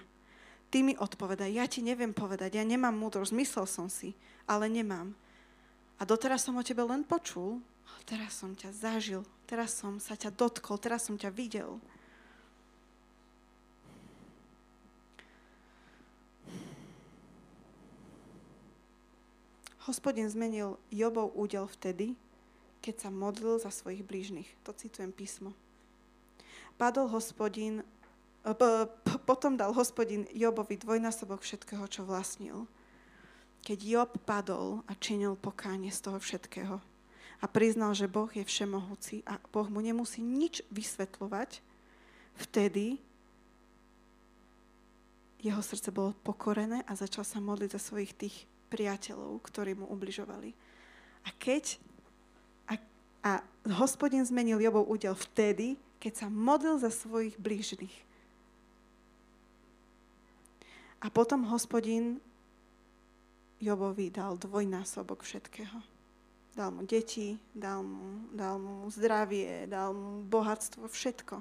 Ty 0.69 0.85
mi 0.85 0.93
odpovedaj, 0.93 1.49
ja 1.49 1.65
ti 1.65 1.81
neviem 1.81 2.13
povedať, 2.13 2.57
ja 2.57 2.65
nemám 2.65 2.93
múdrosť, 2.93 3.33
myslel 3.33 3.65
som 3.65 3.87
si, 3.89 4.13
ale 4.45 4.69
nemám. 4.69 5.13
A 5.95 6.03
doteraz 6.03 6.43
som 6.43 6.57
o 6.59 6.65
tebe 6.65 6.83
len 6.83 7.07
počul, 7.07 7.63
teraz 8.05 8.37
som 8.37 8.53
ťa 8.53 8.69
zažil, 8.69 9.25
teraz 9.49 9.73
som 9.73 9.97
sa 9.97 10.13
ťa 10.13 10.29
dotkol, 10.29 10.77
teraz 10.77 11.09
som 11.09 11.17
ťa 11.17 11.33
videl. 11.33 11.81
Hospodin 19.85 20.25
zmenil 20.25 20.81
Jobov 20.89 21.33
údel 21.37 21.69
vtedy, 21.69 22.17
keď 22.81 23.05
sa 23.05 23.09
modlil 23.13 23.61
za 23.61 23.69
svojich 23.69 24.01
blížnych. 24.01 24.49
To 24.65 24.73
citujem 24.73 25.13
písmo. 25.13 25.53
Padol 26.77 27.05
hospodin, 27.13 27.85
e, 28.41 28.53
potom 29.29 29.53
dal 29.53 29.77
hospodin 29.77 30.25
Jobovi 30.33 30.81
dvojnásobok 30.81 31.45
všetkého, 31.45 31.85
čo 31.85 32.01
vlastnil. 32.01 32.65
Keď 33.61 33.79
Job 33.81 34.11
padol 34.25 34.81
a 34.89 34.97
činil 34.97 35.37
pokánie 35.37 35.93
z 35.93 36.01
toho 36.01 36.17
všetkého 36.17 36.94
a 37.39 37.45
priznal, 37.47 37.91
že 37.91 38.11
Boh 38.11 38.29
je 38.31 38.43
všemohúci 38.43 39.25
a 39.27 39.39
Boh 39.51 39.67
mu 39.67 39.83
nemusí 39.83 40.23
nič 40.23 40.63
vysvetľovať, 40.71 41.59
vtedy 42.35 42.99
jeho 45.45 45.61
srdce 45.61 45.93
bolo 45.93 46.17
pokorené 46.25 46.81
a 46.89 46.97
začal 46.97 47.21
sa 47.21 47.37
modliť 47.37 47.77
za 47.77 47.81
svojich 47.81 48.17
tých 48.17 48.35
priateľov, 48.73 49.45
ktorí 49.45 49.77
mu 49.77 49.85
ubližovali. 49.93 50.57
A 51.25 51.29
keď 51.37 51.77
a, 52.65 52.73
a 53.21 53.31
hospodin 53.77 54.25
zmenil 54.25 54.57
Jobov 54.57 54.89
údel 54.89 55.13
vtedy, 55.13 55.77
keď 56.01 56.25
sa 56.25 56.27
modlil 56.33 56.81
za 56.81 56.89
svojich 56.89 57.37
blížnych. 57.37 57.93
A 61.05 61.13
potom 61.13 61.45
hospodin 61.53 62.17
Jobovi 63.61 64.09
dal 64.09 64.41
dvojnásobok 64.41 65.21
všetkého. 65.21 65.94
Dal 66.55 66.71
mu 66.71 66.87
deti, 66.87 67.35
dal 67.51 67.83
mu, 67.83 68.31
dal 68.31 68.55
mu 68.55 68.87
zdravie, 68.87 69.67
dal 69.67 69.91
mu 69.91 70.23
bohatstvo, 70.23 70.87
všetko. 70.87 71.35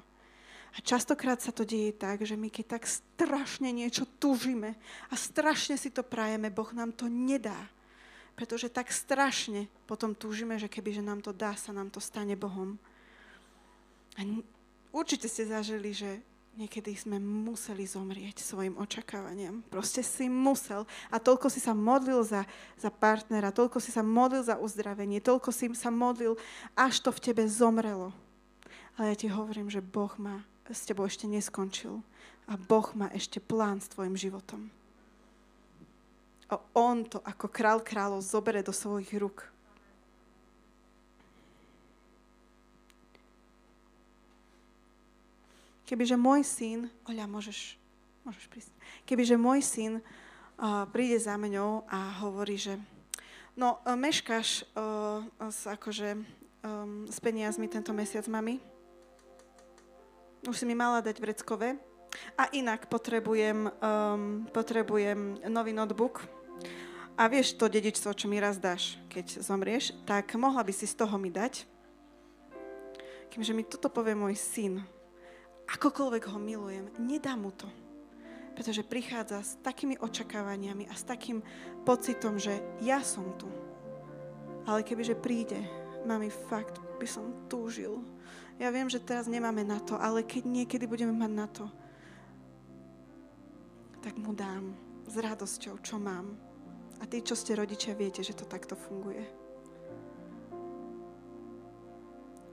A 0.75 0.79
častokrát 0.83 1.39
sa 1.39 1.55
to 1.55 1.62
deje 1.62 1.95
tak, 1.95 2.27
že 2.27 2.35
my 2.35 2.51
keď 2.51 2.79
tak 2.79 2.91
strašne 2.91 3.71
niečo 3.71 4.11
tužíme 4.19 4.75
a 5.07 5.15
strašne 5.15 5.79
si 5.79 5.95
to 5.95 6.03
prajeme, 6.03 6.51
Boh 6.51 6.67
nám 6.75 6.91
to 6.91 7.07
nedá. 7.07 7.71
Pretože 8.35 8.67
tak 8.67 8.91
strašne 8.91 9.71
potom 9.87 10.19
túžime, 10.19 10.59
že 10.59 10.67
keby 10.67 10.99
že 10.99 11.07
nám 11.07 11.23
to 11.23 11.31
dá, 11.31 11.55
sa 11.55 11.71
nám 11.71 11.95
to 11.95 12.03
stane 12.03 12.35
Bohom. 12.35 12.75
A 14.19 14.27
určite 14.91 15.31
ste 15.31 15.47
zažili, 15.47 15.95
že 15.95 16.19
niekedy 16.55 16.95
sme 16.95 17.19
museli 17.19 17.83
zomrieť 17.87 18.43
svojim 18.43 18.79
očakávaniam. 18.79 19.63
Proste 19.71 20.03
si 20.07 20.31
musel. 20.31 20.87
A 21.11 21.19
toľko 21.19 21.51
si 21.51 21.59
sa 21.59 21.75
modlil 21.75 22.23
za, 22.23 22.47
za 22.79 22.91
partnera, 22.91 23.55
toľko 23.55 23.83
si 23.83 23.91
sa 23.91 24.07
modlil 24.07 24.43
za 24.47 24.59
uzdravenie, 24.59 25.19
toľko 25.19 25.51
si 25.51 25.71
sa 25.75 25.91
modlil, 25.91 26.39
až 26.79 27.03
to 27.03 27.11
v 27.11 27.23
tebe 27.31 27.43
zomrelo. 27.51 28.15
Ale 28.95 29.15
ja 29.15 29.17
ti 29.19 29.29
hovorím, 29.31 29.67
že 29.71 29.83
Boh 29.83 30.15
má 30.19 30.47
s 30.71 30.87
tebou 30.87 31.05
ešte 31.05 31.27
neskončil. 31.27 32.01
A 32.45 32.61
Boh 32.61 32.87
má 32.95 33.09
ešte 33.11 33.41
plán 33.41 33.81
s 33.81 33.91
tvojim 33.91 34.15
životom. 34.15 34.69
A 36.53 36.61
on 36.77 37.09
to 37.09 37.25
ako 37.25 37.49
král 37.49 37.81
kráľov 37.81 38.21
zobere 38.21 38.61
do 38.61 38.71
svojich 38.71 39.17
rúk. 39.17 39.54
Kebyže 45.85 46.16
môj 46.16 46.41
syn, 46.45 46.89
Oľa, 47.05 47.28
môžeš, 47.28 47.76
môžeš 48.24 48.45
prísť. 48.49 48.72
Kebyže 49.05 49.37
môj 49.37 49.61
syn 49.61 49.93
uh, 50.01 50.89
príde 50.89 51.20
za 51.20 51.37
mňou 51.37 51.85
a 51.93 52.24
hovorí, 52.24 52.57
že 52.57 52.80
no, 53.53 53.76
uh, 53.85 53.93
meškáš 53.93 54.64
uh, 54.72 55.20
s, 55.53 55.68
akože, 55.68 56.16
um, 56.64 57.05
s 57.05 57.20
peniazmi 57.20 57.68
tento 57.68 57.93
mesiac, 57.93 58.24
mami, 58.32 58.64
už 60.49 60.57
si 60.57 60.64
mi 60.64 60.76
mala 60.76 61.05
dať 61.05 61.20
vreckové. 61.20 61.76
A 62.39 62.47
inak 62.55 62.87
potrebujem, 62.87 63.68
um, 63.68 64.47
potrebujem 64.55 65.45
nový 65.51 65.72
notebook. 65.74 66.22
A 67.14 67.28
vieš 67.30 67.55
to 67.55 67.68
dedičstvo, 67.70 68.14
čo 68.14 68.26
mi 68.26 68.39
raz 68.39 68.59
dáš, 68.59 68.99
keď 69.11 69.43
zomrieš, 69.43 69.95
tak 70.03 70.35
mohla 70.35 70.62
by 70.64 70.72
si 70.74 70.87
z 70.87 70.95
toho 70.99 71.14
mi 71.18 71.30
dať. 71.30 71.66
Keďže 73.30 73.53
mi 73.55 73.62
toto 73.66 73.91
povie 73.91 74.14
môj 74.14 74.35
syn, 74.39 74.82
akokoľvek 75.69 76.25
ho 76.31 76.39
milujem, 76.39 76.87
nedá 77.01 77.37
mu 77.37 77.53
to. 77.53 77.69
Pretože 78.55 78.87
prichádza 78.87 79.43
s 79.43 79.59
takými 79.67 79.99
očakávaniami 79.99 80.87
a 80.87 80.95
s 80.95 81.03
takým 81.03 81.43
pocitom, 81.83 82.39
že 82.39 82.62
ja 82.79 83.03
som 83.03 83.35
tu. 83.35 83.51
Ale 84.65 84.87
kebyže 84.87 85.19
príde, 85.19 85.59
mami, 86.07 86.31
fakt 86.31 86.79
by 87.01 87.07
som 87.09 87.35
túžil, 87.51 88.01
ja 88.55 88.71
viem, 88.71 88.87
že 88.87 89.03
teraz 89.03 89.27
nemáme 89.27 89.67
na 89.67 89.83
to, 89.83 89.99
ale 89.99 90.23
keď 90.23 90.47
niekedy 90.47 90.87
budeme 90.87 91.11
mať 91.11 91.33
na 91.35 91.47
to, 91.51 91.67
tak 93.99 94.15
mu 94.15 94.31
dám 94.31 94.71
s 95.11 95.15
radosťou, 95.19 95.83
čo 95.83 95.99
mám. 95.99 96.39
A 97.03 97.09
tí, 97.11 97.19
čo 97.19 97.35
ste 97.35 97.59
rodičia, 97.59 97.99
viete, 97.99 98.23
že 98.23 98.37
to 98.37 98.47
takto 98.47 98.79
funguje. 98.79 99.27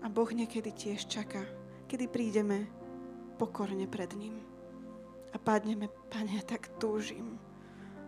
A 0.01 0.09
Boh 0.09 0.32
niekedy 0.34 0.74
tiež 0.74 1.05
čaká, 1.05 1.45
kedy 1.86 2.09
prídeme 2.09 2.66
pokorne 3.41 3.89
pred 3.89 4.13
ním. 4.13 4.37
A 5.33 5.41
padneme, 5.41 5.89
Pane, 6.13 6.45
tak 6.45 6.69
túžim, 6.77 7.41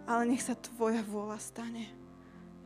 ale 0.05 0.29
nech 0.29 0.45
sa 0.45 0.53
Tvoja 0.53 1.01
vôľa 1.01 1.41
stane. 1.41 1.89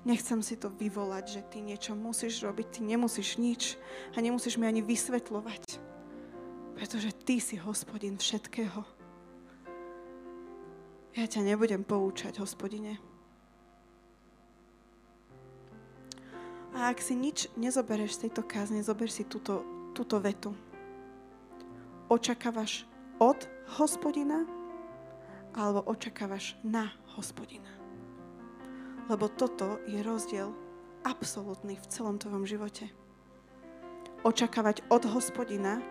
Nechcem 0.04 0.44
si 0.44 0.60
to 0.60 0.68
vyvolať, 0.68 1.26
že 1.40 1.42
ty 1.48 1.58
niečo 1.64 1.96
musíš 1.96 2.44
robiť, 2.44 2.68
ty 2.68 2.80
nemusíš 2.84 3.40
nič 3.40 3.80
a 4.16 4.20
nemusíš 4.20 4.60
mi 4.60 4.68
ani 4.68 4.84
vysvetľovať. 4.84 5.80
Pretože 6.76 7.16
ty 7.24 7.40
si 7.40 7.56
hospodin 7.56 8.20
všetkého. 8.20 8.84
Ja 11.18 11.26
ťa 11.26 11.42
nebudem 11.44 11.82
poučať, 11.82 12.38
hospodine. 12.38 13.00
A 16.78 16.94
ak 16.94 17.02
si 17.02 17.18
nič 17.18 17.50
nezoberieš 17.58 18.22
z 18.22 18.22
tejto 18.30 18.46
kázne, 18.46 18.86
zober 18.86 19.10
si 19.10 19.26
túto, 19.26 19.66
túto 19.98 20.22
vetu. 20.22 20.54
Očakávaš 22.08 22.88
od 23.20 23.36
hospodina 23.76 24.48
alebo 25.52 25.84
očakávaš 25.92 26.56
na 26.64 26.88
hospodina. 27.20 27.68
Lebo 29.12 29.28
toto 29.28 29.84
je 29.84 30.00
rozdiel 30.00 30.56
absolútny 31.04 31.76
v 31.76 31.86
celom 31.92 32.16
tvojom 32.16 32.48
živote. 32.48 32.88
Očakávať 34.24 34.88
od 34.88 35.04
hospodina 35.12 35.84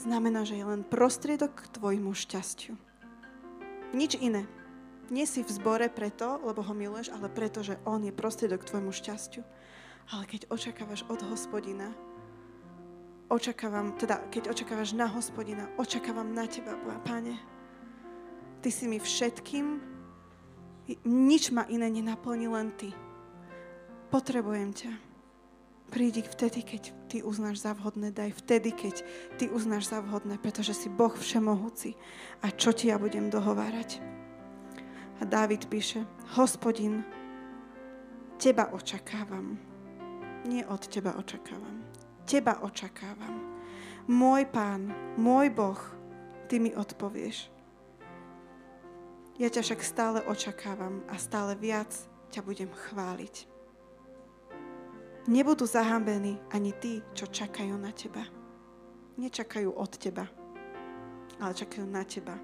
znamená, 0.00 0.48
že 0.48 0.56
je 0.56 0.64
len 0.64 0.88
prostriedok 0.88 1.52
k 1.52 1.72
tvojmu 1.76 2.16
šťastiu. 2.16 2.72
Nič 3.92 4.16
iné. 4.24 4.48
Nie 5.12 5.28
si 5.28 5.44
v 5.44 5.52
zbore 5.52 5.92
preto, 5.92 6.40
lebo 6.40 6.64
ho 6.64 6.72
miluješ, 6.72 7.12
ale 7.12 7.28
preto, 7.28 7.60
že 7.60 7.76
on 7.84 8.00
je 8.00 8.12
prostriedok 8.16 8.64
k 8.64 8.70
tvojmu 8.72 8.88
šťastiu. 8.88 9.44
Ale 10.16 10.24
keď 10.24 10.48
očakávaš 10.48 11.04
od 11.12 11.20
hospodina, 11.28 11.92
očakávam, 13.32 13.96
teda 13.96 14.20
keď 14.28 14.52
očakávaš 14.52 14.92
na 14.92 15.08
hospodina, 15.08 15.64
očakávam 15.80 16.36
na 16.36 16.44
teba, 16.44 16.76
páne. 17.00 17.40
Ty 18.60 18.68
si 18.68 18.84
mi 18.84 19.00
všetkým, 19.00 19.80
nič 21.08 21.48
ma 21.50 21.64
iné 21.72 21.88
nenaplní, 21.88 22.46
len 22.52 22.68
ty. 22.76 22.92
Potrebujem 24.12 24.76
ťa. 24.76 24.92
Prídi 25.88 26.24
vtedy, 26.24 26.64
keď 26.64 26.82
ty 27.08 27.16
uznáš 27.20 27.64
za 27.64 27.72
vhodné, 27.76 28.12
daj 28.12 28.32
vtedy, 28.44 28.72
keď 28.72 29.04
ty 29.36 29.48
uznáš 29.52 29.92
za 29.92 30.00
vhodné, 30.00 30.40
pretože 30.40 30.72
si 30.72 30.88
Boh 30.88 31.12
všemohúci. 31.12 31.96
A 32.40 32.48
čo 32.48 32.72
ti 32.72 32.88
ja 32.88 32.96
budem 32.96 33.28
dohovárať? 33.28 34.00
A 35.20 35.28
Dávid 35.28 35.68
píše, 35.68 36.08
hospodin, 36.32 37.04
teba 38.40 38.72
očakávam. 38.72 39.60
Nie 40.48 40.64
od 40.64 40.80
teba 40.88 41.12
očakávam. 41.14 41.91
Teba 42.22 42.62
očakávam. 42.62 43.58
Môj 44.06 44.46
pán, 44.50 44.90
môj 45.18 45.50
Boh, 45.50 45.78
ty 46.46 46.58
mi 46.62 46.74
odpovieš. 46.74 47.50
Ja 49.40 49.50
ťa 49.50 49.62
však 49.62 49.80
stále 49.82 50.18
očakávam 50.26 51.02
a 51.10 51.18
stále 51.18 51.58
viac 51.58 51.90
ťa 52.30 52.40
budem 52.46 52.70
chváliť. 52.70 53.50
Nebudú 55.30 55.66
zahambení 55.66 56.38
ani 56.50 56.74
tí, 56.78 56.98
čo 57.14 57.30
čakajú 57.30 57.78
na 57.78 57.94
teba. 57.94 58.26
Nečakajú 59.18 59.70
od 59.70 59.92
teba, 59.98 60.26
ale 61.38 61.52
čakajú 61.54 61.86
na 61.86 62.02
teba. 62.02 62.34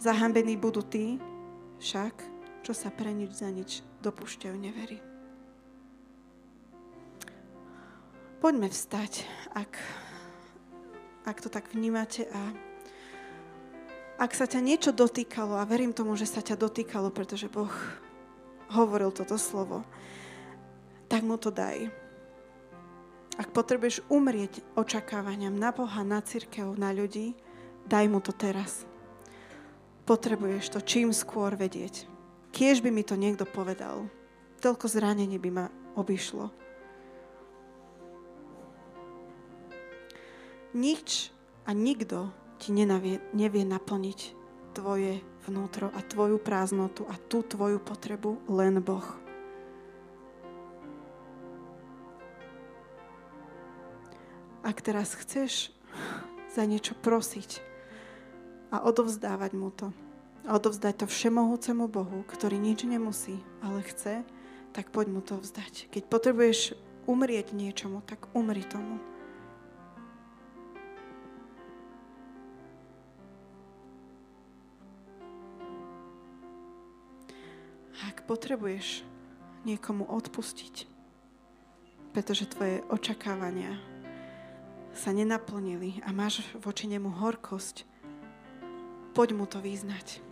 Zahambení 0.00 0.56
budú 0.60 0.84
tí, 0.84 1.16
však, 1.80 2.14
čo 2.64 2.72
sa 2.76 2.92
pre 2.92 3.12
nič 3.14 3.40
za 3.40 3.48
nič 3.48 3.80
dopúšťajú 4.04 4.56
neverí. 4.58 5.11
Poďme 8.42 8.66
vstať, 8.66 9.22
ak, 9.54 9.78
ak 11.30 11.38
to 11.38 11.46
tak 11.46 11.70
vnímate 11.70 12.26
a 12.26 12.42
ak 14.18 14.34
sa 14.34 14.50
ťa 14.50 14.58
niečo 14.58 14.90
dotýkalo, 14.90 15.54
a 15.54 15.62
verím 15.62 15.94
tomu, 15.94 16.18
že 16.18 16.26
sa 16.26 16.42
ťa 16.42 16.58
dotýkalo, 16.58 17.14
pretože 17.14 17.46
Boh 17.46 17.70
hovoril 18.74 19.14
toto 19.14 19.38
slovo, 19.38 19.86
tak 21.06 21.22
mu 21.22 21.38
to 21.38 21.54
daj. 21.54 21.86
Ak 23.38 23.54
potrebuješ 23.54 24.02
umrieť 24.10 24.58
očakávaniam 24.74 25.54
na 25.54 25.70
Boha, 25.70 26.02
na 26.02 26.18
církev, 26.18 26.74
na 26.74 26.90
ľudí, 26.90 27.38
daj 27.86 28.10
mu 28.10 28.18
to 28.18 28.34
teraz. 28.34 28.82
Potrebuješ 30.02 30.74
to 30.74 30.82
čím 30.82 31.14
skôr 31.14 31.54
vedieť. 31.54 32.10
Kiež 32.50 32.82
by 32.82 32.90
mi 32.90 33.06
to 33.06 33.14
niekto 33.14 33.46
povedal, 33.46 34.10
toľko 34.58 34.90
zranení 34.90 35.38
by 35.38 35.50
ma 35.54 35.66
obišlo. 35.94 36.71
Nič 40.72 41.28
a 41.68 41.76
nikto 41.76 42.32
ti 42.56 42.72
nenavie, 42.72 43.20
nevie 43.36 43.60
naplniť 43.60 44.20
tvoje 44.72 45.20
vnútro 45.44 45.92
a 45.92 46.00
tvoju 46.00 46.40
prázdnotu 46.40 47.04
a 47.04 47.20
tú 47.20 47.44
tvoju 47.44 47.76
potrebu 47.76 48.40
len 48.48 48.80
Boh. 48.80 49.04
Ak 54.64 54.80
teraz 54.80 55.12
chceš 55.18 55.74
za 56.54 56.64
niečo 56.64 56.96
prosiť 56.96 57.60
a 58.72 58.80
odovzdávať 58.80 59.52
mu 59.52 59.68
to, 59.74 59.92
a 60.48 60.56
odovzdať 60.56 61.04
to 61.04 61.06
všemohúcemu 61.06 61.84
Bohu, 61.86 62.24
ktorý 62.24 62.56
nič 62.56 62.88
nemusí, 62.88 63.42
ale 63.60 63.84
chce, 63.84 64.24
tak 64.72 64.88
poď 64.88 65.06
mu 65.12 65.20
to 65.20 65.36
vzdať. 65.36 65.92
Keď 65.92 66.02
potrebuješ 66.08 66.78
umrieť 67.04 67.52
niečomu, 67.52 68.00
tak 68.08 68.30
umri 68.32 68.64
tomu. 68.64 69.11
Ak 78.22 78.30
potrebuješ 78.30 79.02
niekomu 79.66 80.06
odpustiť, 80.06 80.86
pretože 82.14 82.46
tvoje 82.46 82.78
očakávania 82.86 83.82
sa 84.94 85.10
nenaplnili 85.10 85.98
a 86.06 86.14
máš 86.14 86.46
voči 86.54 86.86
nemu 86.86 87.10
horkosť, 87.18 87.82
poď 89.10 89.28
mu 89.34 89.50
to 89.50 89.58
vyznať. 89.58 90.22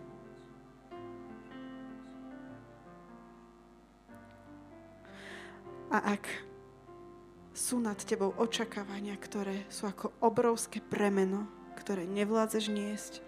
A 5.91 6.15
ak 6.15 6.31
sú 7.51 7.83
nad 7.83 7.99
tebou 8.07 8.31
očakávania, 8.39 9.19
ktoré 9.19 9.67
sú 9.67 9.91
ako 9.91 10.15
obrovské 10.23 10.79
premeno, 10.79 11.43
ktoré 11.75 12.07
nevládzeš 12.07 12.71
niesť 12.71 13.19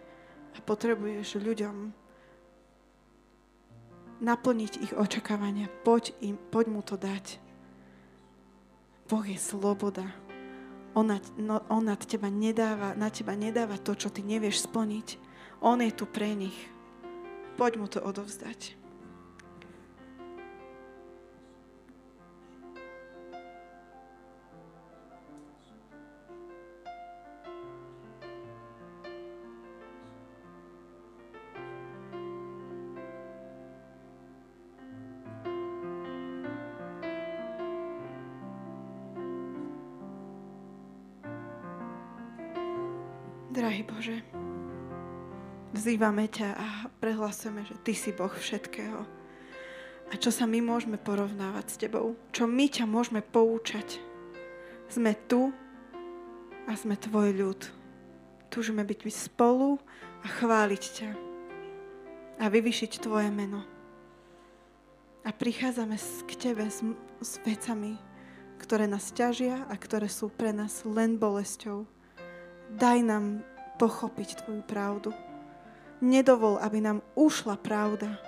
a 0.56 0.64
potrebuješ 0.64 1.36
ľuďom 1.44 2.03
naplniť 4.24 4.80
ich 4.80 4.94
očakávania, 4.96 5.68
poď, 5.84 6.16
im, 6.24 6.40
poď 6.50 6.66
mu 6.72 6.82
to 6.82 6.96
dať. 6.96 7.44
Boh 9.12 9.26
je 9.28 9.36
sloboda. 9.36 10.08
On 10.96 11.04
na, 11.04 11.20
no, 11.36 11.60
on 11.68 11.84
nad 11.86 12.00
teba 12.00 12.32
nedáva, 12.32 12.96
na 12.96 13.12
teba 13.12 13.36
nedáva 13.36 13.76
to, 13.76 13.94
čo 13.94 14.08
ty 14.08 14.24
nevieš 14.24 14.64
splniť. 14.66 15.20
On 15.60 15.76
je 15.84 15.92
tu 15.92 16.08
pre 16.08 16.32
nich. 16.32 16.56
Poď 17.60 17.72
mu 17.78 17.88
to 17.92 18.00
odovzdať. 18.00 18.83
Drahý 43.54 43.86
Bože, 43.86 44.18
vzývame 45.78 46.26
ťa 46.26 46.58
a 46.58 46.68
prehlasujeme, 46.98 47.62
že 47.62 47.78
Ty 47.86 47.94
si 47.94 48.10
Boh 48.10 48.34
všetkého. 48.34 49.06
A 50.10 50.14
čo 50.18 50.34
sa 50.34 50.50
my 50.50 50.58
môžeme 50.58 50.98
porovnávať 50.98 51.66
s 51.70 51.78
Tebou? 51.78 52.18
Čo 52.34 52.50
my 52.50 52.66
ťa 52.66 52.90
môžeme 52.90 53.22
poučať? 53.22 54.02
Sme 54.90 55.14
tu 55.30 55.54
a 56.66 56.74
sme 56.74 56.98
Tvoj 56.98 57.30
ľud. 57.38 57.62
Túžime 58.50 58.82
byť 58.82 59.06
spolu 59.14 59.78
a 60.26 60.28
chváliť 60.34 60.84
ťa. 60.98 61.10
A 62.42 62.50
vyvyšiť 62.50 63.06
Tvoje 63.06 63.30
meno. 63.30 63.62
A 65.22 65.30
prichádzame 65.30 66.02
k 66.26 66.32
Tebe 66.42 66.74
s, 66.74 66.82
s 67.22 67.38
vecami, 67.46 68.02
ktoré 68.58 68.90
nás 68.90 69.14
ťažia 69.14 69.70
a 69.70 69.78
ktoré 69.78 70.10
sú 70.10 70.34
pre 70.34 70.50
nás 70.50 70.82
len 70.90 71.22
bolesťou 71.22 71.93
daj 72.78 73.00
nám 73.06 73.26
pochopiť 73.78 74.44
Tvoju 74.44 74.64
pravdu. 74.66 75.10
Nedovol, 76.04 76.60
aby 76.60 76.84
nám 76.84 77.00
ušla 77.16 77.56
pravda. 77.60 78.20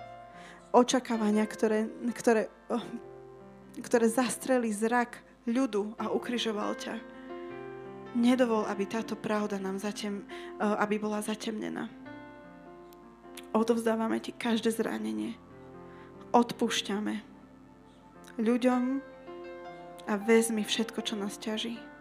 Očakávania, 0.71 1.43
ktoré, 1.47 1.87
ktoré, 2.15 2.47
oh, 2.71 2.83
ktoré 3.79 4.07
zastreli 4.07 4.71
zrak 4.71 5.19
ľudu 5.47 5.95
a 5.99 6.11
ukryžoval 6.11 6.75
ťa. 6.79 6.95
Nedovol, 8.15 8.63
aby 8.71 8.87
táto 8.87 9.19
pravda 9.19 9.59
nám 9.59 9.79
zatem, 9.79 10.23
oh, 10.59 10.79
aby 10.79 10.95
bola 10.99 11.19
zatemnená. 11.19 11.91
Odovzdávame 13.55 14.19
Ti 14.19 14.35
každé 14.35 14.71
zranenie. 14.71 15.35
Odpúšťame 16.35 17.23
ľuďom 18.35 18.99
a 20.11 20.13
vezmi 20.19 20.67
všetko, 20.67 20.99
čo 21.07 21.15
nás 21.15 21.39
ťaží 21.39 21.94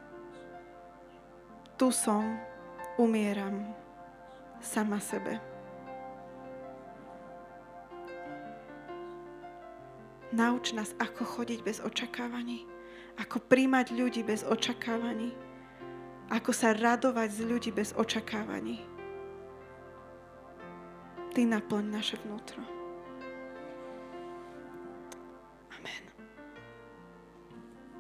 tu 1.75 1.91
som, 1.91 2.39
umieram 2.99 3.75
sama 4.63 5.03
sebe. 5.03 5.43
Nauč 10.35 10.75
nás, 10.75 10.95
ako 10.99 11.23
chodiť 11.23 11.63
bez 11.63 11.79
očakávaní, 11.79 12.67
ako 13.23 13.39
príjmať 13.39 13.95
ľudí 13.95 14.27
bez 14.27 14.43
očakávaní, 14.43 15.31
ako 16.31 16.51
sa 16.51 16.75
radovať 16.75 17.31
z 17.31 17.41
ľudí 17.47 17.71
bez 17.71 17.95
očakávaní. 17.95 18.83
Ty 21.35 21.41
naplň 21.47 21.85
naše 21.91 22.19
vnútro. 22.23 22.84